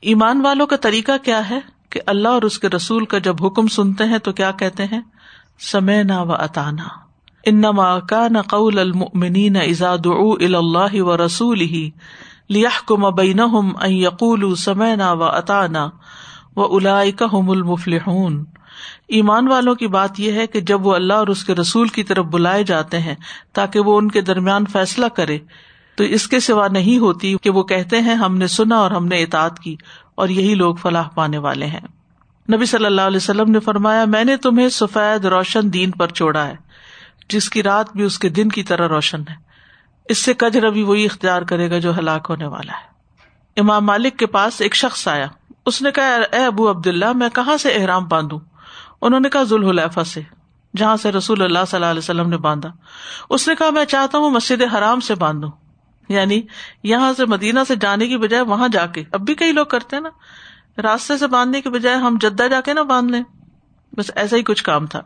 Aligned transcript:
ایمان 0.00 0.40
والوں 0.40 0.66
کا 0.66 0.76
طریقہ 0.76 1.12
کیا 1.24 1.50
ہے 1.50 1.58
کہ 1.90 2.00
اللہ 2.06 2.28
اور 2.28 2.42
اس 2.42 2.58
کے 2.58 2.68
رسول 2.68 3.04
کا 3.04 3.18
جب 3.18 3.46
حکم 3.46 3.66
سنتے 3.66 4.04
ہیں 4.04 4.18
تو 4.18 4.32
کیا 4.32 4.50
کہتے 4.50 4.84
ہیں؟ 4.84 5.00
سمے 5.72 6.02
نہ 6.02 6.18
و 6.18 6.32
اطانا 6.32 6.84
انما 7.44 8.00
کا 8.00 8.28
نہ 8.28 8.38
قول 8.38 8.78
المنی 8.78 9.48
نہ 9.48 9.58
ازاد 9.58 10.06
اللہ 10.06 11.02
و 11.02 11.26
رسول 11.26 11.60
ہی 11.60 11.90
لیہ 12.48 12.86
کو 12.86 12.96
مبین 12.96 13.40
یقول 13.82 14.54
سمے 14.54 14.96
نہ 14.96 15.10
و 15.10 15.24
اطانا 15.24 15.90
و 16.56 16.76
الا 16.76 17.00
المفلحون۔ 17.32 18.44
ایمان 19.08 19.48
والوں 19.48 19.74
کی 19.74 19.86
بات 19.86 20.20
یہ 20.20 20.32
ہے 20.32 20.46
کہ 20.46 20.60
جب 20.60 20.86
وہ 20.86 20.94
اللہ 20.94 21.14
اور 21.14 21.26
اس 21.26 21.44
کے 21.44 21.54
رسول 21.54 21.88
کی 21.88 22.02
طرف 22.02 22.24
بلائے 22.24 22.64
جاتے 22.64 22.98
ہیں 22.98 23.14
تاکہ 23.52 23.80
وہ 23.80 23.98
ان 23.98 24.10
کے 24.10 24.20
درمیان 24.20 24.64
فیصلہ 24.66 25.06
کرے 25.06 25.38
تو 26.00 26.04
اس 26.04 26.28
کے 26.28 26.40
سوا 26.40 26.68
نہیں 26.68 26.98
ہوتی 26.98 27.36
کہ 27.42 27.50
وہ 27.50 27.62
کہتے 27.62 28.00
ہیں 28.00 28.14
ہم 28.14 28.36
نے 28.36 28.46
سنا 28.46 28.76
اور 28.76 28.90
ہم 28.90 29.06
نے 29.06 29.22
اطاعت 29.22 29.58
کی 29.58 29.76
اور 30.14 30.28
یہی 30.28 30.54
لوگ 30.54 30.74
فلاح 30.74 31.08
پانے 31.08 31.38
والے 31.38 31.66
ہیں۔ 31.66 31.80
نبی 32.52 32.64
صلی 32.64 32.84
اللہ 32.84 33.00
علیہ 33.00 33.16
وسلم 33.16 33.50
نے 33.50 33.60
فرمایا، 33.60 34.04
میں 34.04 34.24
نے 34.24 34.36
تمہیں 34.36 34.68
سفید 34.68 35.24
روشن 35.24 35.72
دین 35.72 35.90
پر 35.90 36.08
چھوڑا 36.08 36.46
ہے، 36.46 36.54
جس 37.28 37.50
کی 37.50 37.62
رات 37.62 37.92
بھی 37.92 38.04
اس 38.04 38.18
کے 38.18 38.28
دن 38.28 38.48
کی 38.48 38.62
طرح 38.62 38.88
روشن 38.88 39.20
ہے۔ 39.20 39.34
اس 40.04 40.24
سے 40.24 40.34
کج 40.34 40.56
ربی 40.56 40.82
وہی 40.82 41.04
اختیار 41.04 41.42
کرے 41.42 41.70
گا 41.70 41.78
جو 41.78 41.98
ہلاک 41.98 42.26
ہونے 42.30 42.46
والا 42.46 42.72
ہے۔ 42.72 42.86
امام 43.60 43.86
مالک 43.86 44.16
کے 44.18 44.26
پاس 44.26 44.60
ایک 44.60 44.76
شخص 44.76 45.08
آیا۔ 45.08 45.26
اس 45.66 45.82
نے 45.82 45.90
کہا، 45.90 46.16
اے 46.32 46.44
ابو 46.44 46.70
عبد 46.70 46.86
اللہ 46.86 47.12
میں 47.12 47.28
کہاں 47.28 47.56
سے 47.56 47.70
احرام 47.70 48.04
باندھوں؟ 48.04 48.40
انہوں 49.02 49.20
نے 49.20 49.28
کہا، 49.28 49.42
ذوالحلیفہ 49.42 50.00
سے، 50.00 50.20
جہاں 50.76 50.96
سے 50.96 51.12
رسول 51.12 51.42
اللہ 51.42 51.58
صلی 51.68 51.76
اللہ 51.76 51.90
علیہ 51.90 51.98
وسلم 51.98 52.28
نے 52.28 52.36
باندھا۔ 52.36 52.70
اس 53.30 53.48
نے 53.48 53.54
کہا، 53.54 53.70
میں 53.70 53.84
چاہتا 53.84 54.18
ہوں 54.18 54.30
مسجد 54.30 54.74
حرام 54.74 55.00
سے 55.00 55.14
باندھوں۔ 55.14 55.50
یعنی 56.10 56.42
یہاں 56.82 57.12
سے 57.12 57.26
مدینہ 57.26 57.60
سے 57.68 57.76
جانے 57.76 58.08
کی 58.08 58.16
بجائے 58.16 58.42
وہاں 58.42 58.68
جا 58.68 58.86
کے۔ 58.86 59.04
اب 59.12 59.20
بھی 59.20 59.34
کئی 59.34 59.52
لوگ 59.52 59.66
کرتے 59.66 59.96
ہیں 59.96 60.02
نا۔ 60.02 60.08
راستے 60.82 61.18
سے 61.18 61.26
باندھنے 61.26 61.60
کی 61.60 61.68
بجائے 61.68 61.96
ہم 61.96 62.16
جدہ 62.20 62.42
جا 62.50 62.60
کے 62.60 62.74
نا 62.74 62.82
باندھ 62.82 63.12
لیں۔ 63.12 63.22
بس 63.96 64.10
ایسا 64.14 64.36
ہی 64.36 64.42
کچھ 64.42 64.64
کام 64.64 64.86
تھا۔ 64.86 65.00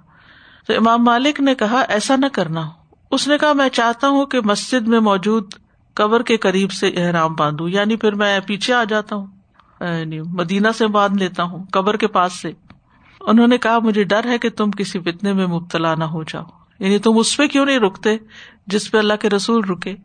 تو 0.67 0.73
امام 0.73 1.05
مالک 1.05 1.41
نے 1.41 1.55
کہا، 1.55 1.81
ایسا 1.81 2.17
نہ 2.17 2.27
کرنا۔ 2.33 2.71
اس 3.11 3.29
نے 3.29 3.39
کہا، 3.39 3.53
میں 3.53 3.69
چاہتا 3.69 4.09
ہوں 4.09 4.27
کہ 4.27 4.41
مسجد 4.45 4.89
میں 4.89 5.01
موجود 5.01 5.55
قبر 5.95 6.23
کے 6.23 6.37
قریب 6.37 6.73
سے 6.73 6.89
احرام 6.89 7.35
باندھوں۔ 7.35 7.69
یعنی 7.69 7.97
پھر 7.97 8.13
میں 8.13 8.41
پیچھے 8.47 8.75
آ 8.75 8.85
جاتا 8.85 9.17
ہوں۔ 9.17 9.27
یعنی 9.81 10.21
مدینہ 10.21 10.69
سے 10.79 10.87
باندھ 10.87 11.19
لیتا 11.19 11.43
ہوں، 11.43 11.65
قبر 11.73 11.97
کے 11.97 12.07
پاس 12.07 12.33
سے۔ 12.33 12.53
انہوں 13.21 13.47
نے 13.47 13.59
کہا، 13.59 13.79
مجھے 13.79 14.05
ڈر 14.05 14.25
ہے 14.25 14.39
کہ 14.39 14.51
تم 14.51 14.71
کسی 14.71 15.01
فتنے 15.01 15.33
میں 15.33 15.47
مبتلا 15.47 15.95
نہ 15.95 16.05
ہو 16.05 16.23
جاؤ۔ 16.23 16.45
یعنی 16.79 16.99
تم 16.99 17.19
اس 17.19 17.37
پہ 17.37 17.47
کیوں 17.47 17.67
نہیں 17.67 17.79
رکتے 17.79 18.17
جس 18.67 18.91
پہ 18.91 18.99
اللہ 18.99 19.15
کے 19.21 19.31
رسول 19.31 19.65
رکے؟ 19.65 19.97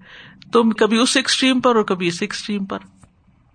تم 0.53 0.69
کبھی 0.71 0.97
اس 0.97 1.17
ایکسٹریم 1.17 1.59
پر 1.59 1.75
اور 1.75 1.83
کبھی 1.83 2.07
اس 2.07 2.17
ایکسٹریم 2.21 2.65
پر۔ 2.65 2.77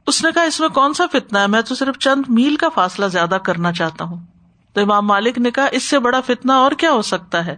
اس 0.07 0.25
نے 0.25 0.33
کہا، 0.33 0.43
اس 0.43 0.61
میں 0.61 0.69
کون 0.69 0.95
سا 0.95 1.05
فتنا 1.13 1.41
ہے؟ 1.41 1.47
میں 1.47 1.63
تو 1.63 1.75
صرف 1.75 1.99
چند 1.99 2.23
میل 2.29 2.57
کا 2.57 2.69
فاصلہ 2.69 3.07
زیادہ 3.07 3.39
کرنا 3.45 3.73
چاہتا 3.73 4.05
ہوں۔ 4.05 4.27
تو 4.73 4.81
امام 4.81 5.07
مالک 5.07 5.39
نے 5.39 5.51
کہا، 5.51 5.65
اس 5.65 5.83
سے 5.83 5.99
بڑا 5.99 6.21
فتنا 6.21 6.55
اور 6.55 6.73
کیا 6.73 6.91
ہو 6.91 7.03
سکتا 7.03 7.47
ہے 7.47 7.57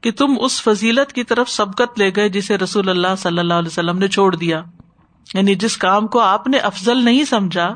کہ 0.00 0.10
تم 0.10 0.34
اس 0.40 0.62
فضیلت 0.62 1.12
کی 1.12 1.24
طرف 1.24 1.50
سبقت 1.50 1.98
لے 1.98 2.10
گئے 2.16 2.28
جسے 2.28 2.58
رسول 2.58 2.88
اللہ 2.88 3.08
صلی 3.18 3.38
اللہ 3.38 3.54
علیہ 3.54 3.68
وسلم 3.68 3.98
نے 3.98 4.08
چھوڑ 4.08 4.36
دیا۔ 4.36 4.62
یعنی 5.34 5.54
جس 5.54 5.76
کام 5.76 6.06
کو 6.06 6.20
آپ 6.20 6.46
نے 6.46 6.58
افضل 6.58 7.04
نہیں 7.04 7.24
سمجھا 7.24 7.74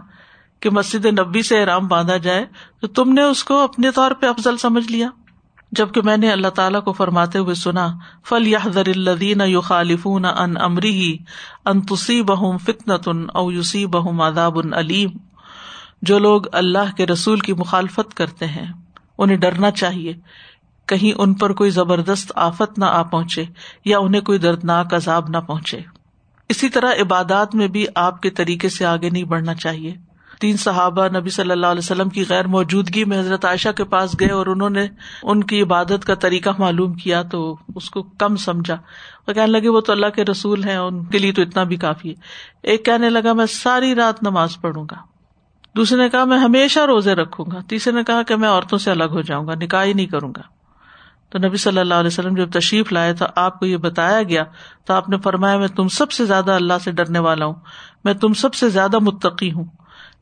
کہ 0.60 0.70
مسجد 0.70 1.06
نبی 1.06 1.42
سے 1.42 1.60
احرام 1.60 1.88
باندھا 1.88 2.16
جائے، 2.16 2.46
تو 2.80 2.86
تم 2.86 3.12
نے 3.12 3.22
اس 3.22 3.44
کو 3.44 3.58
اپنے 3.58 3.90
طور 3.90 4.10
پہ 4.10 4.26
افضل 4.26 4.56
سمجھ 4.56 4.92
لیا۔ 4.92 5.08
جبکہ 5.72 6.00
میں 6.04 6.16
نے 6.16 6.30
اللہ 6.30 6.48
تعالیٰ 6.48 6.82
کو 6.82 6.92
فرماتے 6.92 7.38
ہوئے 7.38 7.54
سنا 7.54 7.88
فل 8.28 8.46
یا 8.46 8.58
الدین 8.64 9.40
یو 9.46 9.60
خالف 9.60 10.00
ان 10.04 10.24
امری 10.60 10.90
ہی 10.90 11.16
ان 11.64 11.80
تسی 11.80 12.22
بہم 12.22 12.58
فتن 12.58 13.26
او 13.34 13.52
یوسی 13.52 13.86
بہم 13.86 14.20
اداب 14.20 14.58
علیم 14.72 15.10
جو 16.02 16.18
لوگ 16.18 16.42
اللہ 16.52 16.96
کے 16.96 17.06
رسول 17.06 17.40
کی 17.40 17.52
مخالفت 17.52 18.14
کرتے 18.14 18.46
ہیں، 18.46 18.72
انہیں 19.18 19.36
ڈرنا 19.36 19.70
چاہیے۔ 19.70 20.12
کہیں 20.86 21.20
ان 21.20 21.34
پر 21.34 21.52
کوئی 21.52 21.70
زبردست 21.70 22.32
آفت 22.34 22.78
نہ 22.78 22.84
آ 22.84 23.02
پہنچے 23.02 23.44
یا 23.84 23.98
انہیں 23.98 24.20
کوئی 24.20 24.38
دردناک 24.38 24.94
عذاب 24.94 25.28
نہ 25.28 25.38
پہنچے۔ 25.38 25.80
اسی 26.48 26.68
طرح 26.68 26.92
عبادات 27.00 27.54
میں 27.54 27.68
بھی 27.68 27.86
آپ 27.94 28.22
کے 28.22 28.30
طریقے 28.30 28.68
سے 28.68 28.84
آگے 28.86 29.10
نہیں 29.10 29.24
بڑھنا 29.24 29.54
چاہیے۔ 29.54 29.94
تین 30.40 30.56
صحابہ 30.56 31.08
نبی 31.16 31.30
صلی 31.30 31.50
اللہ 31.50 31.66
علیہ 31.66 31.78
وسلم 31.78 32.08
کی 32.08 32.24
غیر 32.28 32.46
موجودگی 32.46 33.04
میں 33.04 33.20
حضرت 33.20 33.44
عائشہ 33.44 33.68
کے 33.68 33.84
پاس 33.84 34.20
گئے 34.20 34.30
اور 34.30 34.46
انہوں 34.46 34.70
نے 34.70 34.86
ان 35.22 35.44
کی 35.44 35.62
عبادت 35.62 36.04
کا 36.06 36.14
طریقہ 36.14 36.50
معلوم 36.58 36.92
کیا 36.92 37.22
تو 37.22 37.56
اس 37.76 37.90
کو 37.90 38.02
کم 38.02 38.36
سمجھا۔ 38.36 38.74
اور 38.74 39.34
کہنے 39.34 39.46
لگے، 39.46 39.68
وہ 39.68 39.80
تو 39.80 39.92
اللہ 39.92 40.06
کے 40.06 40.24
رسول 40.24 40.64
ہیں، 40.64 40.76
ان 40.76 41.04
کے 41.04 41.18
لیے 41.18 41.32
تو 41.32 41.42
اتنا 41.42 41.62
بھی 41.62 41.76
کافی 41.76 42.08
ہے۔ 42.08 42.14
ایک 42.62 42.84
کہنے 42.84 43.10
لگا، 43.10 43.32
میں 43.32 43.46
ساری 43.46 43.94
رات 43.94 44.22
نماز 44.22 44.60
پڑھوں 44.60 44.86
گا۔ 44.90 44.96
دوسرے 45.76 45.98
نے 45.98 46.08
کہا، 46.08 46.24
میں 46.24 46.38
ہمیشہ 46.38 46.80
روزے 46.80 47.14
رکھوں 47.14 47.46
گا۔ 47.52 47.58
تیسرے 47.68 47.92
نے 47.92 48.04
کہا 48.04 48.22
کہ 48.22 48.36
میں 48.36 48.48
عورتوں 48.48 48.78
سے 48.78 48.90
الگ 48.90 49.04
ہو 49.04 49.20
جاؤں 49.20 49.46
گا، 49.46 49.54
نکاح 49.54 49.84
ہی 49.84 49.92
نہیں 49.92 50.06
کروں 50.06 50.32
گا۔ 50.36 50.42
تو 51.30 51.38
نبی 51.38 51.56
صلی 51.56 51.78
اللہ 51.78 51.94
علیہ 51.94 52.06
وسلم 52.06 52.34
جب 52.34 52.50
تشریف 52.50 52.92
لائے 52.92 53.14
تو 53.14 53.24
آپ 53.36 53.58
کو 53.58 53.66
یہ 53.66 53.76
بتایا 53.76 54.22
گیا، 54.22 54.44
تو 54.84 54.94
آپ 54.94 55.08
نے 55.08 55.18
فرمایا، 55.18 55.58
میں 55.58 55.68
تم 55.68 55.88
سب 55.88 56.12
سے 56.12 56.26
زیادہ 56.26 56.52
اللہ 56.52 56.74
سے 56.84 56.92
ڈرنے 56.92 57.18
والا 57.18 57.44
ہوں، 57.44 57.54
میں 58.04 58.14
تم 58.14 58.32
سب 58.32 58.54
سے 58.54 58.68
زیادہ 58.68 58.98
متقی 58.98 59.52
ہوں۔ 59.52 59.64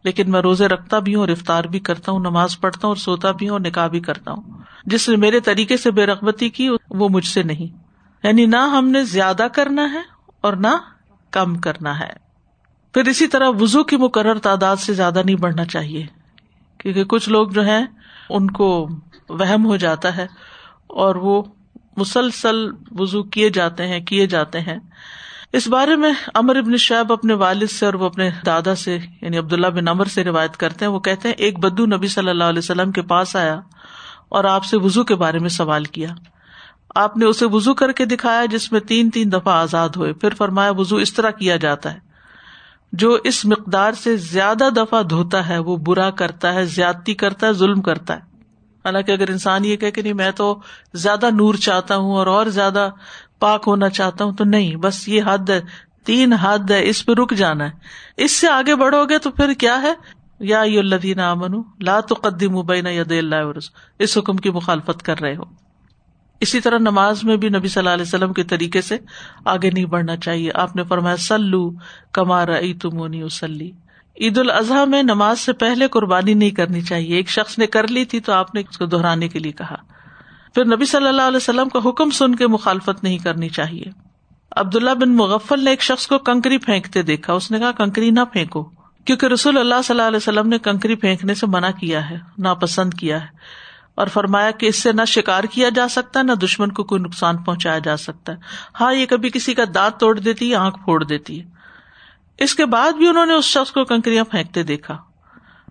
لیکن 0.05 0.31
میں 0.31 0.41
روزے 0.41 0.67
رکھتا 0.67 0.99
بھی 0.99 1.15
ہوں 1.15 1.21
اور 1.21 1.29
افطار 1.29 1.65
بھی 1.65 1.81
کرتا 1.81 2.13
ہوں، 2.13 2.21
نماز 2.21 2.61
پڑھتا 2.61 2.81
ہوں 2.85 2.91
اور 2.91 2.97
سوتا 2.97 3.31
بھی 3.31 3.49
ہوں 3.49 3.53
اور 3.53 3.61
نکاح 3.61 3.87
بھی 3.87 4.01
کرتا 4.01 4.33
ہوں۔ 4.33 4.43
جس 4.85 5.09
نے 5.09 5.17
میرے 5.17 5.41
طریقے 5.41 5.77
سے 5.77 5.91
بے 5.91 6.07
رغبتی 6.07 6.49
کی، 6.49 6.69
وہ 6.91 7.09
مجھ 7.09 7.27
سے 7.27 7.43
نہیں۔ 7.43 7.77
یعنی 8.23 8.47
نہ 8.47 8.57
ہم 8.57 8.89
نے 8.89 9.05
زیادہ 9.05 9.47
کرنا 9.53 9.93
ہے 9.93 10.01
اور 10.41 10.53
نہ 10.53 10.77
کم 11.31 11.55
کرنا 11.55 12.01
ہے۔ 12.01 12.13
پھر 12.95 13.09
اسی 13.09 13.27
طرح 13.27 13.49
وزو 13.61 13.85
کی 13.85 13.97
مقرر 13.97 14.39
تعداد 14.39 14.77
سے 14.77 14.95
زیادہ 14.95 15.23
نہیں 15.25 15.37
بڑھنا 15.37 15.65
چاہیے، 15.65 16.07
کیونکہ 16.79 17.05
کچھ 17.05 17.29
لوگ 17.29 17.49
جو 17.49 17.63
ہیں، 17.63 17.87
ان 18.31 18.51
کو 18.51 18.89
وہم 19.29 19.67
ہو 19.67 19.77
جاتا 19.77 20.17
ہے 20.17 20.27
اور 20.87 21.15
وہ 21.15 21.43
مسلسل 21.97 22.71
وزو 22.91 23.23
کیے 23.23 23.51
جاتے 23.51 23.87
ہیں، 23.87 24.01
کیے 24.01 24.27
جاتے 24.27 24.61
ہیں۔ 24.61 24.79
اس 25.53 25.69
بارے 25.69 25.97
میں 25.97 26.13
امر 26.35 26.57
ابن 26.57 26.77
شعیب 26.77 27.13
اپنے 27.13 27.35
والد 27.35 27.71
سے 27.71 27.87
اور 27.87 27.95
وہ 27.95 28.07
اپنے 28.07 28.31
دادا 28.47 28.75
سے 28.75 28.99
یعنی 29.23 29.39
عبداللہ 29.39 29.67
بن 29.67 29.89
امر 29.89 30.05
سے 30.05 30.25
روایت 30.25 30.57
کرتے 30.57 30.85
ہیں۔ 30.85 30.93
وہ 30.93 31.01
کہتے 31.01 31.29
ہیں، 31.29 31.35
ایک 31.35 31.59
بدو 31.59 31.87
نبی 31.87 32.09
صلی 32.09 32.31
اللہ 32.31 32.45
علیہ 32.45 32.59
وسلم 32.59 32.93
کے 32.93 33.03
پاس 33.03 33.37
آیا 33.37 33.61
اور 34.29 34.45
آپ 34.45 34.65
سے 34.65 34.77
وزو 34.77 35.05
کے 35.05 35.15
بارے 35.15 35.39
میں 35.39 35.49
سوال 35.49 35.85
کیا۔ 35.85 36.09
آپ 36.95 37.17
نے 37.17 37.25
اسے 37.25 37.47
وزو 37.47 37.75
کر 37.75 37.93
کے 37.93 38.05
دکھایا 38.05 38.45
جس 38.45 38.73
میں 38.73 38.81
تین 38.81 39.11
تین 39.11 39.33
دفعہ 39.33 39.55
آزاد 39.55 39.89
ہوئے۔ 39.97 40.13
پھر 40.13 40.35
فرمایا 40.35 40.71
وزو 40.71 40.97
اس 40.97 41.15
طرح 41.15 41.31
کیا 41.31 41.57
جاتا 41.57 41.95
ہے۔ 41.95 41.99
جو 42.93 43.19
اس 43.25 43.45
مقدار 43.45 43.93
سے 43.93 44.17
زیادہ 44.17 44.69
دفعہ 44.77 45.03
دھوتا 45.03 45.49
ہے، 45.49 45.59
وہ 45.59 45.77
برا 45.77 46.11
کرتا 46.11 46.55
ہے، 46.55 46.65
زیادتی 46.65 47.15
کرتا 47.15 47.47
ہے، 47.47 47.53
ظلم 47.53 47.81
کرتا 47.81 48.15
ہے۔ 48.15 48.21
حالانکہ 48.85 49.13
اگر 49.13 49.31
انسان 49.31 49.65
یہ 49.65 49.77
کہ 49.77 50.03
نہیں، 50.03 50.13
میں 50.13 50.31
تو 50.31 50.61
زیادہ 50.95 51.31
نور 51.31 51.55
چاہتا 51.55 51.97
ہوں 51.97 52.15
اور 52.15 52.27
اور 52.27 52.47
زیادہ 52.47 52.91
پاک 53.39 53.65
ہونا 53.67 53.89
چاہتا 53.89 54.25
ہوں 54.25 54.33
تو 54.33 54.45
نہیں، 54.45 54.77
بس 54.77 55.09
یہ 55.09 55.23
حد 55.27 55.51
ہے، 55.51 55.61
تین 56.05 56.33
حد 56.33 56.71
ہے، 56.71 56.89
اس 56.89 57.07
پہ 57.07 57.13
رک 57.13 57.35
جانا 57.35 57.65
ہے۔ 57.65 57.71
اس 58.17 58.33
سے 58.33 58.49
آگے 58.49 58.75
بڑھو 58.77 59.05
گے 59.05 59.19
تو 59.19 59.31
پھر 59.31 59.53
کیا 59.53 59.83
ہے؟ 59.83 59.93
یا 60.41 60.61
اللہ 60.61 61.21
امن 61.21 61.63
لا 61.81 62.01
تو 62.01 62.15
قدیم 62.15 62.57
ید 62.87 63.13
اللہ 63.13 63.59
اس 63.99 64.19
حکم 64.19 64.37
کی 64.37 64.51
مخالفت 64.51 65.03
کر 65.03 65.21
رہے 65.21 65.37
ہو۔ 65.37 65.43
اسی 66.41 66.61
طرح 66.61 66.79
نماز 66.79 67.25
میں 67.25 67.37
بھی 67.37 67.49
نبی 67.49 67.69
صلی 67.69 67.81
اللہ 67.81 67.91
علیہ 67.91 68.03
وسلم 68.03 68.33
کے 68.33 68.43
طریقے 68.45 68.81
سے 68.81 68.99
آگے 69.45 69.71
نہیں 69.71 69.85
بڑھنا 69.85 70.17
چاہیے۔ 70.17 70.51
آپ 70.55 70.77
نے 70.77 70.85
فرمایا 70.85 71.17
سلو 71.17 71.71
کمارا 72.13 72.55
ای 72.55 72.75
تمونی 72.75 73.23
اسلی 73.23 73.71
عید 74.21 74.39
الاضحیٰ 74.39 74.87
میں 74.87 75.03
نماز 75.03 75.41
سے 75.41 75.53
پہلے 75.53 75.89
قربانی 75.89 76.35
نہیں 76.35 76.51
کرنی 76.51 76.81
چاہیے۔ 76.81 77.17
ایک 77.17 77.29
شخص 77.29 77.59
نے 77.59 77.67
کر 77.67 77.89
لی 77.89 78.05
تھی 78.05 78.21
تو 78.21 78.33
آپ 78.33 78.55
نے 78.55 78.63
اس 78.71 78.79
کو 78.79 78.87
دہرانے 78.87 79.29
کے 79.29 79.39
لیے 79.39 79.53
کہا۔ 79.53 79.98
پھر 80.55 80.65
نبی 80.65 80.85
صلی 80.85 81.09
اللہ 81.09 81.23
علیہ 81.23 81.37
وسلم 81.37 81.69
کا 81.69 81.89
حکم 81.89 82.11
سن 82.11 82.35
کے 82.35 82.47
مخالفت 82.47 83.05
نہیں 83.05 83.19
کرنی 83.19 83.49
چاہیے۔ 83.49 83.85
عبداللہ 84.57 84.91
بن 84.91 85.17
مغفل 85.17 85.65
نے 85.65 85.71
ایک 85.71 85.83
شخص 85.83 86.07
کو 86.07 86.19
کنکری 86.19 86.59
پھینکتے 86.59 87.03
دیکھا۔ 87.03 87.33
اس 87.33 87.51
نے 87.51 87.59
کہا، 87.59 87.73
کنکری 87.73 88.11
نہ 88.11 88.21
پھینکو۔ 88.33 88.71
کیونکہ 89.05 89.27
رسول 89.27 89.59
اللہ 89.59 89.75
صلی 89.85 89.97
اللہ 89.97 90.09
علیہ 90.09 90.17
وسلم 90.17 90.49
نے 90.49 90.59
کنکری 90.59 90.95
پھینکنے 90.95 91.35
سے 91.35 91.47
منع 91.47 91.71
کیا 91.71 92.11
ہے، 92.11 92.19
ناپسند 92.39 92.95
کیا 92.95 93.21
ہے 93.21 93.27
اور 93.95 94.07
فرمایا 94.07 94.51
کہ 94.51 94.67
اس 94.67 94.83
سے 94.83 94.93
نہ 94.93 95.05
شکار 95.07 95.45
کیا 95.45 95.69
جا 95.69 95.89
سکتا 95.89 96.21
ہے 96.21 96.25
نہ 96.25 96.33
دشمن 96.33 96.73
کو 96.73 96.85
کوئی 96.85 97.03
نقصان 97.03 97.37
پہنچایا 97.37 97.79
جا 97.79 97.97
سکتا۔ 97.97 98.33
ہے 98.33 98.37
ہاں 98.81 98.95
یہ 98.95 99.07
کبھی 99.07 99.31
کسی 99.31 99.55
کا 99.55 99.63
دانت 99.75 100.01
توڑ 100.01 100.19
دیتی 100.19 100.51
ہے 100.51 100.57
آنکھ 100.57 100.79
پھوڑ 100.85 101.05
دیتی۔ 101.05 101.41
ہے 101.41 101.47
اس 102.39 102.55
کے 102.55 102.67
بعد 102.67 102.93
بھی 102.93 103.09
انہوں 103.09 103.27
نے 103.27 103.35
اس 103.35 103.45
شخص 103.45 103.73
کو 103.73 103.85
کنکریاں 103.85 104.25
پھینکتے 104.25 104.63
دیکھا۔ 104.63 104.99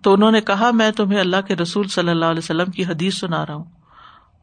تو 0.02 0.12
انہوں 0.12 0.32
نے 0.32 0.40
کہا، 0.40 0.70
میں 0.70 0.90
تمہیں 0.90 1.20
اللہ 1.20 1.36
کے 1.48 1.56
رسول 1.56 1.88
صلی 1.88 2.10
اللہ 2.10 2.24
علیہ 2.24 2.38
وسلم 2.38 2.70
کی 2.70 2.84
حدیث 2.84 3.18
سنا 3.18 3.46
رہا 3.46 3.54
ہوں۔ 3.54 3.77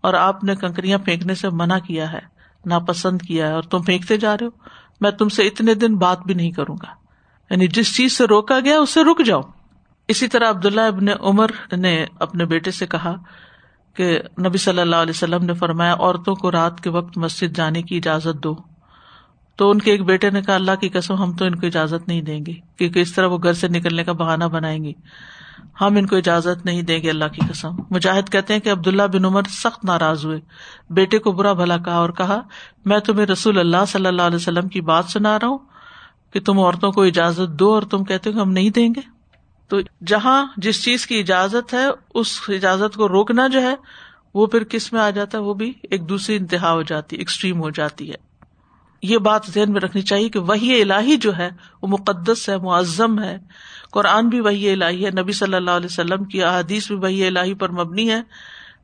اور 0.06 0.14
آپ 0.14 0.44
نے 0.44 0.56
کنکریاں 0.56 0.98
پھینکنے 0.98 1.36
سے 1.36 1.50
منع 1.50 1.78
کیا 1.78 2.14
ہے، 2.14 2.20
ناپسند 2.66 3.22
کیا 3.22 3.48
ہے، 3.48 3.54
اور 3.54 3.64
تم 3.64 3.82
پھینکتے 3.82 4.18
جا 4.18 4.34
رہے 4.34 4.46
ہو۔ 4.46 4.50
میں 5.02 5.12
تم 5.12 5.30
سے 5.30 5.48
اتنے 5.48 5.74
دن 5.74 5.98
بات 5.98 6.20
بھی 6.20 6.34
نہیں 6.34 6.52
کروں 6.52 6.76
گا۔ 6.76 6.88
یعنی 7.50 7.68
جس 7.68 7.96
چیز 7.96 8.18
سے 8.18 8.26
روکا 8.26 8.60
گیا 8.60 8.80
اس 8.80 8.90
سے 8.90 9.04
رک 9.04 9.26
جاؤ۔ 9.26 9.42
اسی 10.08 10.28
طرح 10.28 10.50
عبداللہ 10.50 10.82
ابن 10.82 11.06
عمر 11.22 11.76
نے 11.78 12.06
اپنے 12.20 12.46
بیٹے 12.46 12.72
سے 12.72 12.88
کہا 12.88 13.16
کہ 13.94 14.20
نبی 14.46 14.58
صلی 14.58 14.82
اللہ 14.82 14.96
علیہ 14.96 15.14
وسلم 15.16 15.46
نے 15.46 15.54
فرمایا، 15.54 15.94
عورتوں 15.94 16.36
کو 16.36 16.52
رات 16.52 16.82
کے 16.82 16.90
وقت 16.90 17.18
مسجد 17.18 17.58
جانے 17.58 17.82
کی 17.82 17.98
اجازت 17.98 18.44
دو۔ 18.44 18.56
تو 19.56 19.70
ان 19.70 19.80
کے 19.80 19.92
ایک 19.92 20.04
بیٹے 20.04 20.30
نے 20.30 20.42
کہا، 20.42 20.56
اللہ 20.56 20.76
کی 20.82 20.90
قسم، 20.90 21.14
ہم 21.14 21.32
تو 21.32 21.46
ان 21.46 21.56
کو 21.56 21.68
اجازت 21.68 22.08
نہیں 22.08 22.22
دیں 22.22 22.46
گے، 22.48 22.54
کیونکہ 22.78 23.00
اس 23.00 23.14
طرح 23.14 23.28
وہ 23.28 23.38
گھر 23.44 23.54
سے 23.54 23.68
نکلنے 23.68 24.04
کا 24.04 24.12
بہانا 24.12 24.48
بنائیں 24.48 24.84
گے۔ 24.84 24.94
ہم 25.82 25.96
ان 25.96 26.08
کو 26.08 26.16
اجازت 26.16 26.66
نہیں 26.66 26.82
دیں 26.82 27.02
گے 27.04 27.10
اللہ 27.10 27.26
کی 27.26 27.42
قسم۔ 27.50 27.70
مجاہد 27.90 28.30
کہتے 28.30 28.54
ہیں 28.54 28.60
کہ 28.60 28.72
عبداللہ 28.72 29.04
بن 29.04 29.26
عمر 29.26 29.44
سخت 29.44 29.86
ناراض 29.86 30.26
ہوئے۔ 30.26 30.40
بیٹے 30.90 31.20
کو 31.20 31.32
برا 31.32 31.54
بھلا 31.54 31.78
کہا 31.78 31.96
اور 31.96 32.10
کہا، 32.10 32.42
میں 32.86 33.00
تمہیں 33.00 33.26
رسول 33.26 33.60
اللہ 33.60 33.86
صلی 33.88 34.06
اللہ 34.06 34.22
علیہ 34.22 34.36
وسلم 34.36 34.68
کی 34.68 34.82
بات 34.82 35.06
سنا 35.06 35.40
رہا 35.40 35.48
ہوں 35.48 35.58
کہ 36.34 36.40
تم 36.40 36.60
عورتوں 36.60 36.92
کو 36.92 37.04
اجازت 37.04 37.60
دو 37.60 37.74
اور 37.74 37.84
تم 37.84 38.04
کہتے 38.04 38.34
ہو 38.34 38.42
ہم 38.42 38.52
نہیں 38.52 38.70
دیں 38.70 38.90
گے۔ 38.96 39.02
تو 39.68 39.78
جہاں 40.08 40.46
جس 40.58 40.84
چیز 40.84 41.08
کی 41.08 41.20
اجازت 41.20 41.74
ہے، 41.74 41.86
اس 42.14 42.42
اجازت 42.48 42.96
کو 42.96 43.08
روکنا 43.08 43.48
جو 43.48 43.62
ہے، 43.62 43.76
وہ 44.34 44.48
پھر 44.48 44.64
کس 44.64 44.94
میں 44.94 45.02
آ 45.02 45.10
جاتا 45.10 45.38
ہے؟ 45.38 45.44
وہ 45.44 45.54
بھی 45.54 45.74
ایک 45.84 46.10
دوسری 46.10 46.36
انتہا 46.36 46.72
ہو 46.72 46.82
جاتی 46.82 47.16
ایکسٹریم 47.16 47.62
ہو 47.62 47.70
جاتی 47.70 48.10
ہے۔ 48.10 48.16
یہ 49.02 49.18
بات 49.18 49.42
ذہن 49.54 49.72
میں 49.72 49.82
رکھنی 49.82 50.02
چاہیے 50.02 50.30
کہ 50.30 50.40
وہی 50.40 50.82
الہی 50.82 51.18
جو 51.18 51.38
ہے، 51.38 51.50
وہ 51.82 51.88
مقدس 51.88 52.50
ہے، 52.50 52.58
معظم 52.58 53.20
ہے۔ 53.20 53.38
قرآن 53.96 54.30
بھی 54.30 54.40
وہی 54.40 54.72
الہی 54.72 55.06
ہے، 55.06 55.10
نبی 55.12 55.32
صلی 55.32 55.56
اللہ 55.56 55.72
علیہ 55.72 55.86
وسلم 55.86 56.24
کی 56.24 56.44
احادیث 56.44 56.88
بھی 56.88 56.96
وہی 56.96 57.28
الہی 57.28 57.54
پر 57.54 57.70
مبنی 57.70 58.10
ہے۔ 58.10 58.22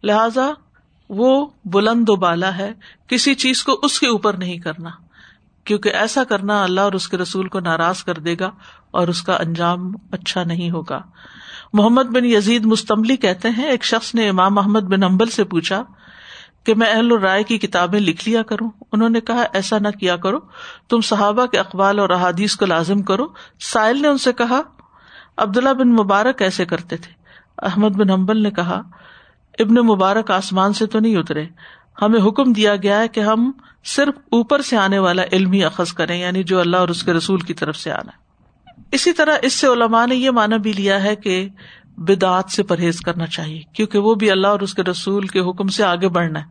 لہذا 0.04 0.50
وہ 1.10 1.48
بلند 1.66 2.10
و 2.10 2.16
بالا 2.16 2.58
ہے، 2.58 2.72
کسی 3.08 3.36
چیز 3.36 3.64
کو 3.64 3.80
اس 3.84 4.00
کے 4.00 4.08
اوپر 4.08 4.34
نہیں 4.34 4.58
کرنا، 4.58 4.90
کیونکہ 5.64 5.90
ایسا 5.90 6.24
کرنا 6.24 6.64
اللہ 6.64 6.82
اور 6.82 6.94
اس 6.94 7.08
کے 7.08 7.18
رسول 7.18 7.48
کو 7.48 7.60
ناراض 7.60 8.04
کر 8.04 8.14
دے 8.14 8.36
گا 8.40 8.52
اور 8.92 9.08
اس 9.08 9.22
کا 9.22 9.36
انجام 9.36 9.92
اچھا 10.12 10.44
نہیں 10.44 10.72
ہوگا۔ 10.72 11.02
محمد 11.74 12.04
بن 12.04 12.26
یزید 12.26 12.66
مستملی 12.66 13.16
کہتے 13.16 13.50
ہیں، 13.50 13.68
ایک 13.68 13.84
شخص 13.84 14.16
نے 14.16 14.30
امام 14.30 14.56
محمد 14.56 14.88
بن 14.88 15.04
امبل 15.04 15.30
سے 15.30 15.44
پوچھا 15.44 15.84
کہ 16.64 16.74
میں 16.74 16.88
اہل 16.88 17.12
الرائے 17.12 17.44
کی 17.44 17.58
کتابیں 17.58 18.00
لکھ 18.00 18.30
لیا 18.30 18.42
کروں۔ 18.42 18.70
انہوں 18.92 19.10
نے 19.10 19.22
کہا، 19.22 19.44
ایسا 19.54 19.78
نہ 19.80 19.88
کیا 20.00 20.16
کرو، 20.16 20.40
تم 20.90 21.02
صحابہ 21.02 21.46
کے 21.46 21.60
اقبال 21.60 22.00
اور 22.00 22.10
احادیث 22.10 22.56
کو 22.56 22.66
لازم 22.66 23.02
کرو۔ 23.02 23.26
سائل 23.60 24.02
نے 24.02 24.08
ان 24.08 24.18
سے 24.18 24.34
کہا 24.34 24.62
عبداللہ 25.38 25.74
بن 25.74 25.90
مبارک 25.90 26.42
ایسے 26.42 26.66
کرتے 26.66 26.98
تھے۔ 26.98 27.14
احمد 27.58 27.90
بن 27.90 28.10
امبل 28.10 28.44
نے 28.44 28.52
کہا، 28.52 28.82
ابن 29.60 29.76
مبارک 29.76 30.32
آسمان 30.32 30.74
سے 30.74 30.86
تو 30.86 31.00
نہیں 31.00 31.16
اترے۔ 31.16 31.46
ہمیں 32.02 32.20
حکم 32.20 32.54
دیا 32.54 32.76
گیا 32.76 33.00
ہے 33.00 33.08
کہ 33.08 33.20
ہم 33.20 33.52
صرف 33.86 34.18
اوپر 34.18 34.62
سے 34.62 34.78
آنے 34.78 35.00
والا 35.00 35.22
علم 35.32 35.52
ہی 35.52 35.64
اخذ 35.64 35.94
کریں 35.94 36.20
یعنی 36.20 36.44
جو 36.44 36.60
اللہ 36.60 36.78
اور 36.78 36.90
اس 36.90 37.04
کے 37.04 37.14
رسول 37.14 37.40
کی 37.40 37.54
طرف 37.54 37.76
سے 37.76 37.92
آنا۔ 37.92 38.12
ہے 38.12 38.22
اسی 38.92 39.14
طرح 39.14 39.36
اس 39.42 39.54
سے 39.54 39.68
علماء 39.68 40.06
نے 40.06 40.16
یہ 40.16 40.30
مانا 40.30 40.58
بھی 40.58 40.74
لیا 40.74 41.04
ہے 41.04 41.16
کہ 41.16 41.50
بدعت 41.98 42.52
سے 42.52 42.64
پرہیز 42.64 43.02
کرنا 43.02 43.28
چاہیے، 43.28 43.62
کیونکہ 43.74 44.00
وہ 44.00 44.16
بھی 44.16 44.32
اللہ 44.32 44.48
اور 44.48 44.60
اس 44.60 44.74
کے 44.74 44.84
رسول 44.84 45.28
کے 45.28 45.40
حکم 45.40 45.68
سے 45.68 45.84
آگے 45.84 46.08
بڑھنا 46.08 46.40
ہے۔ 46.40 46.46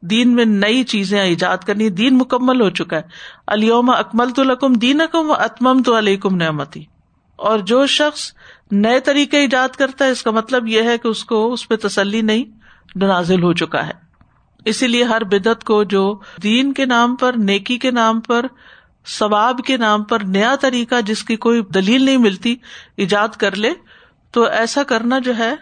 دین 0.00 0.34
میں 0.34 0.44
نئی 0.44 0.82
چیزیں 0.82 1.20
ایجاد 1.20 1.58
کرنی، 1.58 1.90
دین 1.90 2.18
مکمل 2.18 2.60
ہو 2.60 2.70
چکا 2.70 2.96
ہے۔ 2.96 3.02
علیوم 3.48 3.90
اکمل 3.90 4.30
تو 4.30 4.42
لکم 4.42 4.72
دین 4.72 5.00
اکم 5.00 5.32
اتمم 5.38 5.82
تو 5.82 5.98
علیکم 5.98 6.36
نعمتی۔ 6.36 6.84
اور 7.36 7.58
جو 7.58 7.86
شخص 7.86 8.32
نئے 8.70 9.00
طریقے 9.00 9.36
ایجاد 9.36 9.68
کرتا 9.68 10.04
ہے، 10.04 10.10
اس 10.10 10.22
کا 10.22 10.30
مطلب 10.30 10.68
یہ 10.68 10.82
ہے 10.82 10.98
کہ 10.98 11.08
اس 11.08 11.24
کو 11.24 11.52
اس 11.52 11.68
پہ 11.68 11.74
تسلی 11.76 12.20
نہیں، 12.20 12.44
نازل 12.96 13.42
ہو 13.42 13.52
چکا 13.52 13.86
ہے۔ 13.86 13.92
اسی 14.64 14.86
لیے 14.86 15.04
ہر 15.04 15.24
بدعت 15.24 15.64
کو 15.64 15.84
جو 15.84 16.18
دین 16.42 16.72
کے 16.72 16.86
نام 16.86 17.16
پر، 17.16 17.32
نیکی 17.36 17.78
کے 17.78 17.90
نام 17.90 18.20
پر، 18.20 18.46
ثواب 19.06 19.58
کے 19.66 19.76
نام 19.76 20.04
پر 20.04 20.20
نیا 20.24 20.56
طریقہ 20.60 20.94
جس 21.00 21.24
کی 21.24 21.36
کوئی 21.36 21.62
دلیل 21.74 22.04
نہیں 22.04 22.16
ملتی، 22.16 22.56
ایجاد 22.96 23.28
کر 23.28 23.56
لے، 23.56 23.70
تو 24.30 24.44
ایسا 24.44 24.82
کرنا 24.82 25.18
جو 25.18 25.36
ہے، 25.38 25.54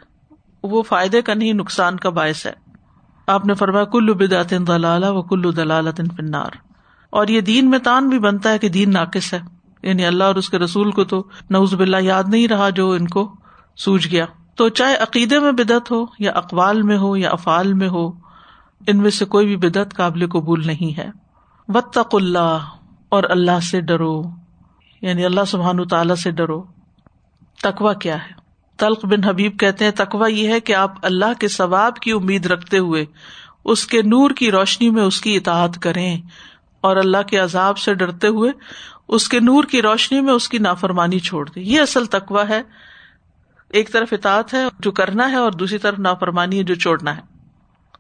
وہ 0.63 0.83
فائدے 0.83 1.23
کا 1.23 1.35
نہیں، 1.35 1.53
نقصان 1.53 1.97
کا 1.97 2.11
باعث 2.11 2.47
ہے۔ 2.47 2.53
آپ 3.27 3.47
نے 3.47 3.55
فرمایا، 3.55 3.85
کلو 3.85 4.15
بدعت 4.15 4.51
دلال 4.51 5.05
و 5.05 5.23
کلو 5.23 5.51
دلالت 5.51 6.01
فنار 6.17 6.51
اور 7.11 7.29
یہ 7.29 7.41
دین 7.41 7.71
میں 7.71 7.79
تان 7.79 8.09
بھی 8.09 8.19
بنتا 8.19 8.51
ہے 8.51 8.59
کہ 8.59 8.69
دین 8.69 8.93
ناقص 8.93 9.35
ہے۔ 9.35 9.62
یعنی 9.83 10.07
اللہ 10.07 10.25
اور 10.25 10.35
اس 10.35 10.51
کے 10.51 10.59
رسول 10.59 10.91
کو 10.91 11.05
تو 11.05 11.25
نوز 11.51 11.75
باللہ 11.75 11.97
یاد 12.01 12.23
نہیں 12.29 12.49
رہا 12.49 12.71
جو 12.71 12.91
ان 12.91 13.09
کو 13.09 13.37
سوج 13.77 14.09
گیا۔ 14.11 14.27
تو 14.55 14.69
چاہے 14.69 14.97
عقیدے 14.97 15.39
میں 15.39 15.53
بدعت 15.53 15.91
ہو 15.91 16.05
یا 16.19 16.33
اقوال 16.33 16.83
میں 16.83 16.99
ہو 16.99 17.17
یا 17.17 17.31
افعال 17.31 17.73
میں 17.73 17.89
ہو، 17.89 18.09
ان 18.87 18.97
میں 18.97 19.11
سے 19.11 19.25
کوئی 19.25 19.47
بھی 19.47 19.57
بدعت 19.57 19.95
قابل 19.95 20.29
قبول 20.29 20.67
نہیں 20.67 20.99
ہے۔ 20.99 21.11
وطق 21.69 22.15
اللہ 22.15 22.59
اور 23.09 23.25
اللہ 23.29 23.61
سے 23.61 23.81
ڈرو۔ 23.81 24.23
یعنی 25.01 25.25
اللہ 25.25 25.41
سبحان 25.47 25.89
تعالی 25.89 26.17
سے 26.17 26.31
ڈرو۔ 26.31 26.63
تکوا 27.63 27.93
کیا 27.93 28.15
ہے؟ 28.15 28.43
تلق 28.77 29.05
بن 29.05 29.25
حبیب 29.25 29.59
کہتے 29.59 29.85
ہیں 29.85 29.93
تکوا 29.93 30.27
یہ 30.27 30.49
ہے 30.49 30.61
کہ 30.61 30.75
آپ 30.75 30.95
اللہ 31.03 31.39
کے 31.39 31.49
ثواب 31.49 31.97
کی 31.97 32.13
امید 32.13 32.47
رکھتے 32.47 32.79
ہوئے 32.79 33.05
اس 33.65 33.87
کے 33.87 34.03
نور 34.03 34.31
کی 34.31 34.51
روشنی 34.51 34.91
میں 34.91 35.03
اس 35.03 35.21
کی 35.21 35.37
اطاعت 35.37 35.79
کریں 35.83 36.21
اور 36.81 36.97
اللہ 36.97 37.23
کے 37.23 37.39
عذاب 37.39 37.79
سے 37.79 37.95
ڈرتے 37.95 38.29
ہوئے 38.29 38.51
اس 39.09 39.29
کے 39.29 39.41
نور 39.41 39.65
کی 39.65 39.83
روشنی 39.83 40.21
میں 40.21 40.33
اس 40.33 40.49
کی 40.49 40.59
نافرمانی 40.59 41.19
چھوڑ 41.19 41.49
دے 41.49 41.61
یہ 41.61 41.81
اصل 41.81 42.07
تکوا 42.07 42.49
ہے۔ 42.49 42.63
ایک 43.69 43.93
طرف 43.93 44.09
اطاعت 44.13 44.55
ہے 44.55 44.65
جو 44.79 44.93
کرنا 44.93 45.31
ہے 45.31 45.37
اور 45.37 45.53
دوسری 45.53 45.79
طرف 45.79 45.99
نافرمانی 45.99 46.59
ہے 46.59 46.63
جو 46.63 46.75
چھوڑنا 46.75 47.17
ہے۔ 47.17 47.23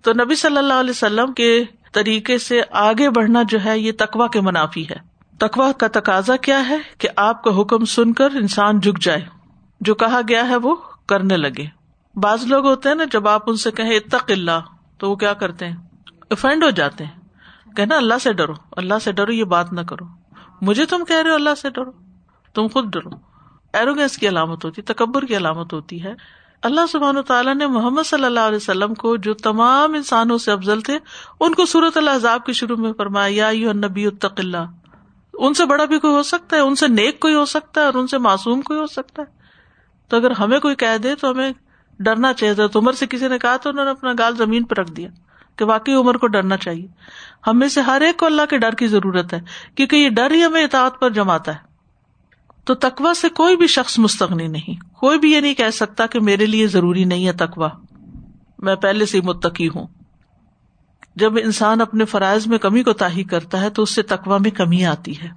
تو 0.02 0.12
نبی 0.12 0.34
صلی 0.34 0.56
اللہ 0.56 0.74
علیہ 0.74 0.90
وسلم 0.90 1.32
کے 1.32 1.64
طریقے 1.92 2.38
سے 2.38 2.60
آگے 2.70 3.10
بڑھنا 3.10 3.42
جو 3.48 3.58
ہے 3.64 3.78
یہ 3.78 3.92
تکوا 3.98 4.28
کے 4.28 4.40
منافی 4.40 4.88
ہے۔ 4.88 4.96
تکوا 5.38 5.72
کا 5.72 5.86
تقاضا 5.92 6.36
کیا 6.36 6.68
ہے 6.68 6.76
کہ 6.98 7.08
آپ 7.16 7.44
کا 7.44 7.60
حکم 7.60 7.84
سن 7.84 8.12
کر 8.12 8.28
انسان 8.34 8.80
جھک 8.80 8.98
جائے۔ 8.98 9.24
جو 9.80 9.94
کہا 9.94 10.20
گیا 10.28 10.48
ہے 10.48 10.56
وہ 10.56 10.76
کرنے 11.08 11.36
لگے۔ 11.36 11.66
بعض 12.14 12.44
لوگ 12.44 12.66
ہوتے 12.66 12.88
ہیں 12.88 12.96
نا، 12.96 13.04
جب 13.12 13.28
آپ 13.28 13.50
ان 13.50 13.56
سے 13.56 13.70
کہیں 13.70 13.96
اتق 13.96 14.30
اللہ، 14.30 14.60
تو 14.98 15.10
وہ 15.10 15.16
کیا 15.16 15.32
کرتے 15.32 15.68
ہیں؟ 15.68 15.76
افینڈ 16.30 16.64
ہو 16.64 16.70
جاتے 16.70 17.04
ہیں۔ 17.04 17.20
کہنا 17.76 17.96
اللہ 17.96 18.14
سے 18.22 18.32
ڈرو، 18.32 18.52
اللہ 18.72 18.94
سے 19.02 19.12
ڈرو، 19.12 19.32
یہ 19.32 19.44
بات 19.44 19.72
نہ 19.72 19.80
کرو۔ 19.80 20.21
مجھے 20.62 20.86
تم 20.86 21.04
کہہ 21.08 21.16
رہے 21.16 21.30
ہو 21.30 21.34
اللہ 21.34 21.54
سے 21.54 21.70
ڈرو۔ 21.70 21.90
تم 22.54 22.66
خود 22.66 22.92
ڈرو۔ 22.92 23.10
ایروگینس 23.72 24.18
کی 24.18 24.28
علامت 24.28 24.64
ہوتی 24.64 24.82
ہے 24.82 24.94
تکبر 24.94 25.24
کی 25.24 25.36
علامت 25.36 25.72
ہوتی 25.72 26.04
ہے۔ 26.04 26.14
اللہ 26.62 26.80
سبحان 26.88 27.16
و 27.16 27.22
تعالیٰ 27.22 27.54
نے 27.54 27.66
محمد 27.66 28.02
صلی 28.06 28.24
اللہ 28.24 28.40
علیہ 28.40 28.56
وسلم 28.56 28.94
کو 28.94 29.16
جو 29.16 29.34
تمام 29.34 29.94
انسانوں 29.94 30.38
سے 30.38 30.52
افضل 30.52 30.80
تھے، 30.80 30.98
ان 31.40 31.54
کو 31.54 31.66
صورت 31.66 31.96
اللہ 31.96 32.38
کے 32.46 32.52
شروع 32.52 32.76
میں 32.76 32.92
فرمایا، 32.92 33.48
یا 33.52 33.72
نبی 33.72 34.06
اتق 34.06 34.34
اللہ۔ 34.38 34.72
ان 35.34 35.54
سے 35.54 35.64
بڑا 35.66 35.84
بھی 35.84 35.98
کوئی 35.98 36.14
ہو 36.14 36.22
سکتا 36.22 36.56
ہے، 36.56 36.60
ان 36.60 36.74
سے 36.74 36.88
نیک 36.88 37.20
کوئی 37.20 37.34
ہو 37.34 37.44
سکتا 37.44 37.80
ہے، 37.80 37.86
اور 37.86 37.94
ان 37.94 38.06
سے 38.06 38.18
معصوم 38.18 38.62
کوئی 38.62 38.80
ہو 38.80 38.86
سکتا 38.86 39.22
ہے۔ 39.22 39.36
تو 40.08 40.16
اگر 40.16 40.30
ہمیں 40.30 40.60
کوئی 40.60 40.74
کہہ 40.74 40.98
دے 41.02 41.14
تو 41.14 41.30
ہمیں 41.30 41.52
ڈرنا 41.98 42.32
چاہیے۔ 42.32 42.54
تو 42.54 42.78
عمر 42.78 42.92
سے 42.92 43.06
کسی 43.06 43.28
نے 43.28 43.38
کہا 43.38 43.56
تو 43.56 43.70
انہوں 43.70 43.84
نے 43.84 43.90
اپنا 43.90 44.12
گال 44.18 44.36
زمین 44.36 44.64
پہ 44.64 44.80
رکھ 44.80 44.92
دیا۔ 44.92 45.08
کہ 45.56 45.64
واقعی 45.64 45.94
عمر 45.94 46.16
کو 46.16 46.26
ڈرنا 46.26 46.56
چاہیے۔ 46.56 46.86
ہمیں 47.46 47.68
سے 47.68 47.80
ہر 47.80 48.00
ایک 48.00 48.16
کو 48.16 48.26
اللہ 48.26 48.42
کے 48.50 48.58
ڈر 48.58 48.72
کی 48.72 48.86
ضرورت 48.86 49.34
ہے، 49.34 49.40
کیونکہ 49.74 49.96
یہ 49.96 50.08
ڈر 50.08 50.30
ہی 50.30 50.44
ہمیں 50.44 50.64
اطاعت 50.64 51.00
پر 51.00 51.10
جماتا 51.10 51.54
ہے۔ 51.54 51.72
تو 52.64 52.74
تقوا 52.74 53.14
سے 53.14 53.28
کوئی 53.28 53.56
بھی 53.56 53.66
شخص 53.66 53.98
مستغنی 53.98 54.46
نہیں۔ 54.46 54.94
کوئی 54.94 55.18
بھی 55.18 55.32
یہ 55.32 55.40
نہیں 55.40 55.54
کہہ 55.54 55.70
سکتا 55.70 56.06
کہ 56.06 56.20
میرے 56.20 56.46
لیے 56.46 56.66
ضروری 56.66 57.04
نہیں 57.04 57.26
ہے 57.26 57.32
تقوا 57.32 57.68
میں 58.58 58.76
پہلے 58.76 59.06
سے 59.06 59.20
متقی 59.20 59.68
ہوں۔ 59.68 59.86
جب 61.16 61.32
انسان 61.36 61.80
اپنے 61.80 62.04
فرائض 62.04 62.46
میں 62.46 62.58
کمی 62.58 62.82
کو 62.82 62.92
تاہی 62.92 63.24
کرتا 63.24 63.60
ہے 63.60 63.70
تو 63.70 63.82
اس 63.82 63.94
سے 63.94 64.02
تقوا 64.02 64.38
میں 64.38 64.50
کمی 64.50 64.84
آتی 64.84 65.22
ہے۔ 65.22 65.28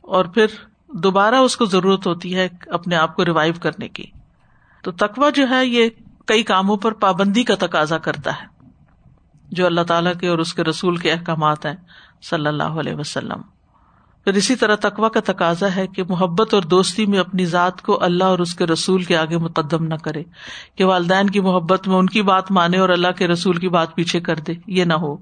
اور 0.00 0.24
پھر 0.24 0.46
دوبارہ 0.88 1.34
اس 1.34 1.56
کو 1.56 1.64
ضرورت 1.64 2.06
ہوتی 2.06 2.36
ہے 2.36 2.48
اپنے 2.66 2.96
آپ 2.96 3.16
کو 3.16 3.24
ریوائو 3.24 3.52
کرنے 3.62 3.88
کی۔ 3.88 4.04
تو 4.82 4.90
تقوا 4.90 5.30
جو 5.30 5.50
ہے، 5.50 5.66
یہ 5.66 5.88
کئی 6.26 6.42
کاموں 6.42 6.76
پر 6.76 6.92
پابندی 6.92 7.42
کا 7.42 7.54
تقاضا 7.58 7.98
کرتا 7.98 8.32
ہے۔ 8.32 8.53
جو 9.54 9.66
اللہ 9.66 9.80
تعالیٰ 9.80 10.12
کے 10.20 10.28
اور 10.28 10.38
اس 10.38 10.54
کے 10.54 10.64
رسول 10.64 10.96
کے 10.96 11.12
احکامات 11.12 11.66
ہیں، 11.66 11.74
صلی 12.22 12.46
اللہ 12.46 12.62
علیہ 12.62 12.94
وسلم۔ 12.94 13.42
پھر 14.24 14.34
اسی 14.34 14.56
طرح 14.56 14.76
تقوا 14.76 15.08
کا 15.08 15.20
تقاضا 15.24 15.66
ہے 15.76 15.86
کہ 15.86 16.02
محبت 16.08 16.54
اور 16.54 16.62
دوستی 16.62 17.06
میں 17.06 17.18
اپنی 17.18 17.44
ذات 17.44 17.82
کو 17.82 18.04
اللہ 18.04 18.24
اور 18.24 18.38
اس 18.38 18.54
کے 18.54 18.66
رسول 18.66 19.02
کے 19.02 19.16
آگے 19.16 19.38
مقدم 19.38 19.84
نہ 19.84 19.94
کرے، 19.94 20.22
کہ 20.74 20.84
والدین 20.84 21.30
کی 21.30 21.40
محبت 21.40 21.88
میں 21.88 21.96
ان 21.96 22.06
کی 22.06 22.22
بات 22.22 22.50
مانے 22.50 22.78
اور 22.78 22.88
اللہ 22.88 23.12
کے 23.16 23.28
رسول 23.28 23.56
کی 23.56 23.68
بات 23.68 23.94
پیچھے 23.94 24.20
کر 24.20 24.36
دے، 24.36 24.52
یہ 24.66 24.84
نہ 24.84 24.94
ہو۔ 24.94 25.16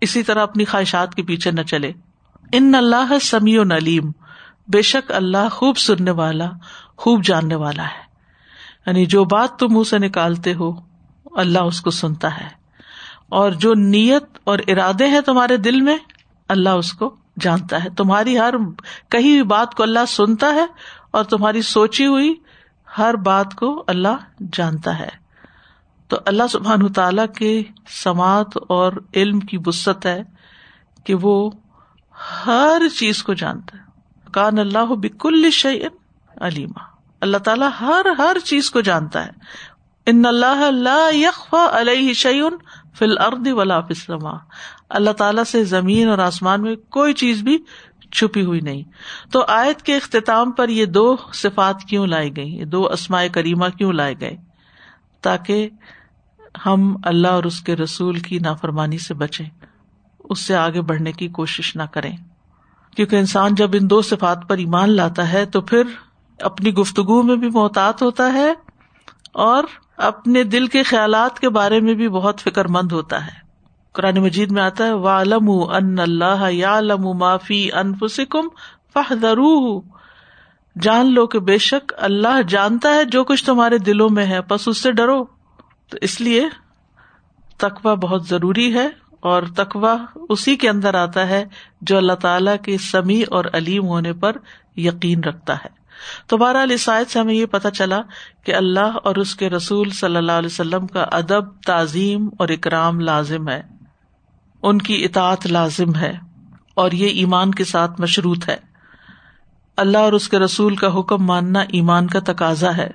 اسی 0.00 0.22
طرح 0.22 0.42
اپنی 0.42 0.64
خواہشات 0.64 1.14
کے 1.14 1.22
پیچھے 1.22 1.50
نہ 1.50 1.60
چلے۔ 1.60 1.92
ان 2.52 2.74
اللہ 2.74 3.18
سمیع 3.22 3.60
و 3.60 3.64
نلیم 3.64 4.12
بے 4.68 4.82
شک 4.82 5.12
اللہ 5.12 5.48
خوب 5.52 5.76
سننے 5.76 6.10
والا، 6.10 6.50
خوب 6.96 7.24
جاننے 7.24 7.54
والا 7.54 7.82
ہے۔ 7.82 8.08
یعنی 8.86 9.06
جو 9.06 9.24
بات 9.24 9.58
تم 9.58 9.66
منہ 9.70 9.82
سے 9.82 9.98
نکالتے 9.98 10.54
ہو، 10.54 10.72
اللہ 11.34 11.58
اس 11.58 11.80
کو 11.80 11.90
سنتا 11.90 12.40
ہے۔ 12.40 12.57
اور 13.28 13.50
جو 13.50 13.74
نیت 13.74 14.24
اور 14.44 14.58
ارادے 14.68 15.06
ہیں 15.06 15.20
تمہارے 15.20 15.56
دل 15.56 15.80
میں، 15.80 15.98
اللہ 16.48 16.68
اس 16.68 16.92
کو 16.92 17.16
جانتا 17.40 17.84
ہے۔ 17.84 17.88
تمہاری 17.90 18.38
ہر 18.38 18.54
کہیں 19.08 19.32
بھی 19.32 19.42
بات 19.42 19.74
کو 19.74 19.82
اللہ 19.82 20.04
سنتا 20.08 20.54
ہے 20.54 20.66
اور 21.10 21.24
تمہاری 21.24 21.62
سوچی 21.62 22.06
ہوئی 22.06 22.34
ہر 22.98 23.14
بات 23.14 23.54
کو 23.54 23.84
اللہ 23.86 24.44
جانتا 24.52 24.98
ہے۔ 24.98 25.08
تو 26.08 26.16
اللہ 26.26 26.42
سبحان 26.50 26.92
تعالی 26.92 27.22
کے 27.38 27.62
سماعت 27.88 28.58
اور 28.68 28.92
علم 29.14 29.40
کی 29.40 29.58
وسط 29.66 30.06
ہے 30.06 30.22
کہ 31.04 31.14
وہ 31.14 31.50
ہر 32.46 32.82
چیز 32.98 33.22
کو 33.22 33.34
جانتا 33.34 33.78
ہے۔ 33.78 33.82
کان 34.32 34.58
اللہ 34.58 34.84
بک 34.84 35.26
الشعین 35.26 35.88
علیما۔ 36.40 36.84
اللہ 37.20 37.36
تعالیٰ 37.36 37.68
ہر 37.80 38.06
ہر 38.18 38.36
چیز 38.44 38.70
کو 38.70 38.80
جانتا 38.80 39.26
ہے۔ 39.26 39.30
ان 40.06 40.26
اللہ 40.26 40.90
اللہ 40.92 41.54
علیہ 41.54 42.12
شعین 42.12 42.56
فل 42.94 43.18
ارد 43.18 43.46
ولا 43.46 43.80
فسلم 43.80 44.28
اللہ 44.88 45.10
تعالیٰ 45.10 45.44
سے 45.44 45.64
زمین 45.64 46.08
اور 46.08 46.18
آسمان 46.18 46.62
میں 46.62 46.76
کوئی 46.76 47.12
چیز 47.12 47.42
بھی 47.42 47.58
چھپی 48.12 48.44
ہوئی 48.44 48.60
نہیں۔ 48.60 48.82
تو 49.32 49.44
آیت 49.48 49.82
کے 49.82 49.96
اختتام 49.96 50.52
پر 50.52 50.68
یہ 50.68 50.84
دو 50.84 51.16
صفات 51.34 51.82
کیوں 51.88 52.06
لائی 52.06 52.36
گئی 52.36 52.56
یہ 52.56 52.64
دو 52.64 52.86
اسمائے 52.86 53.28
کریمہ 53.28 53.66
کیوں 53.78 53.92
لائے 53.92 54.14
گئے؟ 54.20 54.36
تاکہ 55.22 55.68
ہم 56.66 56.96
اللہ 57.04 57.28
اور 57.28 57.44
اس 57.44 57.60
کے 57.60 57.76
رسول 57.76 58.18
کی 58.18 58.38
نافرمانی 58.38 58.98
سے 58.98 59.14
بچے 59.14 59.44
اس 60.18 60.40
سے 60.40 60.56
آگے 60.56 60.80
بڑھنے 60.80 61.12
کی 61.12 61.28
کوشش 61.28 61.76
نہ 61.76 61.82
کریں۔ 61.82 62.16
کیونکہ 62.96 63.16
انسان 63.16 63.54
جب 63.54 63.70
ان 63.72 63.90
دو 63.90 64.02
صفات 64.02 64.48
پر 64.48 64.56
ایمان 64.56 64.90
لاتا 64.90 65.32
ہے 65.32 65.46
تو 65.46 65.60
پھر 65.60 65.82
اپنی 66.40 66.74
گفتگو 66.74 67.22
میں 67.22 67.36
بھی 67.36 67.50
محتاط 67.50 68.02
ہوتا 68.02 68.32
ہے 68.32 68.52
اور 69.32 69.64
اپنے 69.98 70.44
دل 70.44 70.66
کے 70.66 70.82
خیالات 70.82 71.40
کے 71.40 71.48
بارے 71.48 71.80
میں 71.80 71.94
بھی 71.94 72.08
بہت 72.08 72.40
فکر 72.40 72.68
مند 72.68 72.92
ہوتا 72.92 73.26
ہے۔ 73.26 73.48
قرآن 73.92 74.18
مجید 74.18 74.52
میں 74.52 74.62
آتا 74.62 74.84
ہے 74.84 74.92
والم 74.92 75.50
ان 75.50 75.98
اللہ 75.98 76.50
یا 76.50 76.80
لم 76.80 77.18
معافی 77.18 77.72
انفسکم 77.72 78.48
فہدر 78.94 79.36
جان 80.82 81.14
لو 81.14 81.26
کہ 81.26 81.38
بے 81.38 81.58
شک 81.58 81.92
اللہ 81.96 82.42
جانتا 82.48 82.94
ہے 82.94 83.04
جو 83.04 83.24
کچھ 83.24 83.44
تمہارے 83.44 83.78
دلوں 83.78 84.08
میں 84.10 84.26
ہے 84.26 84.40
بس 84.48 84.68
اس 84.68 84.78
سے 84.78 84.92
ڈرو۔ 84.92 85.24
تو 85.90 85.96
اس 86.00 86.20
لیے 86.20 86.48
تقوا 87.56 87.94
بہت 87.94 88.26
ضروری 88.26 88.74
ہے 88.74 88.88
اور 89.20 89.42
تقوا 89.56 89.96
اسی 90.28 90.56
کے 90.56 90.68
اندر 90.68 90.94
آتا 90.94 91.28
ہے 91.28 91.44
جو 91.80 91.96
اللہ 91.96 92.12
تعالی 92.12 92.50
کے 92.62 92.78
سمیع 92.78 93.24
اور 93.30 93.44
علیم 93.52 93.84
ہونے 93.84 94.12
پر 94.12 94.36
یقین 94.76 95.24
رکھتا 95.24 95.54
ہے۔ 95.54 95.77
تو 96.26 96.36
بہرحال 96.36 96.70
عیسائیت 96.70 97.10
سے 97.10 97.18
ہمیں 97.18 97.34
یہ 97.34 97.46
پتا 97.46 97.70
چلا 97.70 98.00
کہ 98.44 98.54
اللہ 98.54 98.96
اور 99.04 99.16
اس 99.16 99.36
کے 99.36 99.50
رسول 99.50 99.90
صلی 99.90 100.16
اللہ 100.16 100.32
علیہ 100.32 100.46
وسلم 100.46 100.86
کا 100.86 101.02
ادب، 101.02 101.62
تعظیم 101.66 102.28
اور 102.38 102.48
اکرام 102.48 103.00
لازم 103.00 103.48
ہے۔ 103.48 103.62
ان 104.62 104.78
کی 104.78 105.04
اطاعت 105.04 105.46
لازم 105.46 105.94
ہے 105.94 106.12
اور 106.74 106.92
یہ 106.92 107.06
ایمان 107.06 107.50
کے 107.50 107.64
ساتھ 107.64 108.00
مشروط 108.00 108.48
ہے۔ 108.48 108.56
اللہ 109.76 109.98
اور 109.98 110.12
اس 110.12 110.28
کے 110.28 110.38
رسول 110.38 110.76
کا 110.76 110.98
حکم 110.98 111.24
ماننا 111.24 111.60
ایمان 111.60 112.06
کا 112.06 112.18
تقاضا 112.26 112.76
ہے۔ 112.76 112.90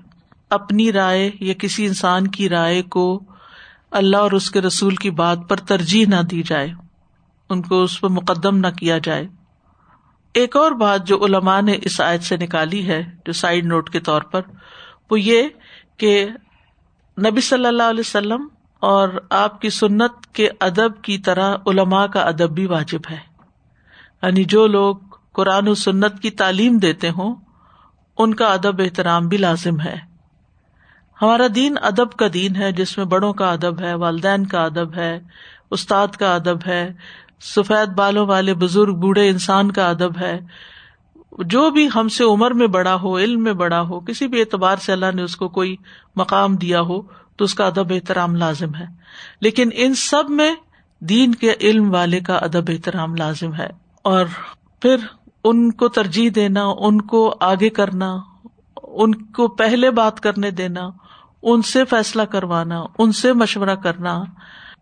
اپنی 0.50 0.92
رائے 0.92 1.32
یا 1.40 1.54
کسی 1.54 1.86
انسان 1.86 2.28
کی 2.28 2.50
رائے 2.50 2.82
کو 2.82 3.24
اللہ 3.92 4.18
اور 4.18 4.32
اس 4.32 4.52
کے 4.52 4.62
رسول 4.62 4.96
کی 4.96 5.10
بات 5.10 5.38
پر 5.50 5.58
ترجیح 5.58 6.06
نہ 6.08 6.22
دی 6.22 6.44
جائے۔ 6.44 6.72
ان 7.50 7.62
کو 7.62 7.84
اس 7.84 8.02
پر 8.02 8.10
مقدم 8.10 8.58
نہ 8.58 8.68
کیا 8.68 8.98
جائے۔ 8.98 9.28
ایک 10.34 10.56
اور 10.56 10.72
بات 10.72 11.08
جو 11.08 11.26
علماء 11.26 11.62
نے 11.62 11.78
اس 11.82 12.02
آیت 12.02 12.24
سے 12.24 12.38
نکالی 12.38 12.88
ہے، 12.88 13.04
جو 13.26 13.34
سائڈ 13.34 13.66
نوٹ 13.66 13.90
کے 13.90 14.00
طور 14.00 14.22
پر، 14.22 14.42
وہ 15.12 15.20
یہ 15.20 15.48
کہ 15.98 16.28
نبی 17.26 17.42
صلی 17.42 17.66
اللہ 17.66 17.84
علیہ 17.84 18.00
وسلم 18.00 18.48
اور 18.80 19.10
آپ 19.30 19.62
کی 19.62 19.70
سنت 19.70 20.28
کے 20.34 20.50
ادب 20.60 21.02
کی 21.02 21.18
طرح 21.18 21.56
علماء 21.68 22.06
کا 22.06 22.22
ادب 22.22 22.50
بھی 22.52 22.66
واجب 22.66 23.00
ہے۔ 23.12 23.18
یعنی 24.24 24.44
جو 24.44 24.68
لوگ 24.68 24.96
قرآن 25.34 25.68
و 25.68 25.74
سنت 25.74 26.22
کی 26.22 26.30
تعلیم 26.30 26.78
دیتے 26.78 27.10
ہوں، 27.10 27.36
ان 28.18 28.34
کا 28.34 28.54
ادب 28.54 28.82
احترام 28.82 29.28
بھی 29.28 29.38
لازم 29.38 29.80
ہے۔ 29.82 29.96
ہمارا 31.22 31.44
دین 31.56 31.76
ادب 31.82 32.12
کا 32.14 32.26
دین 32.34 32.56
ہے، 32.56 32.72
جس 32.72 32.98
میں 32.98 33.06
بڑوں 33.06 33.34
کا 33.34 33.52
ادب 33.52 33.82
ہے، 33.82 33.94
والدین 33.94 34.46
کا 34.46 34.64
ادب 34.64 34.96
ہے، 34.96 35.20
استاد 35.72 36.08
کا 36.08 36.36
ادب 36.36 36.58
ہے 36.68 36.94
سفید 37.44 37.90
بالوں 37.90 38.28
والے 38.28 38.54
بزرگ 38.54 38.94
بوڑھے 38.94 39.30
انسان 39.30 39.72
کا 39.72 39.90
ادب 39.90 40.18
ہے۔ 40.20 40.40
جو 41.40 41.70
بھی 41.70 41.88
ہم 41.96 42.08
سے 42.08 42.24
عمر 42.24 42.52
میں 42.52 42.68
بڑا 42.68 42.96
ہو، 42.96 43.18
علم 43.18 43.44
میں 43.44 43.54
بڑا 43.54 43.82
ہو، 43.82 44.00
کسی 44.00 44.28
بھی 44.28 44.40
اعتبار 44.40 44.78
سے 44.78 44.92
اللہ 44.92 45.06
نے 45.14 45.22
اس 45.22 45.36
کو 45.36 45.50
کوئی 45.50 45.76
مقام 46.16 46.56
دیا 46.56 46.82
ہو، 46.82 47.02
تو 47.36 47.46
اس 47.46 47.56
کا 47.56 47.68
ادب 47.68 47.94
احترام 47.94 48.36
لازم 48.36 48.76
ہے۔ 48.76 48.86
لیکن 49.42 49.70
ان 49.74 49.94
سب 49.94 50.24
میں 50.30 50.56
دین 51.00 51.36
کے 51.36 51.54
علم 51.62 51.94
والے 51.94 52.20
کا 52.20 52.36
ادب 52.36 52.64
احترام 52.68 53.16
لازم 53.16 53.54
ہے۔ 53.54 53.68
اور 54.02 54.26
پھر 54.82 54.96
ان 55.44 55.72
کو 55.72 55.88
ترجیح 55.88 56.30
دینا، 56.36 56.64
ان 56.66 57.02
کو 57.02 57.36
آگے 57.40 57.70
کرنا، 57.70 58.18
ان 58.84 59.26
کو 59.26 59.48
پہلے 59.48 59.92
بات 59.92 60.20
کرنے 60.20 60.52
دینا، 60.52 60.82
ان 61.44 61.62
سے 61.62 61.86
فیصلہ 61.86 62.22
کروانا، 62.22 62.84
ان 62.98 63.12
سے 63.12 63.34
مشورہ 63.34 63.76
کرنا، 63.76 64.24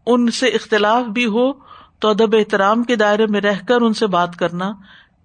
ان 0.06 0.32
سے 0.32 0.46
اختلاف 0.46 1.06
بھی 1.06 1.26
ہو 1.26 1.71
تو 2.02 2.10
ادب 2.10 2.36
احترام 2.36 2.84
کے 2.84 2.96
دائرے 2.96 3.28
میں 3.28 3.42
رہ 3.42 3.60
کر 3.68 3.82
ان 3.82 3.94
سے 3.94 4.08
بات 4.08 4.36
کرنا 4.36 4.72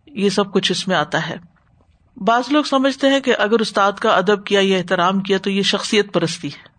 یہ 0.07 0.29
سب 0.29 0.53
کچھ 0.53 0.73
اس 0.73 0.89
میں 0.89 0.97
آتا 0.97 1.29
ہے۔ 1.29 1.37
بعض 2.17 2.45
لوگ 2.51 2.65
سمجھتے 2.65 3.09
ہیں 3.09 3.21
کہ 3.21 3.35
اگر 3.39 3.61
استاد 3.61 3.93
کا 3.93 4.17
ادب 4.17 4.45
کیا 4.45 4.61
یا 4.63 4.79
احترام 4.79 5.21
کیا 5.21 5.39
تو 5.39 5.51
یہ 5.51 5.63
شخصیت 5.63 6.13
پرستی 6.13 6.49
ہے۔ 6.49 6.77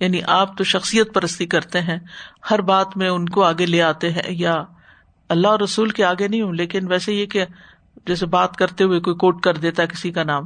یعنی 0.00 0.20
آپ 0.26 0.58
تو 0.58 0.64
شخصیت 0.64 1.14
پرستی 1.14 1.46
کرتے 1.46 1.80
ہیں، 1.80 1.98
ہر 2.50 2.60
بات 2.60 2.96
میں 2.96 3.08
ان 3.08 3.28
کو 3.28 3.44
آگے 3.44 3.66
لے 3.66 3.82
آتے 3.82 4.10
ہیں 4.10 4.22
یا 4.28 4.64
اللہ 5.28 5.48
اور 5.48 5.60
رسول 5.60 5.90
کے 5.90 6.04
آگے 6.04 6.28
نہیں 6.28 6.42
ہوں، 6.42 6.52
لیکن 6.52 6.88
ویسے 6.88 7.12
یہ 7.12 7.26
کہ 7.26 7.44
جیسے 8.06 8.26
بات 8.26 8.56
کرتے 8.56 8.84
ہوئے 8.84 9.00
کوئی 9.00 9.16
کوٹ 9.16 9.42
کر 9.42 9.54
دیتا 9.54 9.82
ہے 9.82 9.88
کسی 9.88 10.10
کا 10.10 10.22
نام۔ 10.22 10.44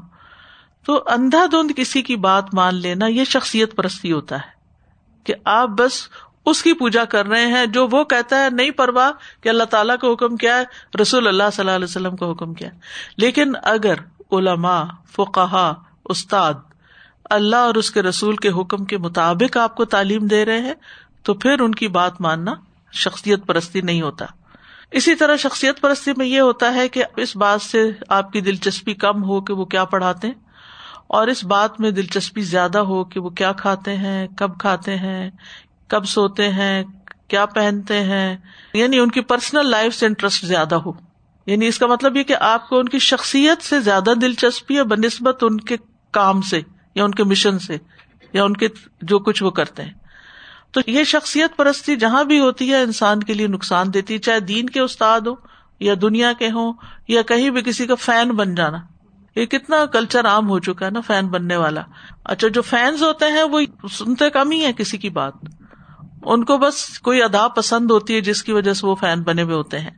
تو 0.86 1.02
اندھا 1.06 1.46
دھند 1.52 1.70
کسی 1.76 2.02
کی 2.02 2.16
بات 2.16 2.54
مان 2.54 2.74
لینا 2.74 3.06
یہ 3.06 3.24
شخصیت 3.24 3.76
پرستی 3.76 4.12
ہوتا 4.12 4.36
ہے 4.36 4.60
کہ 5.24 5.34
آپ 5.44 5.68
بس 5.68 6.08
اس 6.46 6.62
کی 6.62 6.72
پوجا 6.74 7.04
کر 7.04 7.26
رہے 7.26 7.46
ہیں 7.46 7.64
جو 7.66 7.86
وہ 7.88 8.02
کہتا 8.04 8.42
ہے 8.44 8.48
نہیں 8.50 8.70
پرواہ 8.72 9.10
کہ 9.40 9.48
اللہ 9.48 9.64
تعالیٰ 9.70 9.96
کا 9.98 10.08
حکم 10.08 10.36
کیا 10.36 10.56
ہے، 10.58 10.98
رسول 11.02 11.28
اللہ 11.28 11.50
صلی 11.52 11.62
اللہ 11.62 11.76
علیہ 11.76 11.84
وسلم 11.84 12.16
کا 12.16 12.30
حکم 12.30 12.54
کیا 12.54 12.68
ہے۔ 12.68 12.78
لیکن 13.16 13.52
اگر 13.64 14.00
علماء 14.32 14.82
فقہ 15.12 15.72
استاد 16.06 16.54
اللہ 17.30 17.56
اور 17.56 17.74
اس 17.74 17.90
کے 17.90 18.02
رسول 18.02 18.36
کے 18.36 18.48
حکم 18.50 18.84
کے 18.84 18.98
مطابق 18.98 19.56
آپ 19.56 19.74
کو 19.76 19.84
تعلیم 19.86 20.26
دے 20.26 20.44
رہے 20.44 20.60
ہیں، 20.60 20.74
تو 21.22 21.34
پھر 21.34 21.60
ان 21.60 21.74
کی 21.74 21.88
بات 21.90 22.20
ماننا 22.20 22.54
شخصیت 22.92 23.46
پرستی 23.46 23.80
نہیں 23.80 24.02
ہوتا۔ 24.02 24.26
اسی 24.92 25.14
طرح 25.14 25.36
شخصیت 25.36 25.80
پرستی 25.80 26.12
میں 26.16 26.26
یہ 26.26 26.40
ہوتا 26.40 26.72
ہے 26.74 26.88
کہ 26.88 27.04
اس 27.16 27.36
بات 27.36 27.62
سے 27.62 27.82
آپ 28.10 28.32
کی 28.32 28.40
دلچسپی 28.40 28.94
کم 28.96 29.22
ہو 29.24 29.40
کہ 29.40 29.54
وہ 29.54 29.64
کیا 29.64 29.84
پڑھاتے 29.86 30.26
ہیں، 30.26 30.34
اور 31.08 31.28
اس 31.28 31.44
بات 31.44 31.80
میں 31.80 31.90
دلچسپی 31.90 32.40
زیادہ 32.44 32.78
ہو 32.84 33.02
کہ 33.04 33.20
وہ 33.20 33.30
کیا 33.30 33.52
کھاتے 33.52 33.96
ہیں، 33.96 34.26
کب 34.36 34.58
کھاتے 34.58 34.96
ہیں 34.96 35.30
کب 35.90 36.04
سوتے 36.04 36.48
ہیں، 36.48 36.84
کیا 37.28 37.46
پہنتے 37.46 38.00
ہیں؟ 38.00 38.36
یعنی 38.74 38.98
ان 38.98 39.10
کی 39.10 39.20
پرسنل 39.20 39.70
لائف 39.70 39.94
سے 39.94 40.06
انٹرسٹ 40.06 40.44
زیادہ 40.44 40.74
ہو۔ 40.74 40.92
یعنی 41.46 41.66
اس 41.66 41.78
کا 41.78 41.86
مطلب 41.86 42.16
یہ 42.16 42.22
کہ 42.22 42.34
آپ 42.40 42.68
کو 42.68 42.78
ان 42.78 42.88
کی 42.88 42.98
شخصیت 42.98 43.62
سے 43.62 43.80
زیادہ 43.80 44.12
دلچسپی 44.22 44.76
ہے 44.76 44.84
بہ 44.84 44.96
نسبت 45.06 45.44
ان 45.44 45.60
کے 45.60 45.76
کام 46.10 46.40
سے 46.40 46.60
یا 46.94 47.04
ان 47.04 47.10
کے 47.10 47.24
مشن 47.24 47.58
سے 47.58 47.78
یا 48.32 48.44
ان 48.44 48.56
کے 48.56 48.68
جو 49.02 49.18
کچھ 49.18 49.42
وہ 49.42 49.50
کرتے 49.50 49.82
ہیں۔ 49.82 49.92
تو 50.70 50.80
یہ 50.86 51.04
شخصیت 51.04 51.56
پرستی 51.56 51.96
جہاں 51.96 52.24
بھی 52.24 52.40
ہوتی 52.40 52.70
ہے، 52.70 52.82
انسان 52.82 53.22
کے 53.22 53.34
لیے 53.34 53.46
نقصان 53.46 53.94
دیتی 53.94 54.14
ہے، 54.14 54.18
چاہے 54.18 54.40
دین 54.40 54.66
کے 54.66 54.80
استاد 54.80 55.20
ہو 55.20 55.34
یا 55.80 55.94
دنیا 56.02 56.32
کے 56.32 56.50
ہوں 56.50 56.72
یا 57.08 57.22
کہیں 57.22 57.50
بھی 57.50 57.62
کسی 57.62 57.86
کا 57.86 57.94
فین 57.94 58.30
بن 58.30 58.54
جانا۔ 58.54 58.78
یہ 59.36 59.46
کتنا 59.46 59.86
کلچر 59.86 60.26
عام 60.26 60.48
ہو 60.48 60.58
چکا 60.58 60.86
ہے 60.86 60.90
نا 60.90 61.00
فین 61.00 61.26
بننے 61.26 61.56
والا۔ 61.56 61.82
اچھا 62.24 62.48
جو 62.48 62.62
فینس 62.62 63.02
ہوتے 63.02 63.24
ہیں، 63.24 63.42
وہ 63.42 63.60
سنتے 63.92 64.30
کم 64.30 64.50
ہی 64.50 64.64
ہے 64.64 64.72
کسی 64.72 64.98
کی 64.98 65.08
بات۔ 65.08 65.32
ان 66.22 66.44
کو 66.44 66.58
بس 66.58 66.98
کوئی 66.98 67.22
ادا 67.22 67.48
پسند 67.48 67.90
ہوتی 67.90 68.14
ہے 68.14 68.20
جس 68.20 68.42
کی 68.42 68.52
وجہ 68.52 68.72
سے 68.72 68.86
وہ 68.86 68.94
فین 68.94 69.22
بنے 69.22 69.42
ہوئے 69.42 69.54
ہوتے 69.54 69.78
ہیں۔ 69.78 69.90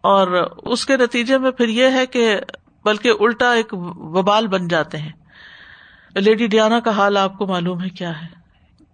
اور 0.00 0.26
اس 0.56 0.86
کے 0.86 0.96
نتیجے 0.96 1.38
میں 1.38 1.50
پھر 1.50 1.68
یہ 1.68 1.88
ہے 1.92 2.06
کہ 2.06 2.36
بلکہ 2.84 3.12
الٹا 3.20 3.52
ایک 3.52 3.74
وبال 3.96 4.46
بن 4.46 4.68
جاتے 4.68 4.98
ہیں۔ 4.98 5.12
لیڈی 6.14 6.46
ڈیانا 6.46 6.80
کا 6.80 6.90
حال 6.90 7.16
آپ 7.16 7.38
کو 7.38 7.46
معلوم 7.46 7.82
ہے 7.82 7.88
کیا 7.88 8.22
ہے۔ 8.22 8.26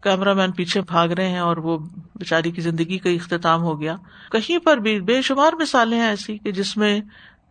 کیمرہ 0.03 0.35
مین 0.35 0.53
پیچھے 0.53 0.81
بھاگ 0.81 1.09
رہے 1.09 1.29
ہیں 1.29 1.39
اور 1.39 1.57
وہ 1.57 1.79
بےچاری 2.15 2.51
کی 2.51 2.61
زندگی 2.61 2.99
کا 2.99 3.11
اختتام 3.11 3.63
ہو 3.63 3.81
گیا۔ 3.81 3.97
کہیں 4.33 4.59
پر 4.59 4.77
بھی 4.77 5.01
بے 5.01 5.23
شمار 5.23 5.53
مثالیں 5.53 6.01
ہیں 6.01 6.09
ایسی 6.09 6.39
کہ 6.39 6.53
جس 6.53 6.77
میں 6.77 7.01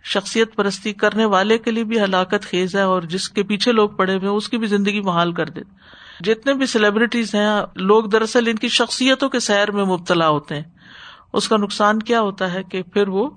شخصیت 0.03 0.55
پرستی 0.55 0.93
کرنے 0.93 1.25
والے 1.25 1.57
کے 1.57 1.71
لیے 1.71 1.83
بھی 1.83 1.99
ہلاکت 2.01 2.41
خیز 2.41 2.75
ہے 2.75 2.81
اور 2.81 3.01
جس 3.01 3.29
کے 3.29 3.43
پیچھے 3.43 3.71
لوگ 3.71 3.89
پڑے 3.89 4.13
ہوئے 4.13 4.29
اس 4.29 4.49
کی 4.49 4.57
بھی 4.57 4.67
زندگی 4.67 5.01
محال 5.01 5.33
کر 5.33 5.45
دے۔ 5.45 5.61
جتنے 6.19 6.53
بھی 6.53 6.65
سیلیبریٹیز 6.65 7.35
ہیں، 7.35 7.61
لوگ 7.75 8.03
دراصل 8.05 8.47
ان 8.47 8.55
کی 8.55 8.67
شخصیتوں 8.67 9.29
کے 9.29 9.39
سیر 9.39 9.71
میں 9.71 9.85
مبتلا 9.85 10.29
ہوتے 10.29 10.55
ہیں۔ 10.55 10.63
اس 11.33 11.47
کا 11.47 11.57
نقصان 11.57 11.99
کیا 11.99 12.21
ہوتا 12.21 12.53
ہے 12.53 12.63
کہ 12.63 12.81
پھر 12.81 13.07
وہ 13.07 13.29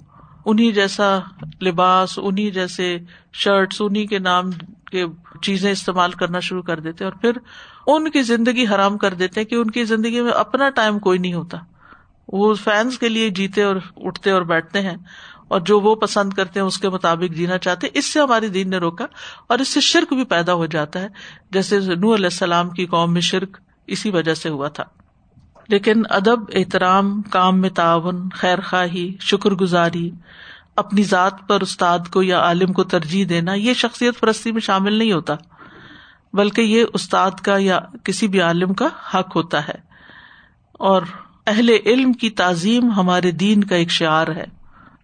انہیں 0.47 0.73
جیسا 0.73 1.19
لباس 1.63 2.19
انہیں 2.23 2.51
جیسے 2.51 2.99
شرٹس 3.33 3.77
انہیں 3.81 4.07
کے 4.07 4.19
نام 4.19 4.51
کے 4.91 5.05
چیزیں 5.43 5.73
استعمال 5.73 6.13
کرنا 6.13 6.41
شروع 6.41 6.63
کر 6.63 6.81
دیتے 6.81 7.05
اور 7.05 7.13
پھر 7.13 7.33
ان 7.87 8.11
کی 8.11 8.23
زندگی 8.23 8.67
حرام 8.67 8.99
کر 8.99 9.15
دیتے 9.15 9.45
کہ 9.45 9.55
ان 9.55 9.71
کی 9.71 9.85
زندگی 9.85 10.21
میں 10.21 10.33
اپنا 10.33 10.71
ٹائم 10.71 10.99
کوئی 10.99 11.19
نہیں 11.19 11.35
ہوتا۔ 11.35 11.59
وہ 12.29 12.55
فینس 12.55 12.99
کے 12.99 13.09
لیے 13.09 13.31
جیتے 13.31 13.63
اور 13.63 13.77
اٹھتے 13.97 14.31
اور 14.31 14.43
بیٹھتے 14.43 14.81
ہیں۔ 14.81 14.97
اور 15.51 15.61
جو 15.61 15.81
وہ 15.81 15.95
پسند 15.95 16.33
کرتے 16.33 16.61
ہیں 16.61 16.67
اس 16.67 16.79
کے 16.79 16.89
مطابق 16.89 17.35
جینا 17.35 17.59
چاہتے 17.59 17.87
اس 17.95 18.07
سے 18.07 18.21
ہماری 18.21 18.49
دین 18.49 18.71
نے 18.71 18.77
روکا 18.77 19.07
اور 19.47 19.59
اس 19.59 19.69
سے 19.69 19.81
شرک 19.81 20.13
بھی 20.13 20.25
پیدا 20.25 20.55
ہو 20.55 20.67
جاتا 20.67 21.01
ہے۔ 21.01 21.09
جیسے 21.51 21.81
نور 21.81 22.15
علیہ 22.15 22.27
السلام 22.27 22.71
کی 22.71 22.87
قوم 22.87 23.13
میں 23.13 23.21
شرک 23.21 23.57
اسی 23.87 24.11
وجہ 24.11 24.35
سے 24.35 24.49
ہوا 24.49 24.69
تھا۔ 24.69 24.85
لیکن 25.69 26.03
ادب، 26.11 26.41
احترام، 26.55 27.23
کام 27.23 27.61
میں 27.61 27.71
تعاون، 27.71 28.29
خیر 28.31 28.61
خواہی، 28.61 29.17
شکر 29.21 29.51
گزاری، 29.51 30.11
اپنی 30.77 31.03
ذات 31.03 31.49
پر 31.49 31.61
استاد 31.61 31.99
کو 32.13 32.23
یا 32.23 32.39
عالم 32.41 32.73
کو 32.73 32.85
ترجیح 32.85 33.25
دینا، 33.29 33.55
یہ 33.55 33.75
شخصیت 33.75 34.21
پرستی 34.21 34.53
میں 34.53 34.61
شامل 34.61 34.93
نہیں 34.93 35.13
ہوتا، 35.13 35.35
بلکہ 36.33 36.61
یہ 36.61 36.85
استاد 36.95 37.31
کا 37.31 37.57
یا 37.59 37.79
کسی 38.05 38.29
بھی 38.29 38.41
عالم 38.41 38.75
کا 38.75 38.87
حق 39.15 39.37
ہوتا 39.37 39.69
ہے۔ 39.69 39.91
اور 40.73 41.03
اہل 41.47 41.69
علم 41.87 42.13
کی 42.13 42.31
تعظیم 42.31 42.91
ہمارے 42.91 43.31
دین 43.31 43.65
کا 43.65 43.77
ایک 43.77 43.91
شعر 43.91 44.29
ہے۔ 44.29 44.60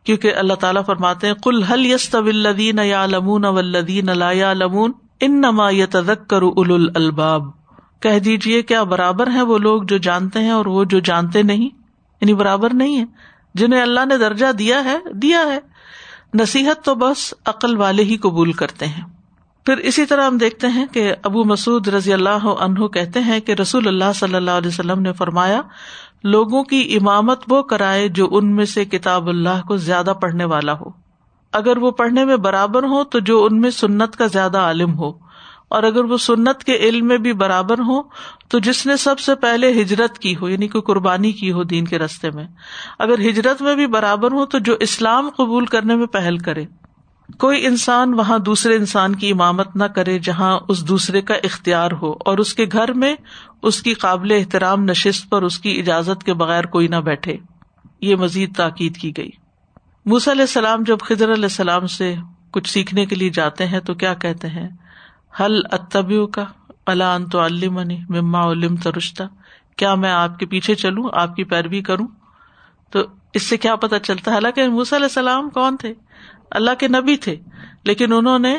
کیونکہ 0.06 0.34
اللہ 0.34 0.54
تعالیٰ 0.54 0.84
فرماتے 0.86 1.26
ہیں 1.26 1.34
کل 1.34 1.62
حل 1.62 1.86
یس 1.86 2.10
طلدین 2.10 2.78
یا 2.78 3.06
لمون 3.06 3.44
ولدین 3.44 4.08
اللہ 4.08 4.52
لمون 4.52 4.92
ان 5.20 5.40
نما 5.40 5.70
تذکر 5.90 6.42
ال 6.42 6.88
الباب 6.94 7.42
کہہ 8.00 8.18
دیجیے 8.18 8.62
کیا 8.62 8.82
برابر 8.82 9.26
ہیں 9.26 9.42
وہ 9.42 9.58
لوگ 9.58 9.82
جو 9.82 9.96
جانتے 9.98 10.38
ہیں 10.38 10.50
اور 10.50 10.66
وہ 10.66 10.84
جو 10.84 10.98
جانتے 10.98 11.42
نہیں؟ 11.42 11.64
یعنی 12.20 12.34
برابر 12.34 12.74
نہیں 12.74 12.98
ہے 12.98 13.04
جنہیں 13.54 13.82
اللہ 13.82 14.00
نے 14.06 14.18
درجہ 14.18 14.52
دیا 14.52 14.84
ہے 14.84 14.98
دیا 15.12 15.40
ہے۔ 15.40 15.58
نصیحت 16.34 16.84
تو 16.84 16.94
بس 16.94 17.34
عقل 17.46 17.76
والے 17.76 18.02
ہی 18.02 18.16
قبول 18.16 18.52
کرتے 18.52 18.86
ہیں۔ 18.86 19.02
پھر 19.66 19.76
اسی 19.76 20.06
طرح 20.06 20.26
ہم 20.26 20.38
دیکھتے 20.38 20.66
ہیں 20.66 20.86
کہ 20.86 21.14
ابو 21.22 21.44
مسعود 21.44 21.88
رضی 21.88 22.12
اللہ 22.12 22.46
عنہ 22.46 22.86
کہتے 22.86 23.20
ہیں 23.20 23.40
کہ 23.40 23.52
رسول 23.52 23.88
اللہ 23.88 24.12
صلی 24.14 24.34
اللہ 24.34 24.50
علیہ 24.50 24.68
وسلم 24.68 25.02
نے 25.02 25.12
فرمایا 25.12 25.62
لوگوں 26.24 26.64
کی 26.64 26.98
امامت 27.00 27.40
وہ 27.48 27.62
کرائے 27.62 28.08
جو 28.08 28.28
ان 28.30 28.56
میں 28.56 28.64
سے 28.64 28.84
کتاب 28.84 29.28
اللہ 29.28 29.66
کو 29.68 29.76
زیادہ 29.76 30.12
پڑھنے 30.20 30.44
والا 30.44 30.72
ہو۔ 30.72 30.90
اگر 31.52 31.76
وہ 31.76 31.90
پڑھنے 31.90 32.24
میں 32.24 32.36
برابر 32.36 32.82
ہو 32.82 33.04
تو 33.04 33.18
جو 33.18 33.44
ان 33.44 33.60
میں 33.60 33.70
سنت 33.70 34.16
کا 34.16 34.26
زیادہ 34.26 34.58
عالم 34.58 34.98
ہو۔ 34.98 35.26
اور 35.68 35.82
اگر 35.82 36.04
وہ 36.04 36.16
سنت 36.16 36.64
کے 36.64 36.76
علم 36.76 37.06
میں 37.06 37.18
بھی 37.18 37.32
برابر 37.32 37.78
ہو 37.78 38.02
تو 38.48 38.58
جس 38.58 38.86
نے 38.86 38.96
سب 38.96 39.18
سے 39.18 39.34
پہلے 39.34 39.82
ہجرت 39.82 40.18
کی 40.18 40.36
ہو 40.36 40.48
یعنی 40.48 40.68
کوئی 40.68 40.82
قربانی 40.82 41.32
کی 41.32 41.52
ہو 41.52 41.62
دین 41.62 41.84
کے 41.84 41.98
رستے 41.98 42.30
میں۔ 42.30 42.44
اگر 42.98 43.18
ہجرت 43.18 43.62
میں 43.62 43.74
بھی 43.74 43.86
برابر 43.86 44.32
ہو 44.32 44.46
تو 44.46 44.58
جو 44.58 44.74
اسلام 44.80 45.30
قبول 45.36 45.66
کرنے 45.66 45.94
میں 45.94 46.06
پہل 46.06 46.38
کرے۔ 46.38 46.64
کوئی 47.38 47.66
انسان 47.66 48.14
وہاں 48.14 48.38
دوسرے 48.38 48.76
انسان 48.76 49.16
کی 49.16 49.30
امامت 49.30 49.76
نہ 49.76 49.84
کرے 49.84 50.18
جہاں 50.18 50.60
اس 50.68 50.88
دوسرے 50.88 51.20
کا 51.20 51.34
اختیار 51.34 51.90
ہو 52.02 52.12
اور 52.24 52.38
اس 52.38 52.54
کے 52.54 52.66
گھر 52.72 52.92
میں 52.92 53.16
اس 53.62 53.82
کی 53.82 53.94
قابل 53.94 54.32
احترام 54.32 54.84
نشست 54.84 55.30
پر 55.30 55.42
اس 55.42 55.58
کی 55.58 55.80
اجازت 55.80 56.24
کے 56.24 56.34
بغیر 56.34 56.64
کوئی 56.64 56.88
نہ 56.88 56.96
بیٹھے۔ 56.96 57.36
یہ 58.00 58.16
مزید 58.16 58.56
تاکید 58.56 58.96
کی 58.96 59.12
گئی۔ 59.16 59.30
موس 60.06 60.28
علیہ 60.28 60.42
السلام 60.42 60.82
جب 60.86 60.98
خضر 61.00 61.32
علیہ 61.32 61.42
السلام 61.42 61.86
سے 61.86 62.14
کچھ 62.50 62.70
سیکھنے 62.70 63.06
کے 63.06 63.14
لیے 63.14 63.30
جاتے 63.30 63.66
ہیں 63.66 63.80
تو 63.80 63.94
کیا 63.94 64.14
کہتے 64.14 64.48
ہیں؟ 64.48 64.68
حل 65.40 65.60
اتبیو 65.72 66.26
کا 66.26 66.44
اللہ 66.86 67.04
ان 67.04 67.28
تو 67.28 67.40
المنی 67.40 67.98
مما 68.08 68.50
علم 68.50 68.76
ترشتہ 68.76 69.22
کیا 69.76 69.94
میں 69.94 70.10
آپ 70.10 70.38
کے 70.38 70.46
پیچھے 70.46 70.74
چلوں؟ 70.74 71.08
آپ 71.12 71.36
کی 71.36 71.44
پیروی 71.44 71.82
کروں؟ 71.82 72.06
تو 72.90 72.98
اس 73.34 73.42
سے 73.42 73.56
کیا 73.56 73.76
پتا 73.76 73.98
چلتا 73.98 74.30
ہے؟ 74.30 74.36
حالانکہ 74.36 74.68
موس 74.68 74.92
علیہ 74.92 75.04
السلام 75.04 75.50
کون 75.50 75.76
تھے؟ 75.76 75.94
اللہ 76.56 76.70
کے 76.78 76.88
نبی 76.88 77.16
تھے۔ 77.16 77.36
لیکن 77.84 78.12
انہوں 78.12 78.38
نے 78.38 78.58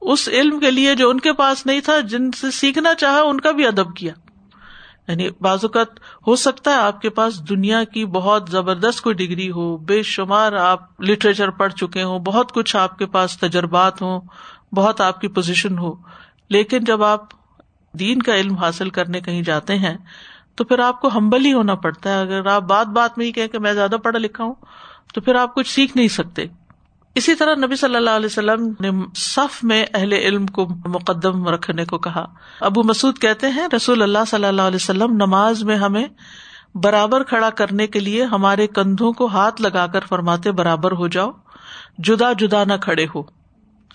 اس 0.00 0.28
علم 0.28 0.60
کے 0.60 0.70
لیے 0.70 0.94
جو 0.94 1.10
ان 1.10 1.20
کے 1.20 1.32
پاس 1.32 1.66
نہیں 1.66 1.80
تھا، 1.80 2.00
جن 2.00 2.32
سے 2.32 2.50
سیکھنا 2.50 2.94
چاہا، 2.94 3.20
ان 3.20 3.40
کا 3.40 3.50
بھی 3.50 3.66
ادب 3.66 3.96
کیا۔ 3.96 4.12
یعنی 5.08 5.28
بعض 5.40 5.58
اوقات 5.62 5.86
ہو 6.26 6.36
سکتا 6.36 6.70
ہے 6.70 6.76
آپ 6.76 7.00
کے 7.00 7.10
پاس 7.10 7.48
دنیا 7.48 7.84
کی 7.84 8.04
بہت 8.04 8.48
زبردست 8.50 9.00
کوئی 9.00 9.14
ڈگری 9.14 9.50
ہو، 9.50 9.76
بے 9.76 10.02
شمار 10.02 10.52
آپ 10.52 11.00
لٹریچر 11.00 11.50
پڑھ 11.50 11.72
چکے 11.72 12.02
ہوں، 12.02 12.18
بہت 12.18 12.52
کچھ 12.52 12.76
آپ 12.76 12.98
کے 12.98 13.06
پاس 13.06 13.38
تجربات 13.38 14.02
ہوں، 14.02 14.20
بہت 14.74 15.00
آپ 15.00 15.20
کی 15.20 15.28
پوزیشن 15.28 15.78
ہو۔ 15.78 15.94
لیکن 16.50 16.84
جب 16.84 17.02
آپ 17.02 17.20
دین 17.92 18.22
کا 18.22 18.36
علم 18.36 18.54
حاصل 18.54 18.90
کرنے 18.90 19.20
کہیں 19.20 19.42
جاتے 19.42 19.76
ہیں، 19.76 19.96
تو 20.54 20.64
پھر 20.64 20.78
آپ 20.78 21.00
کو 21.00 21.08
ہمبل 21.14 21.46
ہی 21.46 21.52
ہونا 21.52 21.74
پڑتا 21.74 22.10
ہے۔ 22.10 22.20
اگر 22.20 22.46
آپ 22.46 22.62
بات 22.62 22.86
بات 22.86 23.18
میں 23.18 23.26
ہی 23.26 23.32
کہ 23.32 23.58
میں 23.58 23.72
زیادہ 23.72 23.96
پڑھا 24.02 24.18
لکھا 24.18 24.44
ہوں، 24.44 24.54
تو 25.14 25.20
پھر 25.20 25.34
آپ 25.34 25.54
کچھ 25.54 25.74
سیکھ 25.74 25.96
نہیں 25.96 26.08
سکتے۔ 26.08 26.46
اسی 27.16 27.34
طرح 27.34 27.54
نبی 27.54 27.76
صلی 27.76 27.96
اللہ 27.96 28.10
علیہ 28.10 28.26
وسلم 28.26 28.72
نے 28.80 28.90
صف 29.14 29.64
میں 29.64 29.86
اہل 29.94 30.12
علم 30.12 30.46
کو 30.46 30.68
مقدم 30.84 31.48
رکھنے 31.48 31.84
کو 31.84 31.98
کہا۔ 31.98 32.26
ابو 32.60 32.82
مسعد 32.82 33.20
کہتے 33.20 33.50
ہیں، 33.50 33.68
رسول 33.76 34.02
اللہ 34.02 34.18
صلی 34.26 34.44
اللہ 34.44 34.62
علیہ 34.62 34.76
وسلم 34.76 35.12
نماز 35.12 35.62
میں 35.62 35.76
ہمیں 35.76 36.04
برابر 36.74 37.22
کھڑا 37.22 37.50
کرنے 37.50 37.86
کے 37.86 38.00
لیے 38.00 38.24
ہمارے 38.24 38.66
کندھوں 38.66 39.12
کو 39.12 39.26
ہاتھ 39.26 39.62
لگا 39.62 39.86
کر 39.86 40.00
فرماتے، 40.08 40.52
برابر 40.52 40.92
ہو 40.92 41.08
جاؤ، 41.08 41.30
جدا 41.98 42.32
جدا 42.32 42.64
نہ 42.64 42.72
کھڑے 42.82 43.06
ہو۔ 43.14 43.22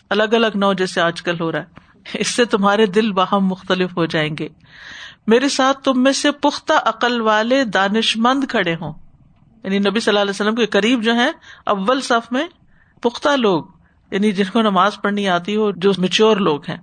الگ 0.10 0.24
الگ 0.24 0.48
نو 0.56 0.74
جیسے 0.74 1.01
آج 1.01 1.22
کل 1.22 1.42
ہو 1.42 1.51
رہا 1.51 1.60
ہے۔ 1.60 1.66
اس 2.13 2.28
سے 2.28 2.46
تمہارے 2.46 2.86
دل 2.86 3.12
باہم 3.12 3.48
مختلف 3.48 3.98
ہو 3.98 4.06
جائیں 4.06 4.36
گے۔ 4.40 4.48
میرے 5.28 5.50
ساتھ 5.50 5.84
تم 5.84 6.04
میں 6.04 6.12
سے 6.12 6.32
پختہ 6.32 6.74
عقل 6.86 7.22
والے 7.22 7.63
دانش 7.63 8.17
مند 8.17 8.43
کھڑے 8.50 8.76
ہوں۔ 8.76 8.93
یعنی 9.63 9.80
نبی 9.80 10.00
صلی 10.00 10.12
اللہ 10.12 10.19
علیہ 10.19 10.32
وسلم 10.32 10.56
کے 10.56 10.65
قریب 10.65 11.04
جو 11.04 11.15
ہے 11.15 11.32
اول 11.65 12.02
صف 12.02 12.32
میں 12.32 12.48
پختہ 13.02 13.30
لوگ 13.30 13.64
یعنی 14.12 14.32
جن 14.32 14.44
کو 14.54 14.62
نماز 14.62 15.02
پڑھنی 15.02 15.30
آتی 15.30 15.56
ہو، 15.56 15.72
جو 15.72 15.92
میچور 15.98 16.38
لوگ 16.38 16.62
ہیں، 16.70 16.78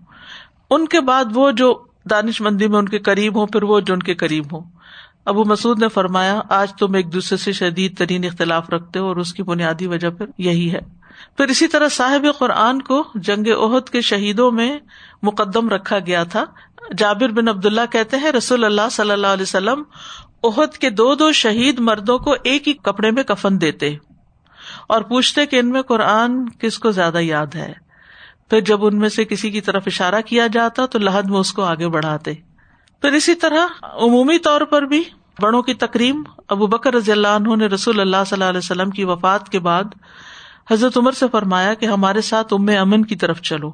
ان 0.71 0.89
کے 0.89 1.01
بعد 1.01 1.25
وہ 1.35 1.51
جو 1.51 1.85
دانش 2.11 2.41
مندی 2.41 2.69
میں 2.69 2.79
ان 2.79 2.89
کے 2.89 2.99
قریب 2.99 3.37
ہوں، 3.37 3.47
پھر 3.47 3.63
وہ 3.63 3.81
جو 3.81 3.95
ان 3.95 4.01
کے 4.01 4.15
قریب 4.15 4.53
ہوں۔ 4.53 4.71
ابو 5.25 5.45
مسعود 5.45 5.79
نے 5.79 5.89
فرمایا، 5.89 6.41
آج 6.51 6.73
تم 6.75 6.95
ایک 6.95 7.13
دوسرے 7.13 7.37
سے 7.37 7.53
شدید 7.53 7.99
ترین 7.99 8.25
اختلاف 8.25 8.71
رکھتے 8.71 8.99
ہو 8.99 9.07
اور 9.07 9.17
اس 9.17 9.35
کی 9.35 9.43
بنیادی 9.43 9.87
وجہ 9.87 10.09
پھر 10.09 10.27
یہی 10.39 10.73
ہے۔ 10.73 10.81
پھر 11.37 11.47
اسی 11.47 11.67
طرح 11.67 11.89
صاحب 11.89 12.27
قرآن 12.39 12.83
کو 12.83 13.05
جنگ 13.15 13.47
عہد 13.49 13.89
کے 13.89 14.01
شہیدوں 14.01 14.51
میں 14.51 14.79
مقدم 15.23 15.69
رکھا 15.69 15.99
گیا 15.99 16.25
تھا۔ 16.25 16.45
جابر 16.99 17.29
بن 17.29 17.49
عبد 17.49 17.67
اللہ 17.67 17.81
کہتے 17.93 18.17
ہیں، 18.17 18.33
رسول 18.33 18.65
اللہ 18.65 18.89
صلی 18.91 19.11
اللہ 19.11 19.27
علیہ 19.27 19.43
وسلم 19.43 19.83
عہد 20.45 20.77
کے 20.77 20.91
دو 20.91 21.15
دو 21.15 21.33
شہید 21.33 21.79
مردوں 21.79 22.19
کو 22.19 22.35
ایک 22.43 22.69
ہی 22.69 22.73
کپڑے 22.73 23.11
میں 23.11 23.23
کفن 23.23 23.61
دیتے۔ 23.61 23.97
اور 24.89 25.03
پوچھتے 25.03 25.47
کہ 25.47 25.57
ان 25.57 25.71
میں 25.71 25.83
قرآن 25.83 26.49
کس 26.49 26.79
کو 26.79 26.91
زیادہ 26.91 27.19
یاد 27.19 27.47
ہے؟ 27.55 27.73
پھر 28.51 28.61
جب 28.61 28.85
ان 28.85 28.99
میں 28.99 29.09
سے 29.09 29.25
کسی 29.25 29.51
کی 29.51 29.61
طرف 29.61 29.83
اشارہ 29.87 30.21
کیا 30.21 30.47
جاتا 30.47 30.87
تو 30.87 30.99
لہد 30.99 31.31
میں 31.31 31.39
اس 31.39 31.53
کو 31.53 31.63
آگے 31.63 31.89
بڑھاتے۔ 31.89 32.35
پھر 33.01 33.13
اسی 33.13 33.35
طرح 33.35 33.67
عمومی 33.83 34.39
طور 34.39 34.61
پر 34.61 34.83
بھی 34.83 35.03
بڑوں 35.41 35.63
کی 35.63 35.75
تقریم 35.75 36.23
ابو 36.49 36.67
بکر 36.67 36.95
رضی 36.95 37.13
اللہ 37.13 37.29
عنہ 37.29 37.57
نے 37.57 37.67
رسول 37.67 38.01
اللہ 38.01 38.17
صلی 38.27 38.37
اللہ 38.37 38.45
علیہ 38.45 38.59
وسلم 38.59 38.91
کی 38.91 39.05
وفات 39.05 39.49
کے 39.49 39.59
بعد 39.59 39.85
حضرت 40.71 40.99
عمر 40.99 41.13
سے 41.13 41.27
فرمایا 41.33 41.75
کہ 41.75 41.87
ہمارے 41.87 42.21
ساتھ 42.21 42.55
ام 42.55 42.69
امن 42.81 43.05
کی 43.05 43.17
طرف 43.17 43.41
چلو، 43.41 43.73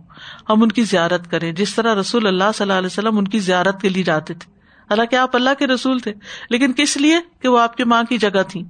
ہم 0.51 0.63
ان 0.63 0.69
کی 0.69 0.83
زیارت 0.83 1.31
کریں۔ 1.31 1.53
جس 1.53 1.75
طرح 1.75 1.95
رسول 1.95 2.27
اللہ 2.27 2.45
صلی 2.55 2.63
اللہ 2.65 2.73
علیہ 2.73 2.87
وسلم 2.87 3.19
ان 3.19 3.29
کی 3.29 3.39
زیارت 3.39 3.81
کے 3.81 3.89
لیے 3.89 4.03
جاتے 4.03 4.35
تھے۔ 4.35 4.53
حالانکہ 4.91 5.17
آپ 5.17 5.37
اللہ 5.37 5.51
کے 5.59 5.67
رسول 5.67 5.99
تھے، 5.99 6.13
لیکن 6.51 6.73
کس 6.73 6.97
لیے؟ 6.97 7.19
کہ 7.43 7.49
وہ 7.49 7.59
آپ 7.59 7.77
کی 7.77 7.85
ماں 7.85 8.03
کی 8.03 8.19
جگہ 8.19 8.43
تھی 8.49 8.65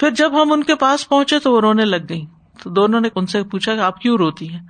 پھر 0.00 0.10
جب 0.10 0.42
ہم 0.42 0.52
ان 0.52 0.64
کے 0.64 0.74
پاس 0.74 1.08
پہنچے 1.08 1.38
تو 1.38 1.52
وہ 1.52 1.60
رونے 1.60 1.84
لگ 1.84 1.96
گئی 2.08 2.24
تو 2.62 2.70
دونوں 2.70 3.00
نے 3.00 3.08
ان 3.14 3.26
سے 3.26 3.42
پوچھا 3.42 3.74
کہ 3.74 3.80
آپ 3.80 4.00
کیوں 4.00 4.16
روتی 4.16 4.48
ہیں؟ 4.48 4.60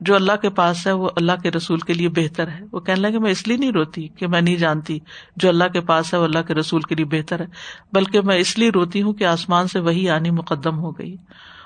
جو 0.00 0.14
اللہ 0.14 0.32
کے 0.42 0.50
پاس 0.50 0.86
ہے 0.86 0.92
وہ 0.92 1.10
اللہ 1.16 1.32
کے 1.42 1.50
رسول 1.50 1.78
کے 1.78 1.92
لیے 1.92 2.08
بہتر 2.08 2.48
ہے۔ 2.48 2.60
وہ 2.72 2.80
کہنے 2.80 3.00
لگے 3.00 3.18
میں 3.18 3.30
اس 3.30 3.48
لیے 3.48 3.56
نہیں 3.56 3.72
روتی 3.72 4.08
کہ 4.08 4.26
میں 4.26 4.40
نہیں 4.40 4.56
جانتی 4.56 4.98
جو 5.36 5.48
اللہ 5.48 5.64
کے 5.64 5.80
پاس 5.80 6.14
ہے 6.14 6.18
وہ 6.18 6.24
اللہ 6.24 6.38
کے 6.38 6.54
رسول 6.54 6.80
کے 6.80 6.94
لیے 6.94 7.04
بہتر 7.04 7.40
ہے، 7.40 7.46
بلکہ 7.92 8.20
میں 8.20 8.36
اس 8.36 8.58
لیے 8.58 8.70
روتی 8.70 9.02
ہوں 9.02 9.12
کہ 9.12 9.24
آسمان 9.24 9.66
سے 9.66 9.78
وہی 9.78 10.10
آنی 10.10 10.30
مقدم 10.30 10.78
ہو 10.78 10.90
گئی۔ 10.90 11.16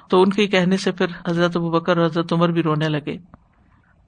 تو 0.09 0.23
ان 0.23 0.31
کے 0.31 0.47
کہنے 0.47 0.77
سے 0.77 0.93
پھر 0.93 1.07
حضرت 1.29 1.57
ابو 1.57 1.71
بکر 1.71 1.97
اور 1.97 2.07
حضرت 2.07 2.33
عمر 2.33 2.49
بھی 2.49 2.63
رونے 2.63 2.89
لگے۔ 2.89 3.42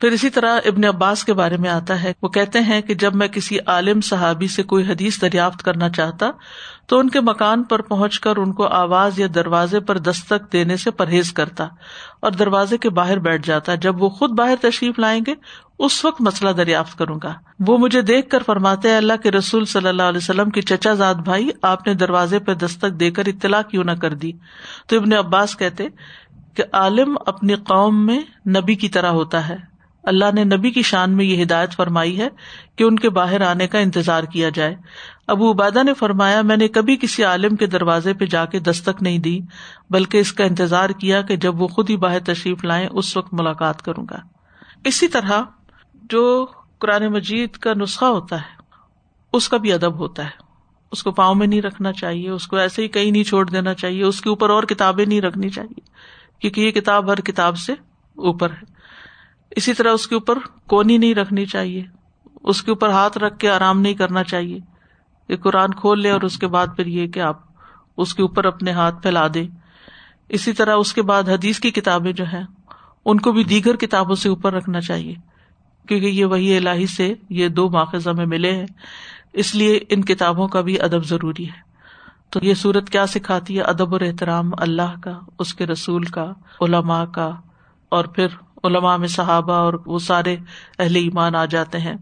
پھر 0.04 0.12
اسی 0.12 0.30
طرح 0.30 0.60
ابن 0.64 0.84
عباس 0.84 1.24
کے 1.24 1.32
بارے 1.32 1.56
میں 1.56 1.70
آتا 1.70 2.02
ہے، 2.02 2.12
وہ 2.22 2.28
کہتے 2.28 2.60
ہیں 2.60 2.80
کہ 2.80 2.94
جب 2.94 3.14
میں 3.14 3.28
کسی 3.28 3.58
عالم 3.66 4.00
صحابی 4.00 4.48
سے 4.48 4.62
کوئی 4.62 4.86
حدیث 4.86 5.20
دریافت 5.20 5.62
کرنا 5.62 5.88
چاہتا 5.88 6.30
تو 6.86 6.98
ان 6.98 7.10
کے 7.10 7.20
مکان 7.20 7.62
پر 7.62 7.82
پہنچ 7.82 8.20
کر 8.20 8.36
ان 8.36 8.52
کو 8.52 8.66
آواز 8.66 9.20
یا 9.20 9.26
دروازے 9.34 9.80
پر 9.80 9.98
دستک 9.98 10.52
دینے 10.52 10.76
سے 10.76 10.90
پرہیز 10.90 11.32
کرتا 11.32 11.64
اور 12.20 12.30
دروازے 12.30 12.78
کے 12.78 12.90
باہر 12.90 13.18
بیٹھ 13.18 13.46
جاتا۔ 13.46 13.74
جب 13.74 14.02
وہ 14.02 14.08
خود 14.08 14.30
باہر 14.30 14.54
تشریف 14.60 14.98
لائیں 14.98 15.20
گے، 15.26 15.34
اس 15.78 16.04
وقت 16.04 16.20
مسئلہ 16.20 16.50
دریافت 16.50 16.98
کروں 16.98 17.18
گا۔ 17.22 17.34
وہ 17.66 17.78
مجھے 17.78 18.02
دیکھ 18.02 18.28
کر 18.28 18.42
فرماتے 18.46 18.96
اللہ 18.96 19.22
کے 19.22 19.30
رسول 19.30 19.64
صلی 19.64 19.88
اللہ 19.88 20.02
علیہ 20.02 20.20
وسلم 20.22 20.50
کی 20.50 20.62
چچا 20.62 20.94
زاد 20.94 21.14
بھائی، 21.14 21.48
آپ 21.62 21.86
نے 21.86 21.94
دروازے 21.94 22.38
پہ 22.38 22.54
دستک 22.54 23.00
دے 23.00 23.10
کر 23.10 23.22
اطلاع 23.26 23.62
کیوں 23.62 23.84
نہ 23.84 23.92
کر 24.02 24.14
دی؟ 24.14 24.32
تو 24.86 24.96
ابن 24.96 25.12
عباس 25.12 25.56
کہتے 25.56 25.86
کہ 26.54 26.64
عالم 26.72 27.16
اپنی 27.26 27.54
قوم 27.54 28.06
میں 28.06 28.20
نبی 28.48 28.74
کی 28.74 28.88
طرح 28.88 29.08
ہوتا 29.08 29.48
ہے۔ 29.48 29.73
اللہ 30.04 30.24
نے 30.34 30.44
نبی 30.44 30.70
کی 30.70 30.82
شان 30.82 31.16
میں 31.16 31.24
یہ 31.24 31.42
ہدایت 31.42 31.74
فرمائی 31.74 32.20
ہے 32.20 32.28
کہ 32.76 32.84
ان 32.84 32.96
کے 32.96 33.10
باہر 33.10 33.40
آنے 33.40 33.66
کا 33.66 33.78
انتظار 33.78 34.24
کیا 34.24 34.48
جائے۔ 34.48 34.76
ابو 35.26 35.52
عبادہ 35.52 35.82
نے 35.82 35.94
فرمایا، 35.94 36.42
میں 36.42 36.56
نے 36.56 36.68
کبھی 36.68 36.96
کسی 36.96 37.24
عالم 37.24 37.56
کے 37.56 37.66
دروازے 37.66 38.14
پہ 38.14 38.26
جا 38.26 38.44
کے 38.44 38.58
دستک 38.58 39.02
نہیں 39.02 39.18
دی، 39.18 39.40
بلکہ 39.90 40.18
اس 40.18 40.32
کا 40.32 40.44
انتظار 40.44 40.90
کیا 40.90 41.22
کہ 41.22 41.36
جب 41.36 41.60
وہ 41.60 41.68
خود 41.68 41.90
ہی 41.90 41.96
باہر 41.96 42.20
تشریف 42.20 42.64
لائیں، 42.64 42.88
اس 42.92 43.16
وقت 43.16 43.34
ملاقات 43.34 43.82
کروں 43.82 44.06
گا۔ 44.10 44.16
اسی 44.84 45.08
طرح 45.08 45.42
جو 45.94 46.46
قرآن 46.78 47.06
مجید 47.06 47.50
کا 47.50 47.72
نسخہ 47.76 48.04
ہوتا 48.04 48.36
ہے، 48.36 48.62
اس 49.32 49.48
کا 49.48 49.56
بھی 49.56 49.72
ادب 49.72 49.98
ہوتا 49.98 50.24
ہے۔ 50.24 50.44
اس 50.92 51.02
کو 51.02 51.12
پاؤں 51.12 51.34
میں 51.34 51.46
نہیں 51.46 51.62
رکھنا 51.62 51.92
چاہیے، 51.92 52.30
اس 52.30 52.46
کو 52.46 52.56
ایسے 52.56 52.82
ہی 52.82 52.88
کہیں 52.88 53.10
نہیں 53.10 53.24
چھوڑ 53.24 53.50
دینا 53.50 53.74
چاہیے، 53.74 54.04
اس 54.04 54.20
کے 54.20 54.28
اوپر 54.28 54.50
اور 54.50 54.62
کتابیں 54.62 55.06
نہیں 55.06 55.20
رکھنی 55.20 55.48
چاہیے، 55.48 55.80
کیونکہ 56.38 56.60
یہ 56.60 56.70
کتاب 56.70 57.12
ہر 57.12 57.20
کتاب 57.20 57.58
سے 57.58 57.72
اوپر 58.16 58.50
ہے۔ 58.50 58.73
اسی 59.50 59.74
طرح 59.74 59.92
اس 59.92 60.07
کے 60.07 60.14
اوپر 60.14 60.38
کونی 60.66 60.98
نہیں 60.98 61.14
رکھنی 61.14 61.46
چاہیے۔ 61.46 61.85
اس 62.42 62.62
کے 62.62 62.70
اوپر 62.70 62.88
ہاتھ 62.88 63.18
رکھ 63.18 63.38
کے 63.38 63.50
آرام 63.50 63.80
نہیں 63.80 63.94
کرنا 63.94 64.24
چاہیے۔ 64.24 64.59
کہ 65.26 65.37
قرآن 65.37 65.74
کھول 65.74 66.02
لے 66.02 66.11
اور 66.11 66.22
اس 66.22 66.38
کے 66.38 66.46
بعد 66.46 66.66
پھر 66.76 66.87
یہ 66.87 67.07
کہ 67.07 67.20
آپ 67.20 67.38
اس 67.96 68.14
کے 68.14 68.22
اوپر 68.22 68.44
اپنے 68.44 68.70
ہاتھ 68.70 69.02
پھیلا 69.02 69.26
دے 69.35 69.46
اسی 70.28 70.52
طرح 70.52 70.76
اس 70.76 70.92
کے 70.92 71.02
بعد 71.02 71.28
حدیث 71.28 71.61
کی 71.61 71.70
کتابیں 71.70 72.12
جو 72.12 72.24
ہیں، 72.24 72.44
ان 73.04 73.20
کو 73.20 73.33
بھی 73.33 73.44
دیگر 73.44 73.76
کتابوں 73.76 74.14
سے 74.14 74.28
اوپر 74.28 74.52
رکھنا 74.52 74.80
چاہیے۔ 74.80 75.14
کیونکہ 75.88 76.07
یہ 76.07 76.24
وہی 76.24 76.57
الہی 76.57 76.87
سے 76.87 77.14
یہ 77.30 77.48
دو 77.48 77.70
ماخذ 77.70 78.09
میں 78.16 78.26
ملے 78.26 78.52
ہیں۔ 78.52 78.66
اس 79.33 79.54
لیے 79.54 79.80
ان 79.88 80.02
کتابوں 80.02 80.48
کا 80.48 80.61
بھی 80.61 80.80
ادب 80.80 81.04
ضروری 81.04 81.46
ہے۔ 81.46 81.61
تو 82.30 82.40
یہ 82.42 82.54
صورت 82.54 82.90
کیا 82.90 83.07
سکھاتی 83.07 83.57
ہے؟ 83.57 83.62
ادب 83.62 83.92
اور 83.92 84.00
احترام 84.00 84.50
اللہ 84.59 85.00
کا، 85.02 85.18
اس 85.38 85.54
کے 85.54 85.66
رسول 85.66 86.04
کا، 86.04 86.33
علماء 86.61 87.04
کا 87.04 87.30
اور 87.88 88.04
پھر 88.04 88.26
علماء 88.64 88.96
میں 88.96 89.09
صحابہ 89.09 89.53
اور 89.53 89.74
وہ 89.87 89.98
سارے 89.98 90.37
اہل 90.79 90.96
ایمان 90.96 91.35
آ 91.35 91.44
جاتے 91.44 91.79
ہیں۔ 91.79 91.94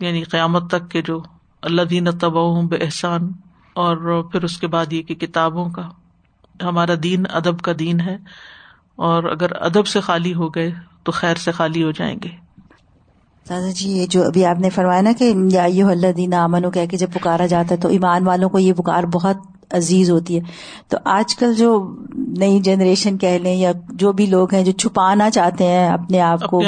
یعنی 0.00 0.22
قیامت 0.22 0.70
تک 0.70 0.90
کے 0.90 1.02
جو 1.02 1.22
اللہ 1.62 1.82
دین 1.82 2.10
طب 2.10 2.32
بے 2.68 2.76
احسان 2.76 3.32
اور 3.74 4.22
پھر 4.22 4.44
اس 4.44 4.58
کے 4.58 4.66
بعد 4.66 4.92
یہ 4.92 5.02
کہ 5.02 5.14
کتابوں 5.14 5.70
کا 5.70 5.88
ہمارا 6.62 6.92
دین 7.02 7.24
ادب 7.32 7.60
کا 7.60 7.72
دین 7.78 8.00
ہے 8.00 8.16
اور 8.96 9.24
اگر 9.24 9.62
ادب 9.62 9.86
سے 9.86 10.00
خالی 10.00 10.34
ہو 10.34 10.48
گئے 10.48 10.70
تو 11.04 11.12
خیر 11.12 11.34
سے 11.34 11.52
خالی 11.52 11.82
ہو 11.82 11.90
جائیں 11.90 12.16
گے۔ 12.24 12.28
دادا 13.48 13.70
جی 13.70 13.90
یہ 13.90 14.06
جو 14.06 14.26
ابھی 14.26 14.44
آپ 14.44 14.58
نے 14.58 14.70
فرمایا 14.70 15.00
نا 15.00 15.10
کہ 15.18 15.34
یا 15.50 15.62
اللہ 15.62 16.12
دین 16.12 16.34
امن 16.34 16.70
کہ 16.70 16.96
جب 16.96 17.12
پکارا 17.12 17.46
جاتا 17.46 17.74
ہے 17.74 17.80
تو 17.80 17.88
ایمان 17.88 18.26
والوں 18.26 18.48
کو 18.48 18.58
یہ 18.58 18.72
پکار 18.72 19.04
بہت 19.04 19.36
عزیز 19.70 20.10
ہوتی 20.10 20.36
ہے۔ 20.36 20.40
تو 20.88 20.96
آج 21.04 21.36
کل 21.36 21.54
جو 21.54 21.94
نئی 22.16 22.60
جنریشن 22.60 23.18
کہہ 23.18 23.38
لیں 23.42 23.54
یا 23.54 23.72
جو 23.88 24.12
بھی 24.12 24.26
لوگ 24.26 24.54
ہیں 24.54 24.64
جو 24.64 24.72
چھپانا 24.72 25.30
چاہتے 25.30 25.64
ہیں 25.64 25.88
اپنے 25.88 26.20
آپ 26.20 26.46
کو 26.46 26.62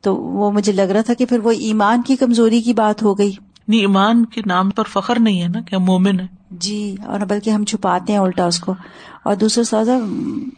تو 0.00 0.16
وہ 0.16 0.50
مجھے 0.50 0.72
لگ 0.72 0.82
رہا 0.82 1.00
تھا 1.00 1.14
کہ 1.14 1.26
پھر 1.26 1.38
وہ 1.38 1.50
ایمان 1.50 2.02
کی 2.02 2.16
کمزوری 2.16 2.60
کی 2.62 2.72
بات 2.72 3.02
ہو 3.02 3.18
گئی۔ 3.18 3.32
نہیں 3.68 3.80
ایمان 3.80 4.24
کے 4.24 4.40
نام 4.46 4.70
پر 4.70 4.84
فخر 4.84 5.18
نہیں 5.20 5.42
ہے 5.42 5.48
نا 5.48 5.60
کہ 5.60 5.78
مومن 5.78 6.20
ہے 6.20 6.26
جی 6.50 6.96
اور 7.06 7.20
بلکہ 7.20 7.50
ہم 7.50 7.64
چھپاتے 7.64 8.12
ہیں 8.12 8.20
الٹا 8.20 8.44
اس 8.44 8.60
کو۔ 8.60 8.74
اور 9.24 9.34
دوسرا 9.34 9.64
سوزا 9.64 9.98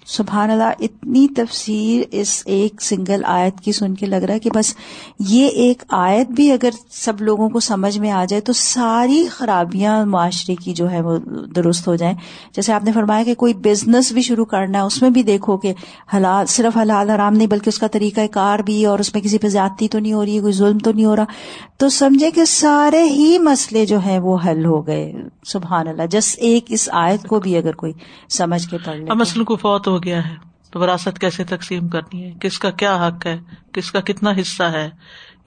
سبحان 0.06 0.50
اللہ، 0.50 0.70
اتنی 0.80 1.28
تفسیر 1.28 2.02
اس 2.10 2.42
ایک 2.46 2.82
سنگل 2.82 3.22
آیت 3.24 3.60
کی 3.60 3.72
سن 3.72 3.94
کے 3.94 4.06
لگ 4.06 4.16
رہا 4.16 4.34
ہے 4.34 4.38
کہ 4.38 4.50
بس 4.54 4.74
یہ 5.18 5.46
ایک 5.46 5.82
آیت 5.88 6.30
بھی 6.30 6.52
اگر 6.52 6.70
سب 6.90 7.22
لوگوں 7.22 7.48
کو 7.48 7.60
سمجھ 7.60 7.98
میں 7.98 8.10
آ 8.10 8.24
جائے 8.24 8.40
تو 8.40 8.52
ساری 8.52 9.26
خرابیاں 9.26 10.06
معاشرے 10.06 10.54
کی 10.54 10.74
جو 10.74 10.90
ہے 10.90 11.00
وہ 11.00 11.18
درست 11.54 11.88
ہو 11.88 11.96
جائیں۔ 11.96 12.14
جیسے 12.52 12.72
آپ 12.72 12.84
نے 12.84 12.92
فرمایا 12.92 13.24
کہ 13.24 13.34
کوئی 13.34 13.54
بزنس 13.54 14.12
بھی 14.12 14.22
شروع 14.22 14.44
کرنا 14.44 14.78
ہے، 14.78 14.84
اس 14.84 15.02
میں 15.02 15.10
بھی 15.10 15.22
دیکھو 15.22 15.56
کہ 15.56 15.72
حلال، 16.16 16.46
صرف 16.46 16.76
حلال 16.76 17.10
حرام 17.10 17.34
نہیں، 17.34 17.46
بلکہ 17.46 17.68
اس 17.68 17.78
کا 17.78 17.86
طریقہ 17.86 18.20
کار 18.30 18.58
بھی 18.58 18.86
اور 18.86 18.98
اس 18.98 19.14
میں 19.14 19.22
کسی 19.22 19.38
پہ 19.38 19.48
زیادتی 19.48 19.88
تو 19.88 19.98
نہیں 19.98 20.12
ہو 20.12 20.24
رہی، 20.24 20.40
کوئی 20.40 20.52
ظلم 20.52 20.78
تو 20.78 20.92
نہیں 20.92 21.04
ہو 21.04 21.16
رہا۔ 21.16 21.24
تو 21.76 21.88
سمجھے 21.88 22.30
کہ 22.30 22.44
سارے 22.44 23.02
ہی 23.02 23.38
مسئلے 23.38 23.86
جو 23.86 23.98
ہیں 23.98 24.18
وہ 24.18 24.38
حل 24.46 24.64
ہو 24.64 24.86
گئے۔ 24.86 25.12
سبحان 25.44 25.88
اللہ، 25.88 26.02
جس 26.10 26.34
ایک 26.38 26.64
اس 26.68 26.88
آیت 26.92 27.26
کو 27.26 27.40
بھی 27.40 27.56
اگر 27.56 27.72
کوئی 27.72 27.92
سمجھ 28.30 28.51
سمجھ 28.58 28.70
کے 28.70 28.78
پڑھ 28.84 28.96
لیں 28.96 29.06
مسلم 29.14 29.44
کو 29.44 29.56
فوت 29.56 29.88
ہو 29.88 30.02
گیا 30.02 30.28
ہے 30.28 30.34
تو 30.70 30.80
وراثت 30.80 31.18
کیسے 31.18 31.44
تقسیم 31.44 31.88
کرنی 31.88 32.24
ہے؟ 32.24 32.32
کس 32.40 32.58
کا 32.58 32.70
کیا 32.70 33.06
حق 33.06 33.26
ہے؟ 33.26 33.40
کس 33.72 33.92
کا 33.92 34.00
کتنا 34.00 34.30
حصہ 34.30 34.62
ہے؟ 34.62 34.90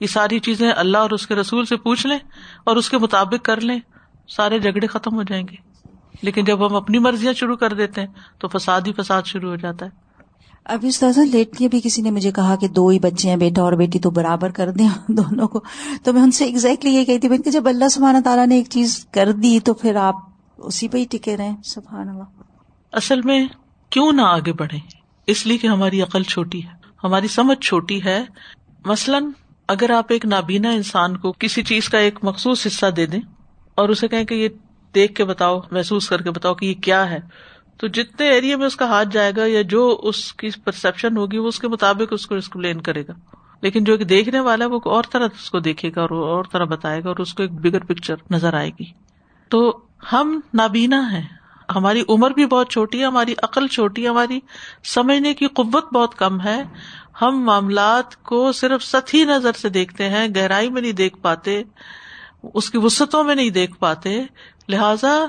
یہ 0.00 0.06
ساری 0.06 0.38
چیزیں 0.38 0.72
اللہ 0.76 0.98
اور 0.98 1.10
اس 1.10 1.26
کے 1.26 1.34
رسول 1.34 1.64
سے 1.64 1.76
پوچھ 1.76 2.06
لیں 2.06 2.18
اور 2.64 2.76
اس 2.76 2.90
کے 2.90 2.98
مطابق 2.98 3.44
کر 3.44 3.60
لیں 3.60 3.78
سارے 4.28 4.58
جھگڑے 4.58 4.86
ختم 4.86 5.14
ہو 5.14 5.22
جائیں 5.22 5.44
گے۔ 5.50 5.56
لیکن 6.22 6.44
جب 6.44 6.66
ہم 6.66 6.76
اپنی 6.76 6.98
مرضیاں 6.98 7.32
شروع 7.32 7.56
کر 7.56 7.72
دیتے 7.72 8.00
ہیں 8.00 8.08
تو 8.38 8.48
فساد 8.48 8.80
ہی 8.86 8.92
فساد 8.92 9.22
شروع 9.24 9.50
ہو 9.50 9.56
جاتا 9.56 9.86
ہے۔ 9.86 9.90
ابھی 10.64 10.88
استاذہ 10.88 11.20
لیٹ 11.20 11.56
کے 11.56 11.68
بھی 11.68 11.80
کسی 11.84 12.02
نے 12.02 12.10
مجھے 12.10 12.32
کہا 12.32 12.56
کہ 12.56 12.68
دو 12.68 12.88
ہی 12.88 12.98
بچے 12.98 13.28
ہیں 13.28 13.36
بیٹا 13.36 13.62
اور 13.62 13.72
بیٹی 13.72 13.98
تو 13.98 14.10
برابر 14.10 14.50
کر 14.50 14.70
دیں 14.70 14.88
دونوں 15.08 15.48
کو۔ 15.48 15.60
تو 16.02 16.12
میں 16.12 16.22
ان 16.22 16.30
سے 16.30 16.44
ایگزیکٹلی 16.44 16.90
یہ 16.90 17.04
کہتی 17.04 17.28
ہوں 17.28 17.38
کہ 17.38 17.50
جب 17.50 17.68
اللہ 17.68 17.88
سبحانہ 17.88 18.18
تعالیٰ 18.24 18.46
نے 18.46 18.54
ایک 18.54 18.66
چیز 18.70 19.06
کر 19.10 19.32
دی 19.32 19.60
تو 19.60 19.74
پھر 19.74 19.96
آپ 19.96 20.14
اسی 20.58 20.88
پہ 20.88 20.98
ہی 20.98 21.04
ٹکے 21.10 21.36
رہے 21.36 21.50
سبحان 21.64 22.08
اللہ۔ 22.08 22.55
اصل 22.96 23.22
میں 23.22 23.46
کیوں 23.90 24.12
نہ 24.12 24.22
آگے 24.22 24.52
بڑھے 24.52 24.78
اس 25.26 25.46
لیے 25.46 25.58
کہ 25.58 25.66
ہماری 25.66 26.02
عقل 26.02 26.22
چھوٹی 26.22 26.64
ہے، 26.64 26.70
ہماری 27.04 27.28
سمجھ 27.28 27.66
چھوٹی 27.66 28.04
ہے۔ 28.04 28.24
مثلاً 28.84 29.24
اگر 29.68 29.90
آپ 29.90 30.06
ایک 30.08 30.26
نابینا 30.26 30.70
انسان 30.70 31.16
کو 31.16 31.32
کسی 31.32 31.62
چیز 31.62 31.88
کا 31.88 31.98
ایک 31.98 32.18
مخصوص 32.22 32.66
حصہ 32.66 32.86
دے 32.86 33.06
دیں 33.06 33.20
اور 33.74 33.88
اسے 33.88 34.08
کہیں 34.08 34.24
کہ 34.24 34.34
یہ 34.34 34.48
دیکھ 34.94 35.14
کے 35.14 35.24
بتاؤ، 35.24 35.60
محسوس 35.70 36.08
کر 36.08 36.22
کے 36.22 36.30
بتاؤ 36.30 36.54
کہ 36.54 36.66
یہ 36.66 36.74
کیا 36.74 37.10
ہے، 37.10 37.20
تو 37.76 37.86
جتنے 37.86 38.28
ایریا 38.28 38.56
میں 38.56 38.66
اس 38.66 38.76
کا 38.76 38.86
ہاتھ 38.86 39.08
جائے 39.12 39.32
گا 39.36 39.46
یا 39.46 39.62
جو 39.62 40.00
اس 40.02 40.32
کی 40.32 40.48
پرسپشن 40.64 41.16
ہوگی، 41.16 41.38
وہ 41.38 41.48
اس 41.48 41.58
کے 41.58 41.68
مطابق 41.68 42.12
اس 42.12 42.26
کو 42.26 42.34
ایکسپلین 42.34 42.80
کرے 42.80 43.02
گا۔ 43.02 43.36
لیکن 43.62 43.84
جو 43.84 43.96
دیکھنے 43.96 44.40
والا 44.40 44.64
ہے، 44.64 44.70
وہ 44.70 44.80
اور 44.84 45.04
طرح 45.12 45.24
اس 45.24 45.50
کو 45.50 45.58
دیکھے 45.58 45.90
گا 45.96 46.00
اور 46.00 46.10
اور 46.10 46.44
طرح 46.52 46.64
بتائے 46.64 47.04
گا 47.04 47.08
اور 47.08 47.16
اس 47.16 47.34
کو 47.34 47.42
ایک 47.42 47.52
بگر 47.52 47.84
پکچر 47.84 48.14
نظر 48.30 48.54
آئے 48.54 48.70
گی۔ 48.70 48.84
تو 49.48 49.80
ہم 50.12 50.40
نابینا 50.54 51.12
ہیں۔ 51.12 51.35
ہماری 51.74 52.02
عمر 52.08 52.30
بھی 52.30 52.46
بہت 52.46 52.70
چھوٹی 52.70 53.00
ہے، 53.00 53.04
ہماری 53.04 53.34
عقل 53.42 53.66
چھوٹی 53.66 54.04
ہے، 54.04 54.08
ہماری 54.08 54.40
سمجھنے 54.84 55.34
کی 55.34 55.46
قوت 55.46 55.92
بہت 55.92 56.14
کم 56.14 56.40
ہے۔ 56.40 56.62
ہم 57.22 57.40
معاملات 57.40 58.22
کو 58.22 58.52
صرف 58.52 58.82
سطحی 58.82 59.24
نظر 59.24 59.52
سے 59.52 59.68
دیکھتے 59.68 60.08
ہیں، 60.08 60.28
گہرائی 60.36 60.70
میں 60.70 60.82
نہیں 60.82 60.92
دیکھ 60.92 61.16
پاتے، 61.16 61.62
اس 62.54 62.70
کی 62.70 62.78
وسطوں 62.78 63.24
میں 63.24 63.34
نہیں 63.34 63.50
دیکھ 63.50 63.76
پاتے۔ 63.78 64.22
لہذا 64.68 65.24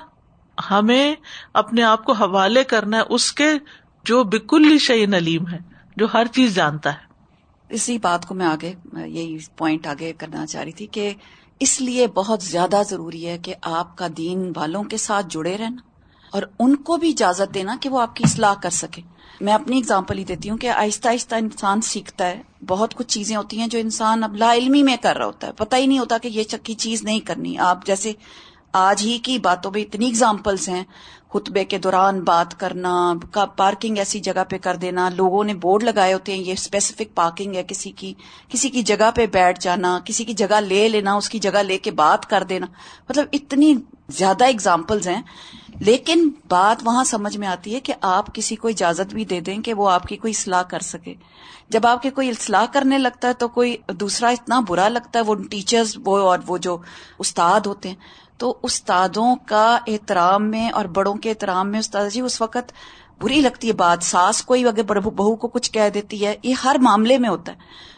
ہمیں 0.72 1.16
اپنے 1.54 1.84
آپ 1.84 2.04
کو 2.04 2.14
حوالے 2.14 2.64
کرنا 2.64 2.98
ہے، 2.98 3.04
اس 3.10 3.34
کے 3.34 3.50
جو 4.06 4.24
بالکل 4.24 4.78
شعی 4.78 5.06
نلیم 5.06 5.48
ہے، 5.48 5.60
جو 5.96 6.08
ہر 6.14 6.26
چیز 6.26 6.56
جانتا 6.56 6.94
ہے۔ 6.94 7.08
اسی 7.70 7.98
بات 7.98 8.26
کو 8.26 8.36
میں 8.36 8.46
آگے، 8.46 8.74
یہی 8.94 9.38
پوائنٹ 9.58 9.88
آگے 9.88 10.14
کرنا 10.14 10.46
چاہ 10.46 10.64
رہی 10.64 10.72
تھی 10.72 10.86
کہ 10.86 11.14
اس 11.60 11.82
لیے 11.82 12.08
بہت 12.08 12.44
زیادہ 12.44 12.82
ضروری 12.90 13.28
ہے 13.28 13.38
کہ 13.38 13.54
آپ 13.62 13.98
کا 13.98 14.08
دین 14.18 14.52
والوں 14.56 14.84
کے 14.84 14.98
ساتھ 14.98 15.26
جڑے 15.30 15.58
رہنا۔ 15.58 15.87
اور 16.38 16.46
ان 16.60 16.76
کو 16.76 16.98
بھی 16.98 17.10
اجازت 17.10 17.54
دینا 17.54 17.76
کہ 17.82 17.90
وہ 17.90 18.02
آپ 18.02 18.16
کی 18.16 18.24
اصلاح 18.24 18.54
کر 18.54 18.70
سکے 18.70 19.02
میں 19.42 19.54
اپنی 19.54 19.78
اگزامپل 19.78 20.18
ہی 20.18 20.24
دیتی 20.24 20.50
ہوں 20.50 20.58
کہ 20.58 20.70
آہستہ 20.70 21.10
آہستہ 21.10 21.36
انسان 21.36 21.82
سیکھتا 21.82 22.28
ہے۔ 22.28 22.42
بہت 22.68 22.96
کچھ 22.96 23.08
چیزیں 23.08 23.36
ہوتی 23.36 23.60
ہیں 23.60 23.68
جو 23.68 23.80
انسان 23.80 24.24
اب 24.24 24.36
لا 24.36 24.54
علمی 24.54 24.84
میں 24.84 24.98
کر 25.02 25.18
رہا 25.18 25.26
ہوتا 25.26 25.48
ہے۔ 25.48 25.52
پتہ 25.52 25.76
ہی 25.76 25.86
نہیں 25.86 26.00
ہوتا 26.00 26.18
کہ 26.18 26.28
یہ 26.28 26.44
چکی 26.44 26.74
چیز 26.74 27.04
نہیں 27.04 27.20
کرنی۔ 27.20 27.58
آپ 27.58 27.86
جیسے 27.86 28.12
آج 28.74 29.02
ہی 29.02 29.18
کی 29.18 29.40
باتوں 29.40 29.72
میں 29.72 29.82
اتنی 29.82 30.08
اگزامپلس 30.08 30.70
ہیں۔ 30.70 30.84
خطبے 31.34 31.66
کے 31.66 31.78
دوران 31.78 32.24
بات 32.24 32.60
کرنا 32.60 33.14
پارکنگ 33.56 33.98
ایسی 33.98 34.20
جگہ 34.20 34.44
پہ 34.50 34.58
کر 34.58 34.76
دینا۔ 34.76 35.10
لوگوں 35.10 35.44
نے 35.44 35.54
بورڈ 35.54 35.84
لگائے 35.84 36.14
ہوتے 36.14 36.34
ہیں، 36.34 36.40
یہ 36.40 36.54
اسپیسیفک 36.54 37.16
پارکنگ 37.16 37.56
ہے۔ 37.56 37.64
کسی 37.64 37.92
کی 37.92 38.14
کسی 38.50 38.70
کی 38.70 38.82
جگہ 38.82 39.12
پہ 39.16 39.26
بیٹھ 39.26 39.60
جانا، 39.62 40.00
کسی 40.06 40.24
کی 40.24 40.34
جگہ 40.34 40.56
لے 40.56 40.90
لینا، 40.90 41.14
اس 41.14 41.30
کی 41.30 41.40
جگہ 41.40 41.64
لے 41.64 41.78
کے 41.78 41.92
بات 41.92 42.30
کر 42.30 42.44
دینا۔ 42.44 42.66
مطلب 43.10 43.26
اتنی 43.34 43.76
زیادہ 44.10 44.46
اگزامپلز 44.46 45.08
ہیں۔ 45.08 45.22
لیکن 45.80 46.30
بات 46.48 46.82
وہاں 46.86 47.04
سمجھ 47.04 47.38
میں 47.38 47.48
آتی 47.48 47.76
ہے 47.76 47.80
کہ 47.80 47.94
آپ 48.02 48.36
کسی 48.36 48.56
کو 48.56 48.68
اجازت 48.68 49.14
بھی 49.14 49.26
دے 49.26 49.40
دیں 49.40 49.58
کہ 49.58 49.74
وہ 49.74 49.90
آپ 49.90 50.04
کی 50.04 50.18
کوئی 50.18 50.34
اصلاح 50.38 50.62
کر 50.62 50.80
سکے۔ 50.80 51.14
جب 51.70 51.88
آپ 51.88 52.02
کے 52.02 52.10
کوئی 52.10 52.30
اصلاح 52.30 52.66
کرنے 52.74 52.98
لگتا 52.98 53.28
ہے 53.28 53.34
تو 53.34 53.48
کوئی 53.48 53.78
دوسرا 53.94 54.30
اتنا 54.30 54.60
برا 54.60 54.88
لگتا 54.88 55.20
ہے، 55.20 55.24
وہ 55.24 55.36
ٹیچرز 55.36 55.98
وہ 56.06 56.18
اور 56.18 56.40
وہ 56.48 56.58
جو 56.58 56.78
استاد 57.20 57.60
ہوتے 57.60 57.90
ہیں۔ 57.90 57.96
تو 58.38 58.58
استادوں 58.64 59.36
کا 59.36 59.78
احترام 59.88 60.50
میں 60.50 60.70
اور 60.70 60.86
بڑوں 60.86 61.16
کے 61.16 61.30
احترام 61.30 61.70
میں 61.70 61.80
استاد 61.80 62.10
جی 62.10 62.22
اس 62.22 62.42
وقت 62.42 62.74
بری 63.22 63.42
لگتی 63.42 63.68
ہے 63.68 63.74
بات۔ 63.74 64.04
ساس 64.04 64.44
کوئی 64.44 64.66
اگر 64.66 64.84
بہو 64.84 65.36
کو 65.36 65.48
کچھ 65.48 65.72
کہہ 65.72 65.90
دیتی 65.94 66.26
ہے، 66.26 66.36
یہ 66.44 66.54
ہر 66.64 66.76
معاملے 66.82 67.18
میں 67.18 67.30
ہوتا 67.30 67.52
ہے۔ 67.52 67.58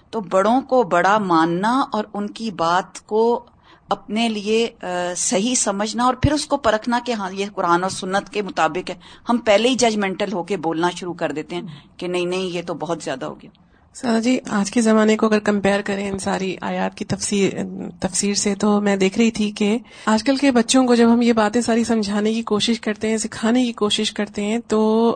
تو 0.10 0.20
بڑوں 0.20 0.62
کو 0.62 0.84
بڑا 0.84 1.18
ماننا 1.18 1.84
اور 1.92 2.04
ان 2.14 2.30
کی 2.30 2.52
بات 2.52 3.08
کو 3.08 3.46
اپنے 3.90 4.28
لیے 4.30 4.70
صحیح 5.18 5.56
سمجھنا 5.56 6.04
اور 6.04 6.14
پھر 6.14 6.32
اس 6.32 6.46
کو 6.46 6.58
پرکھنا 6.58 7.00
کہ 7.06 7.12
ہاں 7.12 7.32
یہ 7.34 7.46
قرآن 7.56 7.84
اور 7.84 7.92
سنت 7.92 8.30
کے 8.30 8.42
مطابق 8.42 8.90
ہے۔ 8.90 8.96
ہم 9.30 9.38
پہلے 9.38 9.70
ہی 9.70 9.76
ججمنٹل 9.76 10.34
ہو 10.34 10.44
کے 10.44 10.58
بولنا 10.58 10.90
شروع 10.90 11.14
کر 11.14 11.32
دیتے 11.32 11.56
ہیں 11.56 11.64
کہ 11.98 12.08
نہیں 12.08 12.26
نہیں، 12.26 12.46
یہ 12.48 12.62
تو 12.68 12.74
بہت 12.74 13.04
زیادہ 13.04 13.26
ہو 13.26 13.42
گیا۔ 13.42 13.50
سر 13.96 14.20
جی 14.22 14.38
آج 14.50 14.72
کے 14.72 14.82
زمانے 14.82 15.16
کو 15.18 15.26
اگر 15.26 15.40
کمپیئر 15.40 15.82
کریں 15.82 16.08
ان 16.10 16.20
ساری 16.20 16.56
آیات 16.62 16.98
کی 16.98 17.06
تفسیر 17.06 17.54
تفسیر 18.00 18.34
سے 18.34 18.54
تو 18.56 18.80
میں 18.82 18.96
دیکھ 18.96 19.18
رہی 19.18 19.32
تھی 19.32 19.50
کہ 19.52 19.78
آج 20.06 20.24
کل 20.24 20.36
کے 20.36 20.52
بچوں 20.52 20.86
کو 20.88 20.96
جب 20.96 21.14
ہم 21.14 21.22
یہ 21.22 21.34
باتیں 21.34 21.62
ساری 21.62 21.84
سمجھانے 21.84 22.34
کی 22.34 22.42
کوشش 22.44 22.80
کرتے 22.82 23.10
ہیں، 23.10 23.18
سکھانے 23.18 23.66
کی 23.66 23.74
کوشش 23.74 24.12
کرتے 24.14 24.44
ہیں، 24.44 24.60
تو 24.68 25.16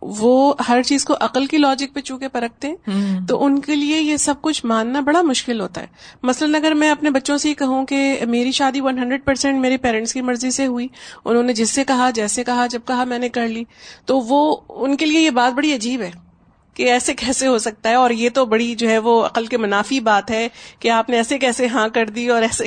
وہ 0.00 0.54
ہر 0.68 0.82
چیز 0.82 1.04
کو 1.04 1.14
عقل 1.20 1.46
کی 1.46 1.56
لاجک 1.56 1.94
پہ 1.94 2.00
چونکہ 2.00 2.28
پرکھتے 2.28 2.68
ہیں 2.68 3.20
تو 3.28 3.44
ان 3.44 3.60
کے 3.60 3.76
لیے 3.76 4.00
یہ 4.00 4.16
سب 4.16 4.34
کچھ 4.40 4.66
ماننا 4.66 5.00
بڑا 5.00 5.22
مشکل 5.22 5.60
ہوتا 5.60 5.80
ہے۔ 5.80 5.86
مثلاً 6.22 6.54
اگر 6.54 6.72
میں 6.72 6.90
اپنے 6.90 7.10
بچوں 7.10 7.38
سے 7.38 7.48
یہ 7.48 7.54
کہوں 7.54 7.86
کہ 7.86 8.18
میری 8.28 8.52
شادی 8.52 8.80
ون 8.80 8.98
ہنڈریڈ 8.98 9.24
پرسینٹ 9.24 9.60
میرے 9.60 9.76
پیرنٹس 9.76 10.12
کی 10.12 10.20
مرضی 10.20 10.50
سے 10.50 10.66
ہوئی 10.66 10.88
انہوں 11.24 11.42
نے 11.42 11.52
جس 11.52 11.70
سے 11.70 11.84
کہا 11.84 12.10
جیسے 12.10 12.44
کہا 12.44 12.66
جب 12.66 12.80
کہا 12.86 13.04
میں 13.04 13.18
نے 13.18 13.28
کر 13.28 13.48
لی 13.48 13.64
تو 14.04 14.20
وہ 14.20 14.56
ان 14.68 14.96
کے 14.96 15.06
لیے 15.06 15.20
یہ 15.20 15.30
بات 15.30 15.52
بڑی 15.52 15.74
عجیب 15.74 16.00
ہے 16.00 16.10
کہ 16.74 16.82
ایسے 16.82 17.14
کیسے 17.14 17.46
ہو 17.46 17.58
سکتا 17.58 17.88
ہے۔ 17.88 17.94
اور 17.94 18.10
یہ 18.10 18.30
تو 18.30 18.44
بڑی 18.44 18.74
جو 18.74 18.90
ہے 18.90 18.98
وہ 18.98 19.24
عقل 19.24 19.46
کے 19.46 19.56
منافی 19.56 20.00
بات 20.00 20.30
ہے 20.30 20.48
کہ 20.78 20.90
آپ 20.90 21.10
نے 21.10 21.16
ایسے 21.16 21.38
کیسے 21.38 21.66
ہاں 21.66 21.88
کر 21.88 22.06
دی 22.06 22.28
اور 22.28 22.42
ایسے 22.42 22.64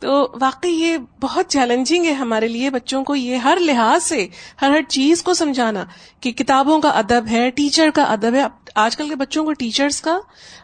تو 0.00 0.26
واقعی 0.40 0.70
یہ 0.70 0.96
بہت 1.20 1.48
چیلنجنگ 1.48 2.04
ہے 2.04 2.12
ہمارے 2.12 2.48
لیے 2.48 2.70
بچوں 2.70 3.04
کو 3.04 3.14
یہ 3.16 3.36
ہر 3.36 3.58
لحاظ 3.60 4.02
سے 4.02 4.26
ہر 4.62 4.70
ہر 4.70 4.82
چیز 4.88 5.22
کو 5.22 5.34
سمجھانا 5.34 5.84
کہ 6.20 6.32
کتابوں 6.32 6.80
کا 6.80 6.88
ادب 6.88 7.26
ہے 7.30 7.50
ٹیچر 7.50 7.90
کا 7.94 8.02
ادب 8.02 8.34
ہے۔ 8.34 8.42
آج 8.74 8.96
کل 8.96 9.08
کے 9.08 9.14
بچوں 9.14 9.44
کو 9.44 9.52
ٹیچرس 9.52 10.00
کا 10.00 10.18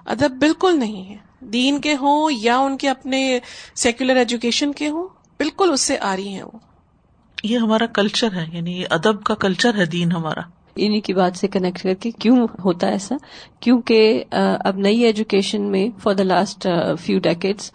ادب 0.06 0.30
بالکل 0.30 0.78
نہیں 0.78 1.10
ہے۔ 1.10 1.16
دین 1.40 1.80
کے 1.80 1.94
ہوں 1.94 2.30
یا 2.30 2.58
ان 2.58 2.76
کے 2.76 2.88
اپنے 2.88 3.38
سیکولر 3.74 4.16
ایجوکیشن 4.16 4.72
کے 4.72 4.88
ہوں 4.88 5.08
بالکل 5.40 5.72
اس 5.72 5.80
سے 5.80 5.98
آ 5.98 6.16
رہی 6.16 6.28
ہیں 6.28 6.42
وہ۔ 6.42 6.58
یہ 7.44 7.58
ہمارا 7.58 7.86
کلچر 7.86 8.32
ہے 8.32 8.44
یعنی 8.52 8.82
ادب 8.90 9.22
کا 9.24 9.34
کلچر 9.34 9.74
ہے 9.74 9.84
دین 9.86 10.12
ہمارا۔ 10.12 10.40
انہیں 10.76 11.00
کی 11.00 11.14
بات 11.14 11.36
سے 11.36 11.48
کنیکٹ 11.48 11.82
کر 11.82 11.94
کے 11.94 12.10
کیوں 12.10 12.46
ہوتا 12.64 12.86
ہے 12.86 12.92
ایسا؟ 12.92 13.16
کیونکہ 13.60 14.24
اب 14.64 14.76
نئی 14.76 15.00
ایجوکیشن 15.00 15.62
میں 15.62 15.88
for 16.02 16.14
the 16.14 16.22
last 16.22 16.66
few 17.00 17.18
decades 17.18 17.70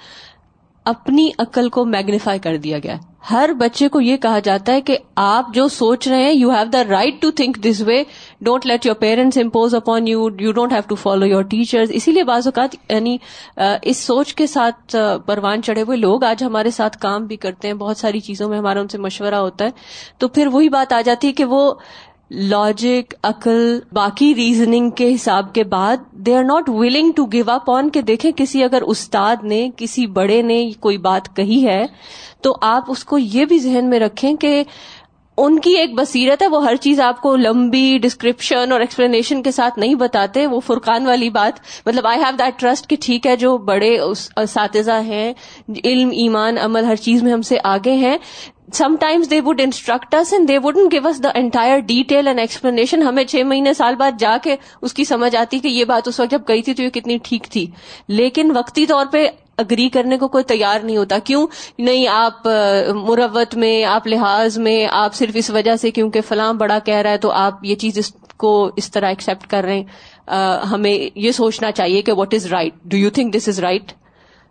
اپنی 0.87 1.29
عقل 1.39 1.69
کو 1.69 1.85
میگنیفائی 1.85 2.39
کر 2.39 2.57
دیا 2.57 2.77
گیا 2.83 2.95
ہر 3.31 3.49
بچے 3.57 3.87
کو 3.87 4.01
یہ 4.01 4.17
کہا 4.17 4.39
جاتا 4.39 4.73
ہے 4.73 4.81
کہ 4.81 4.97
آپ 5.15 5.53
جو 5.53 5.67
سوچ 5.67 6.07
رہے 6.07 6.23
ہیں 6.23 6.31
you 6.31 6.49
have 6.49 6.65
the 6.73 6.83
right 6.89 7.21
to 7.21 7.31
think 7.31 7.57
this 7.63 7.81
way 7.81 8.03
don't 8.41 8.65
let 8.65 8.85
your 8.85 8.95
parents 8.95 9.37
impose 9.37 9.75
upon 9.75 10.07
you 10.07 10.27
you 10.39 10.51
don't 10.51 10.73
have 10.73 10.81
to 10.87 10.95
follow 10.95 11.25
your 11.25 11.41
teachers 11.41 11.91
اسی 11.93 12.11
لیے 12.11 12.23
بعض 12.23 12.47
اوقات 12.47 12.75
یعنی 12.89 13.17
اس 13.81 13.97
سوچ 13.97 14.33
کے 14.35 14.47
ساتھ 14.47 14.95
پروان 15.25 15.61
چڑھے 15.61 15.81
ہوئے 15.81 15.97
لوگ 15.97 16.23
آج 16.23 16.43
ہمارے 16.43 16.71
ساتھ 16.71 16.97
کام 16.97 17.25
بھی 17.25 17.37
کرتے 17.37 17.67
ہیں۔ 17.67 17.75
بہت 17.75 17.97
ساری 17.97 18.19
چیزوں 18.19 18.49
میں 18.49 18.57
ہمارا 18.57 18.79
ان 18.79 18.87
سے 18.87 18.97
مشورہ 18.97 19.35
ہوتا 19.35 19.65
ہے۔ 19.65 19.69
تو 20.17 20.27
پھر 20.27 20.47
وہی 20.47 20.69
بات 20.69 20.93
آ 20.93 21.01
جاتی 21.01 21.27
ہے 21.27 21.33
کہ 21.33 21.45
وہ 21.45 21.71
لاجک 22.31 23.13
عقل، 23.23 23.79
باقی 23.93 24.35
ریزننگ 24.35 24.89
کے 24.89 25.13
حساب 25.15 25.53
کے 25.53 25.63
بعد 25.63 25.97
they 26.11 26.35
are 26.35 26.43
not 26.43 26.69
willing 26.69 27.11
to 27.15 27.25
give 27.25 27.51
up 27.51 27.69
on 27.71 27.89
کہ 27.89 28.01
دیکھیں 28.01 28.31
کسی 28.31 28.63
اگر 28.63 28.81
استاد 28.81 29.43
نے، 29.43 29.69
کسی 29.77 30.07
بڑے 30.07 30.41
نے 30.41 30.71
کوئی 30.79 30.97
بات 30.97 31.35
کہی 31.35 31.65
ہے، 31.67 31.85
تو 32.41 32.55
آپ 32.61 32.83
اس 32.87 33.03
کو 33.03 33.17
یہ 33.17 33.45
بھی 33.45 33.59
ذہن 33.59 33.89
میں 33.89 33.99
رکھیں 33.99 34.33
کہ 34.33 34.63
ان 35.37 35.59
کی 35.59 35.71
ایک 35.71 35.95
بصیرت 35.95 36.41
ہے، 36.41 36.47
وہ 36.47 36.63
ہر 36.63 36.75
چیز 36.75 36.99
آپ 36.99 37.21
کو 37.21 37.35
لمبی 37.35 37.97
ڈسکرپشن 38.01 38.71
اور 38.71 38.79
ایکسپلینیشن 38.79 39.43
کے 39.43 39.51
ساتھ 39.51 39.79
نہیں 39.79 39.95
بتاتے، 39.95 40.47
وہ 40.47 40.59
فرقان 40.59 41.07
والی 41.07 41.29
بات۔ 41.29 41.59
مطلب 41.85 42.07
آئی 42.07 42.19
ہیو 42.19 42.35
دیٹ 42.39 42.59
ٹرسٹ 42.59 42.87
کہ 42.87 42.95
ٹھیک 43.01 43.27
ہے، 43.27 43.35
جو 43.35 43.57
بڑے 43.57 43.99
اساتذہ 44.35 44.91
ہیں، 44.91 45.33
علم، 45.83 46.09
ایمان، 46.09 46.57
عمل، 46.57 46.83
ہر 46.83 46.95
چیز 46.95 47.23
میں 47.23 47.33
ہم 47.33 47.41
سے 47.41 47.57
آگے 47.63 47.93
ہیں۔ 47.93 48.17
Some 48.73 48.95
times 48.99 49.29
they 49.29 49.41
would 49.45 49.61
instruct 49.61 50.15
and 50.31 50.47
they 50.47 50.57
wouldn't 50.57 50.91
give 50.91 51.07
us 51.07 51.23
the 51.23 51.29
entire 51.35 51.79
detail 51.79 52.27
and 52.27 52.39
explanation 52.39 53.01
ہمیں 53.01 53.23
چھ 53.23 53.35
مہینے 53.35 53.73
سال 53.73 53.95
بعد 53.95 54.11
جا 54.19 54.37
کے 54.43 54.55
اس 54.81 54.93
کی 54.93 55.03
سمجھ 55.03 55.35
آتی 55.35 55.59
کہ 55.59 55.67
یہ 55.67 55.85
بات 55.85 56.07
اس 56.07 56.19
وقت 56.19 56.31
جب 56.31 56.41
گئی 56.47 56.61
تھی 56.61 56.73
تو 56.73 56.83
یہ 56.83 56.89
کتنی 56.89 57.17
ٹھیک 57.23 57.43
تھی۔ 57.43 57.65
لیکن 58.07 58.51
وقتی 58.55 58.85
طور 58.85 59.05
پہ 59.11 59.27
اگری 59.57 59.89
کرنے 59.89 60.17
کو 60.17 60.27
کوئی 60.27 60.43
تیار 60.43 60.79
نہیں 60.79 60.97
ہوتا۔ 60.97 61.17
کیوں؟ 61.19 61.45
نہیں، 61.79 62.07
آپ 62.07 62.47
مروت 62.95 63.55
میں، 63.55 63.83
آپ 63.85 64.07
لحاظ 64.07 64.57
میں، 64.57 64.87
آپ 64.91 65.13
صرف 65.13 65.31
اس 65.33 65.49
وجہ 65.49 65.75
سے 65.75 65.91
کیونکہ 65.91 66.21
فلاں 66.21 66.53
بڑا 66.53 66.79
کہہ 66.79 66.95
رہا 66.95 67.09
ہے 67.09 67.17
تو 67.17 67.31
آپ 67.31 67.65
یہ 67.65 67.75
چیز 67.75 67.97
اس 67.97 68.11
کو 68.37 68.71
اس 68.75 68.91
طرح 68.91 69.07
ایکسپٹ 69.07 69.47
کر 69.47 69.63
رہے 69.63 69.79
ہیں۔ 69.79 69.85
ہمیں 70.71 71.09
یہ 71.15 71.31
سوچنا 71.31 71.71
چاہیے 71.71 72.01
کہ 72.01 72.11
what 72.11 72.33
is 72.33 72.45
right 72.45 72.73
do 72.83 72.97
you 72.97 73.09
think 73.09 73.33
this 73.33 73.47
is 73.47 73.59
right 73.59 73.91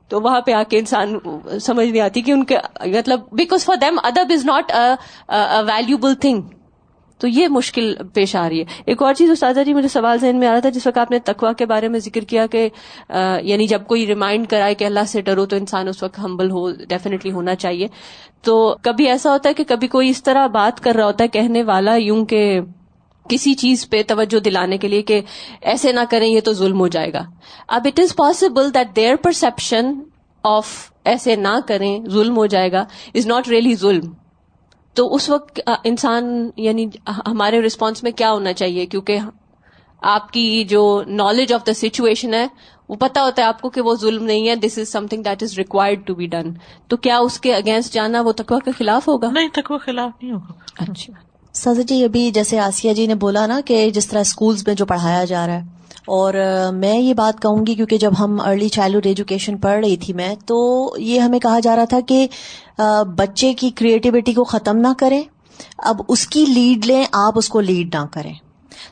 تو 0.08 0.20
وہاں 0.20 0.40
پہ 0.40 0.52
آ 0.52 0.62
کے 0.62 0.78
انسان 0.78 1.18
سمجھ 1.60 1.86
نہیں 1.88 2.02
آتی 2.02 2.22
کہ 2.22 2.32
ان 2.32 2.44
کے 2.44 2.56
مطلب 2.86 3.20
بیکاز 3.32 3.64
فار 3.64 3.76
دیم 3.76 3.98
ادب 4.02 4.32
از 4.32 4.44
ناٹ 4.44 4.72
ویلوبل 5.66 6.14
تھنگ 6.14 6.42
تو 7.20 7.28
یہ 7.28 7.48
مشکل 7.48 7.94
پیش 8.14 8.34
آ 8.36 8.48
رہی 8.48 8.60
ہے۔ 8.60 8.64
ایک 8.86 9.02
اور 9.02 9.14
چیز 9.14 9.30
استاذہ 9.30 9.60
جی 9.66 9.74
مجھے 9.74 9.88
سوال 9.88 10.18
ذہن 10.18 10.38
میں 10.38 10.48
آ 10.48 10.52
رہا 10.52 10.60
تھا، 10.60 10.68
جس 10.68 10.86
وقت 10.86 10.98
آپ 10.98 11.10
نے 11.10 11.18
تقوا 11.18 11.52
کے 11.52 11.66
بارے 11.66 11.88
میں 11.88 12.00
ذکر 12.00 12.24
کیا 12.24 12.46
کہ 12.46 12.68
یعنی 13.42 13.66
جب 13.66 13.86
کوئی 13.86 14.06
ریمائنڈ 14.06 14.46
کرائے 14.48 14.74
کہ 14.74 14.84
اللہ 14.84 15.04
سے 15.08 15.20
ڈرو 15.20 15.46
تو 15.46 15.56
انسان 15.56 15.88
اس 15.88 16.02
وقت 16.02 16.18
ہمبل 16.18 16.50
ہو 16.50 16.70
ڈیفینیٹلی 16.88 17.32
ہونا 17.32 17.54
چاہیے۔ 17.54 17.88
تو 18.42 18.74
کبھی 18.82 19.06
ایسا 19.08 19.32
ہوتا 19.32 19.48
ہے 19.48 19.54
کہ 19.54 19.64
کبھی 19.64 19.88
کوئی 19.88 20.08
اس 20.08 20.22
طرح 20.22 20.46
بات 20.46 20.80
کر 20.80 20.94
رہا 20.94 21.06
ہوتا 21.06 21.24
ہے 21.24 21.28
کہنے 21.28 21.62
والا 21.62 21.94
یوں 21.96 22.24
کہ 22.24 22.60
کسی 23.30 23.54
چیز 23.54 23.88
پہ 23.90 24.02
توجہ 24.06 24.38
دلانے 24.40 24.78
کے 24.78 24.88
لیے 24.88 25.02
کہ 25.02 25.20
ایسے 25.62 25.92
نہ 25.92 26.00
کریں، 26.10 26.28
یہ 26.28 26.40
تو 26.40 26.52
ظلم 26.52 26.80
ہو 26.80 26.88
جائے 26.88 27.12
گا۔ 27.12 27.22
اب 27.68 27.86
it 27.86 28.00
is 28.00 28.14
possible 28.16 28.74
that 28.74 28.94
their 28.96 29.16
perception 29.16 29.92
of 30.44 30.68
ایسے 31.04 31.36
نہ 31.36 31.58
کریں، 31.68 32.04
ظلم 32.08 32.36
ہو 32.36 32.46
جائے 32.46 32.70
گا 32.72 32.84
از 33.14 33.26
ناٹ 33.26 33.48
ریئلی 33.48 33.74
ظلم۔ 33.74 34.12
تو 34.96 35.14
اس 35.14 35.30
وقت 35.30 35.60
انسان 35.84 36.50
یعنی 36.56 36.86
ہمارے 37.26 37.62
ریسپانس 37.62 38.02
میں 38.02 38.12
کیا 38.12 38.32
ہونا 38.32 38.52
چاہیے؟ 38.52 38.86
کیونکہ 38.86 39.18
آپ 40.02 40.32
کی 40.32 40.64
جو 40.64 41.02
نالج 41.06 41.52
آف 41.52 41.66
دا 41.66 41.74
سچویشن 41.74 42.34
ہے 42.34 42.46
وہ 42.88 42.94
پتا 42.94 43.22
ہوتا 43.22 43.42
ہے 43.42 43.46
آپ 43.46 43.60
کو 43.60 43.70
کہ 43.70 43.80
وہ 43.80 43.94
ظلم 43.94 44.24
نہیں 44.24 44.48
ہے 44.48 44.56
this 44.56 44.78
is 44.78 44.88
some 44.88 45.06
thing 45.06 45.22
that 45.22 45.42
is 45.42 45.58
required 45.58 46.06
to 46.06 46.14
be 46.14 46.26
done 46.26 46.52
تو 46.88 46.96
کیا 46.96 47.18
اس 47.18 47.40
کے 47.40 47.54
اگینسٹ 47.54 47.94
جانا 47.94 48.20
وہ 48.20 48.32
تقوا 48.32 48.58
کے 48.64 48.70
خلاف 48.78 49.08
ہوگا؟ 49.08 49.30
نہیں 49.30 49.48
تقوا 49.48 49.78
خلاف 49.78 50.10
نہیں 50.22 50.32
ہوگا۔ 50.32 50.52
اچھا۔ 50.78 51.12
سازا 51.52 51.82
جی 51.82 52.04
ابھی 52.04 52.30
جیسے 52.30 52.58
آسیہ 52.58 52.92
جی 52.92 53.06
نے 53.06 53.14
بولا 53.14 53.46
نا 53.46 53.60
کہ 53.64 53.90
جس 53.90 54.06
طرح 54.06 54.20
اسکولس 54.20 54.66
میں 54.66 54.74
جو 54.74 54.86
پڑھایا 54.86 55.24
جا 55.24 55.46
رہا 55.46 55.54
ہے 55.54 55.75
اور 56.06 56.34
میں 56.72 56.98
یہ 56.98 57.14
بات 57.14 57.42
کہوں 57.42 57.66
گی 57.66 57.74
کیونکہ 57.74 57.98
جب 57.98 58.12
ہم 58.18 58.40
ارلی 58.40 58.68
چائلڈہڈ 58.68 59.06
ایجوکیشن 59.06 59.56
پڑھ 59.56 59.84
رہی 59.84 59.96
تھی 59.96 60.14
میں 60.14 60.34
تو 60.46 60.94
یہ 60.98 61.20
ہمیں 61.20 61.38
کہا 61.38 61.60
جا 61.60 61.76
رہا 61.76 61.84
تھا 61.84 62.00
کہ 62.00 62.26
بچے 63.16 63.54
کی 63.54 63.70
کریٹیوٹی 63.70 64.32
کو 64.32 64.44
ختم 64.44 64.76
نہ 64.76 64.88
کریں 64.98 65.22
اب 65.78 66.02
اس 66.08 66.26
کی 66.26 66.44
لیڈ 66.44 66.86
لیں 66.86 67.04
آپ 67.12 67.38
اس 67.38 67.48
کو 67.48 67.60
لیڈ 67.60 67.94
نہ 67.94 68.04
کریں۔ 68.10 68.34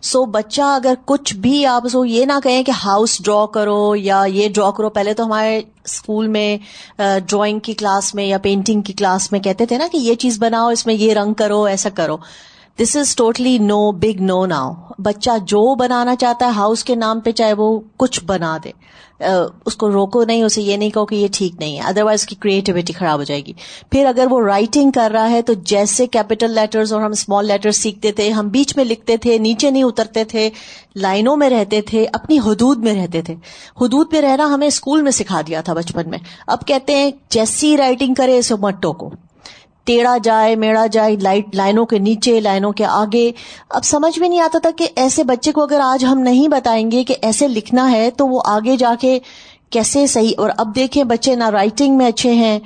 سو 0.03 0.21
so, 0.21 0.29
بچہ 0.31 0.63
اگر 0.63 0.95
کچھ 1.05 1.35
بھی 1.37 1.67
آپ 1.67 1.87
اس 1.87 1.93
کو 1.93 2.05
یہ 2.05 2.25
نہ 2.25 2.33
کہیں 2.43 2.63
کہ 2.63 2.73
ہاؤس 2.85 3.25
ڈرا 3.25 3.47
کرو 3.47 3.97
یا 3.97 4.25
یہ 4.29 4.49
ڈرا 4.49 4.71
کرو 4.71 4.89
پہلے 4.89 5.15
تو 5.15 5.25
ہمارے 5.25 5.61
اسکول 5.85 6.29
میں 6.29 6.59
ڈرائنگ 7.27 7.59
کی 7.59 7.73
کلاس 7.73 8.15
میں 8.15 8.25
یا 8.25 8.39
پینٹنگ 8.39 8.83
کی 8.83 8.93
کلاس 8.93 9.33
میں 9.33 9.41
کہتے 9.41 9.67
تھے 9.67 9.79
نا 9.79 9.87
کہ 9.93 9.97
یہ 9.97 10.15
چیز 10.15 10.39
بناؤ 10.39 10.69
اس 10.69 10.87
میں 10.87 10.95
یہ 10.95 11.15
رنگ 11.15 11.35
کرو 11.35 11.63
ایسا 11.63 11.89
کرو۔ 11.89 12.17
This 12.79 12.97
is 12.97 13.15
totally 13.17 13.59
no 13.59 13.91
big 13.93 14.21
no 14.21 14.47
now 14.47 14.73
بچہ 14.99 15.31
جو 15.43 15.75
بنانا 15.75 16.15
چاہتا 16.17 16.47
ہے 16.47 16.51
ہاؤس 16.51 16.85
کے 16.85 16.95
نام 16.95 17.21
پہ 17.21 17.31
چاہے 17.31 17.53
وہ 17.53 17.81
کچھ 17.97 18.25
بنا 18.25 18.57
دے۔ 18.65 18.71
اس 19.67 19.77
کو 19.77 19.91
روکو 19.93 20.25
نہیں، 20.25 20.43
اسے 20.43 20.63
یہ 20.63 20.77
نہیں 20.77 20.91
کہو 20.91 21.05
کہ 21.07 21.15
یہ 21.15 21.29
ٹھیک 21.33 21.55
نہیں 21.59 21.77
ہے۔ 21.77 21.83
ادر 21.83 22.03
وائز 22.03 22.25
کی 22.27 22.37
کریٹیوٹی 22.37 22.93
خراب 22.93 23.19
ہو 23.19 23.25
جائے 23.25 23.45
گی۔ 23.47 23.53
پھر 23.91 24.07
اگر 24.07 24.27
وہ 24.31 24.41
رائٹنگ 24.43 24.91
کر 24.91 25.11
رہا 25.15 25.31
ہے 25.31 25.43
تو 25.43 25.53
جیسے 25.65 26.07
کیپیٹل 26.07 26.51
لیٹرز 26.51 26.93
اور 26.93 27.03
ہم 27.03 27.11
اسمال 27.11 27.47
لیٹر 27.47 27.71
سیکھتے 27.71 28.13
تھے، 28.13 28.31
ہم 28.31 28.49
بیچ 28.49 28.77
میں 28.77 28.85
لکھتے 28.85 29.17
تھے، 29.17 29.39
نیچے 29.39 29.71
نہیں 29.71 29.83
اترتے 29.83 30.25
تھے، 30.25 30.49
لائنوں 30.97 31.37
میں 31.37 31.51
رہتے 31.51 31.81
تھے، 31.81 32.07
اپنی 32.13 32.39
حدود 32.39 32.79
میں 32.79 32.95
رہتے 32.95 33.23
تھے۔ 33.23 33.35
حدود 33.81 34.13
میں 34.13 34.21
رہنا 34.21 34.55
ہمیں 34.55 34.67
اسکول 34.67 35.03
میں 35.03 35.13
سکھا 35.13 35.41
دیا 35.47 35.61
تھا 35.61 35.75
بچپن 35.75 36.11
میں۔ 36.11 36.19
اب 36.47 36.67
کہتے 36.67 36.97
ہیں 36.97 37.11
جیسی 37.31 37.77
رائٹنگ 37.77 38.15
کرے 38.15 38.39
اسے 38.39 38.55
مٹو 38.55 38.93
کو 38.93 39.11
ٹیڑھا 39.85 40.17
جائے 40.25 40.55
میڑا 40.57 40.87
جائے، 40.87 41.17
لائٹ 41.17 41.55
لائنوں 41.57 41.85
کے 41.87 41.99
نیچے، 41.99 42.39
لائنوں 42.41 42.73
کے 42.73 42.85
آگے۔ 42.85 43.31
اب 43.71 43.85
سمجھ 43.85 44.19
میں 44.19 44.29
نہیں 44.29 44.41
آتا 44.41 44.59
تھا 44.59 44.71
کہ 44.77 44.89
ایسے 44.97 45.25
بچے 45.25 45.53
کو 45.53 45.63
اگر 45.63 45.81
آج 45.85 46.05
ہم 46.05 46.19
نہیں 46.21 46.49
بتائیں 46.49 46.91
گے 46.91 47.05
کہ 47.05 47.15
ایسے 47.23 47.49
لکھنا 47.49 47.91
ہے 47.91 48.09
تو 48.11 48.29
وہ 48.29 48.41
آگے 48.47 48.77
جا 48.77 48.95
کے 49.01 49.19
کیسے 49.71 50.07
صحیح، 50.07 50.33
اور 50.39 50.51
اب 50.57 50.75
دیکھیں 50.77 51.03
بچے 51.05 51.35
نہ 51.35 51.49
رائٹنگ 51.51 51.97
میں 51.97 52.07
اچھے 52.07 52.33
ہیں 52.33 52.59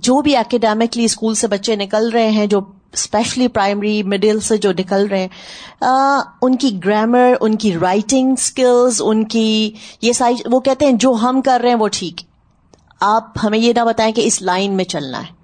جو 0.00 0.20
بھی 0.22 0.36
اکیڈیمکلی 0.36 1.04
اسکول 1.04 1.34
سے 1.34 1.46
بچے 1.46 1.76
نکل 1.76 2.08
رہے 2.10 2.30
ہیں، 2.30 2.46
جو 2.46 2.60
اسپیشلی 2.92 3.46
پرائمری 3.48 4.02
مڈل 4.02 4.40
سے 4.40 4.56
جو 4.56 4.72
نکل 4.72 5.06
رہے 5.06 5.20
ہیں۔ 5.20 5.28
ان 6.42 6.56
کی 6.56 6.70
گرامر 6.84 7.32
ان 7.40 7.54
کی 7.54 7.72
رائٹنگ 7.72 8.32
اسکلز 8.32 9.02
ان 9.04 9.24
کی 9.24 9.70
یہ 10.02 10.12
ساری، 10.12 10.34
وہ 10.46 10.60
کہتے 10.60 10.84
ہیں 10.84 10.92
جو 10.92 11.12
ہم 11.12 11.40
کر 11.40 11.60
رہے 11.62 11.68
ہیں 11.68 11.76
وہ 11.76 11.88
ٹھیک۔ 11.92 12.20
آپ 13.00 13.38
ہمیں 13.44 13.58
یہ 13.58 13.72
نہ 13.76 13.84
بتائیں 13.84 14.12
کہ 14.12 14.26
اس 14.26 14.40
لائن 14.42 14.76
میں 14.76 14.84
چلنا 14.84 15.20
ہے۔ 15.20 15.34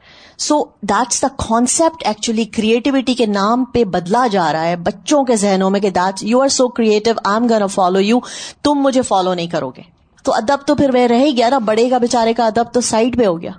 So 0.42 0.64
that's 0.82 1.22
the 1.22 1.28
concept 1.48 2.02
actually 2.06 2.44
creativity 2.44 3.14
کے 3.14 3.26
نام 3.26 3.64
پہ 3.64 3.84
بدلا 3.84 4.26
جا 4.26 4.52
رہا 4.52 4.64
ہے 4.64 4.76
بچوں 4.76 5.24
کے 5.24 5.36
ذہنوں 5.36 5.70
میں 5.70 5.80
کہ 5.80 5.90
that 5.90 6.22
you 6.22 6.42
are 6.42 6.48
so 6.48 6.68
creative 6.68 7.10
I 7.24 7.34
am 7.34 7.46
gonna 7.50 7.66
follow 7.66 8.00
you 8.00 8.18
تم 8.62 8.74
مجھے 8.74 9.02
فالو 9.02 9.34
نہیں 9.34 9.46
کرو 9.46 9.70
گے۔ 9.70 9.82
تو 10.24 10.34
ادب 10.34 10.66
تو 10.66 10.74
پھر 10.74 10.90
وہ 10.94 11.06
رہ 11.08 11.24
گیا 11.36 11.48
نا، 11.48 11.58
بڑے 11.58 11.88
کا 11.88 11.98
بےچارے 11.98 12.32
کا 12.34 12.46
ادب 12.46 12.72
تو 12.72 12.80
سائڈ 12.80 13.18
پہ 13.18 13.26
ہو 13.26 13.40
گیا۔ 13.40 13.50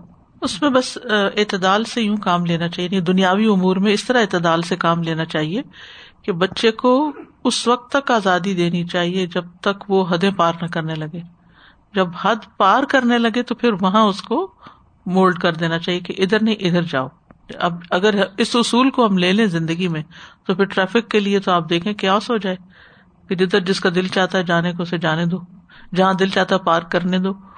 اس 0.41 0.61
میں 0.61 0.69
بس 0.69 0.97
اعتدال 1.37 1.83
سے 1.83 2.01
یوں 2.01 2.17
کام 2.17 2.45
لینا 2.45 2.67
چاہیے۔ 2.67 2.89
یعنی 2.91 3.05
دنیاوی 3.05 3.45
امور 3.45 3.75
میں 3.75 3.93
اس 3.93 4.03
طرح 4.03 4.21
اعتدال 4.21 4.61
سے 4.61 4.75
کام 4.75 5.03
لینا 5.03 5.25
چاہیے 5.25 5.61
کہ 6.23 6.31
بچے 6.31 6.71
کو 6.71 7.11
اس 7.43 7.67
وقت 7.67 7.91
تک 7.91 8.11
آزادی 8.11 8.53
دینی 8.53 8.83
چاہیے 8.83 9.27
جب 9.27 9.45
تک 9.61 9.89
وہ 9.89 10.05
حدیں 10.09 10.31
پار 10.31 10.53
نہ 10.61 10.67
کرنے 10.67 10.95
لگے۔ 10.95 11.21
جب 11.95 12.07
حد 12.21 12.35
پار 12.57 12.83
کرنے 12.83 13.17
لگے 13.17 13.43
تو 13.43 13.55
پھر 13.55 13.73
وہاں 13.81 14.03
اس 14.03 14.21
کو 14.21 14.51
مولڈ 15.05 15.39
کر 15.39 15.53
دینا 15.53 15.79
چاہیے 15.79 15.99
کہ 15.99 16.13
ادھر 16.17 16.43
نہیں، 16.43 16.55
ادھر 16.55 16.81
جاؤ۔ 16.81 17.07
اب 17.59 17.73
اگر 17.89 18.15
اس 18.37 18.55
اصول 18.55 18.89
کو 18.89 19.05
ہم 19.05 19.17
لے 19.17 19.33
لیں 19.33 19.45
زندگی 19.45 19.87
میں، 19.87 20.03
تو 20.45 20.55
پھر 20.55 20.65
ٹریفک 20.65 21.09
کے 21.09 21.19
لیے 21.19 21.39
تو 21.39 21.51
آپ 21.51 21.69
دیکھیں 21.69 21.93
کیا 21.93 22.13
ہو 22.15 22.37
جائے۔ 22.37 22.55
کہ 23.29 23.35
جدھر 23.35 23.59
جس 23.59 23.79
کا 23.79 23.89
دل 23.95 24.07
چاہتا 24.07 24.37
ہے 24.37 24.43
جانے 24.43 24.73
کو 24.73 24.83
اسے 24.83 24.97
جانے 24.97 25.25
دو۔ 25.25 25.37
جہاں 25.95 26.13
دل 26.13 26.29
چاہتا 26.29 26.55
ہے 26.55 26.59
پارک 26.59 26.91
کرنے 26.91 27.19
دو۔ 27.19 27.52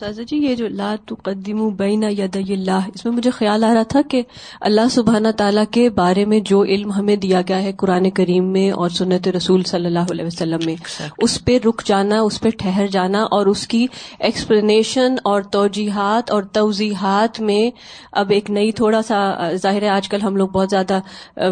تازہ 0.00 0.22
جی 0.22 0.36
یہ 0.38 0.54
جو 0.54 0.68
لا 0.70 0.94
تقدم 1.06 1.58
بین 1.76 2.02
ید 2.10 2.36
اللہ 2.36 2.86
اس 2.88 3.04
میں 3.04 3.12
مجھے 3.12 3.30
خیال 3.30 3.64
آ 3.64 3.72
رہا 3.74 3.82
تھا 3.88 4.00
کہ 4.10 4.22
اللہ 4.60 4.88
سبحانہ 4.90 5.28
تعالیٰ 5.36 5.64
کے 5.70 5.88
بارے 5.90 6.24
میں 6.24 6.38
جو 6.40 6.62
علم 6.64 6.92
ہمیں 6.92 7.14
دیا 7.16 7.42
گیا 7.48 7.62
ہے 7.62 7.72
قرآن 7.78 8.08
کریم 8.10 8.46
میں 8.52 8.70
اور 8.72 8.90
سنت 8.90 9.28
رسول 9.36 9.62
صلی 9.62 9.86
اللہ 9.86 10.12
علیہ 10.12 10.24
وسلم 10.24 10.64
میں 10.64 10.74
اس 11.18 11.38
پہ 11.44 11.58
رک 11.66 11.84
جانا 11.86 12.20
اس 12.20 12.40
پہ 12.40 12.50
ٹھہر 12.58 12.86
جانا 12.86 13.22
اور 13.30 13.46
اس 13.46 13.66
کی 13.66 13.86
ایکسپلینیشن 14.20 15.16
اور 15.24 15.42
توجیحات 15.52 16.30
اور 16.30 16.42
توضیحات 16.52 17.40
میں 17.42 17.70
اب 18.14 18.30
ایک 18.30 18.50
نئی 18.52 18.72
تھوڑا 18.72 19.02
سا 19.02 19.22
ظاہر 19.54 19.82
ہے 19.82 19.88
آج 19.90 20.08
کل 20.08 20.22
ہم 20.22 20.36
لوگ 20.36 20.48
بہت 20.50 20.70
زیادہ 20.70 21.00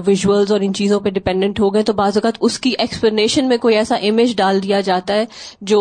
ویژولز 0.06 0.52
اور 0.52 0.60
ان 0.60 0.74
چیزوں 0.74 1.00
پہ 1.00 1.10
ڈپینڈنٹ 1.12 1.60
ہو 1.60 1.74
گئے 1.74 1.82
تو 1.82 1.92
بعض 1.94 2.16
اوقات 2.16 2.38
اس 2.40 2.58
کی 2.58 2.74
ایکسپلینیشن 2.78 3.48
میں 3.48 3.56
کوئی 3.58 3.76
ایسا 3.76 3.96
امیج 4.04 4.36
ڈال 4.36 4.62
دیا 4.62 4.80
جاتا 4.82 5.14
ہے 5.14 5.24
جو 5.62 5.80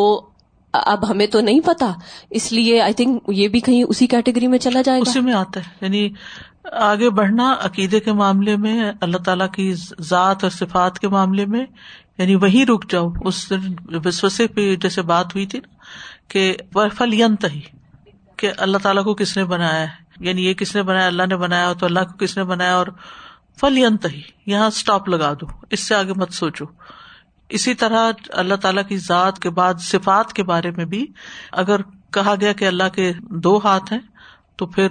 اب 0.73 1.09
ہمیں 1.09 1.27
تو 1.27 1.41
نہیں 1.41 1.59
پتا۔ 1.59 1.93
اس 2.29 2.51
لیے 2.51 2.81
آئی 2.81 2.93
تھنک 2.93 3.23
یہ 3.27 3.47
بھی 3.47 3.59
کہیں 3.59 3.83
اسی 3.83 4.07
کیٹیگری 4.07 4.47
میں 4.47 4.59
چلا 4.59 4.81
جائے 4.81 4.99
گا۔ 4.99 5.09
اسی 5.09 5.19
میں 5.19 5.33
آتا 5.33 5.59
ہے۔ 5.59 5.65
یعنی 5.81 6.09
آگے 6.71 7.09
بڑھنا 7.09 7.55
عقیدے 7.61 7.99
کے 7.99 8.11
معاملے 8.11 8.57
میں، 8.57 8.91
اللہ 9.01 9.17
تعالیٰ 9.17 9.51
کی 9.51 9.73
ذات 9.99 10.43
اور 10.43 10.51
صفات 10.51 10.99
کے 10.99 11.07
معاملے 11.07 11.45
میں 11.45 11.65
یعنی 12.17 12.35
وہی 12.35 12.65
رک 12.65 12.91
جاؤ۔ 12.91 13.09
اس 13.25 13.49
دن 13.49 13.59
وسوسے 14.05 14.47
پہ 14.47 14.75
جیسے 14.75 15.01
بات 15.01 15.25
ہوئی 15.25 15.45
تھی 15.45 15.59
نا 15.59 15.75
کہ 16.27 16.55
فل 16.97 17.13
ینت 17.13 17.45
ہی 17.55 17.61
کہ 18.37 18.51
اللہ 18.57 18.77
تعالیٰ 18.77 19.03
کو 19.03 19.13
کس 19.13 19.37
نے 19.37 19.45
بنایا 19.45 19.81
ہے؟ 19.81 19.87
یعنی 20.19 20.45
یہ 20.45 20.53
کس 20.53 20.75
نے 20.75 20.83
بنایا؟ 20.83 21.07
اللہ 21.07 21.23
نے 21.29 21.37
بنایا 21.37 21.73
تو 21.73 21.85
اللہ 21.85 21.99
کو 21.99 22.17
کس 22.17 22.37
نے 22.37 22.43
بنایا؟ 22.43 22.75
اور 22.75 22.87
فل 23.59 23.77
ہی 23.77 24.21
یہاں 24.45 24.67
اسٹاپ 24.67 25.09
لگا 25.09 25.33
دو۔ 25.33 25.45
اس 25.69 25.79
سے 25.79 25.95
آگے 25.95 26.13
مت 26.13 26.33
سوچو۔ 26.33 26.65
اسی 27.49 27.73
طرح 27.73 28.11
اللہ 28.29 28.55
تعالیٰ 28.55 28.83
کی 28.87 28.97
ذات 28.97 29.39
کے 29.39 29.49
بعد 29.49 29.73
صفات 29.79 30.33
کے 30.33 30.43
بارے 30.43 30.71
میں 30.71 30.85
بھی 30.85 31.05
اگر 31.51 31.81
کہا 32.13 32.35
گیا 32.41 32.53
کہ 32.53 32.65
اللہ 32.65 32.89
کے 32.93 33.13
دو 33.19 33.57
ہاتھ 33.57 33.93
ہیں، 33.93 33.99
تو 34.55 34.65
پھر 34.65 34.87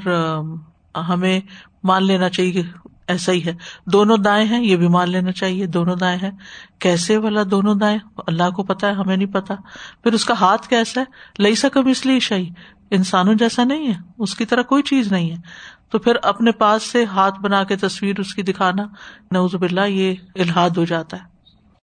ہمیں 1.08 1.40
مان 1.82 2.04
لینا 2.04 2.28
چاہیے 2.28 2.62
ایسا 3.08 3.32
ہی 3.32 3.44
ہے۔ 3.44 3.54
دونوں 3.86 4.16
دائیں 4.16 4.46
ہیں، 4.46 4.64
یہ 4.64 4.76
بھی 4.76 4.88
مان 4.88 5.10
لینا 5.10 5.32
چاہیے، 5.32 5.66
دونوں 5.66 5.96
دائیں 5.96 6.18
ہیں۔ 6.22 6.30
کیسے 6.78 7.16
والا 7.16 7.40
دونوں 7.50 7.74
دائیں؟ 7.74 7.98
اللہ 8.26 8.50
کو 8.50 8.62
پتا 8.62 8.86
ہے، 8.86 8.92
ہمیں 8.92 9.16
نہیں 9.16 9.32
پتا 9.32 9.54
پھر 10.02 10.12
اس 10.12 10.24
کا 10.24 10.34
ہاتھ 10.40 10.68
کیسا 10.68 11.00
ہے؟ 11.00 11.42
لئی 11.42 11.54
سکم 11.54 11.86
اس 11.86 12.06
لیے 12.06 12.20
شاہی 12.20 12.50
انسانوں 12.90 13.34
جیسا 13.34 13.64
نہیں 13.64 13.86
ہے، 13.86 13.94
اس 14.18 14.34
کی 14.34 14.44
طرح 14.44 14.62
کوئی 14.62 14.82
چیز 14.82 15.12
نہیں 15.12 15.30
ہے۔ 15.30 15.36
تو 15.90 15.98
پھر 15.98 16.16
اپنے 16.22 16.52
پاس 16.52 16.82
سے 16.82 17.04
ہاتھ 17.04 17.40
بنا 17.40 17.64
کے 17.64 17.76
تصویر 17.76 18.20
اس 18.20 18.34
کی 18.34 18.42
دکھانا 18.42 18.82
نوزب 19.30 19.62
اللہ 19.62 19.86
یہ 19.88 20.14
الحاد 20.34 20.70
ہو 20.70 20.84
جاتا 20.84 21.16
ہے۔ 21.16 21.35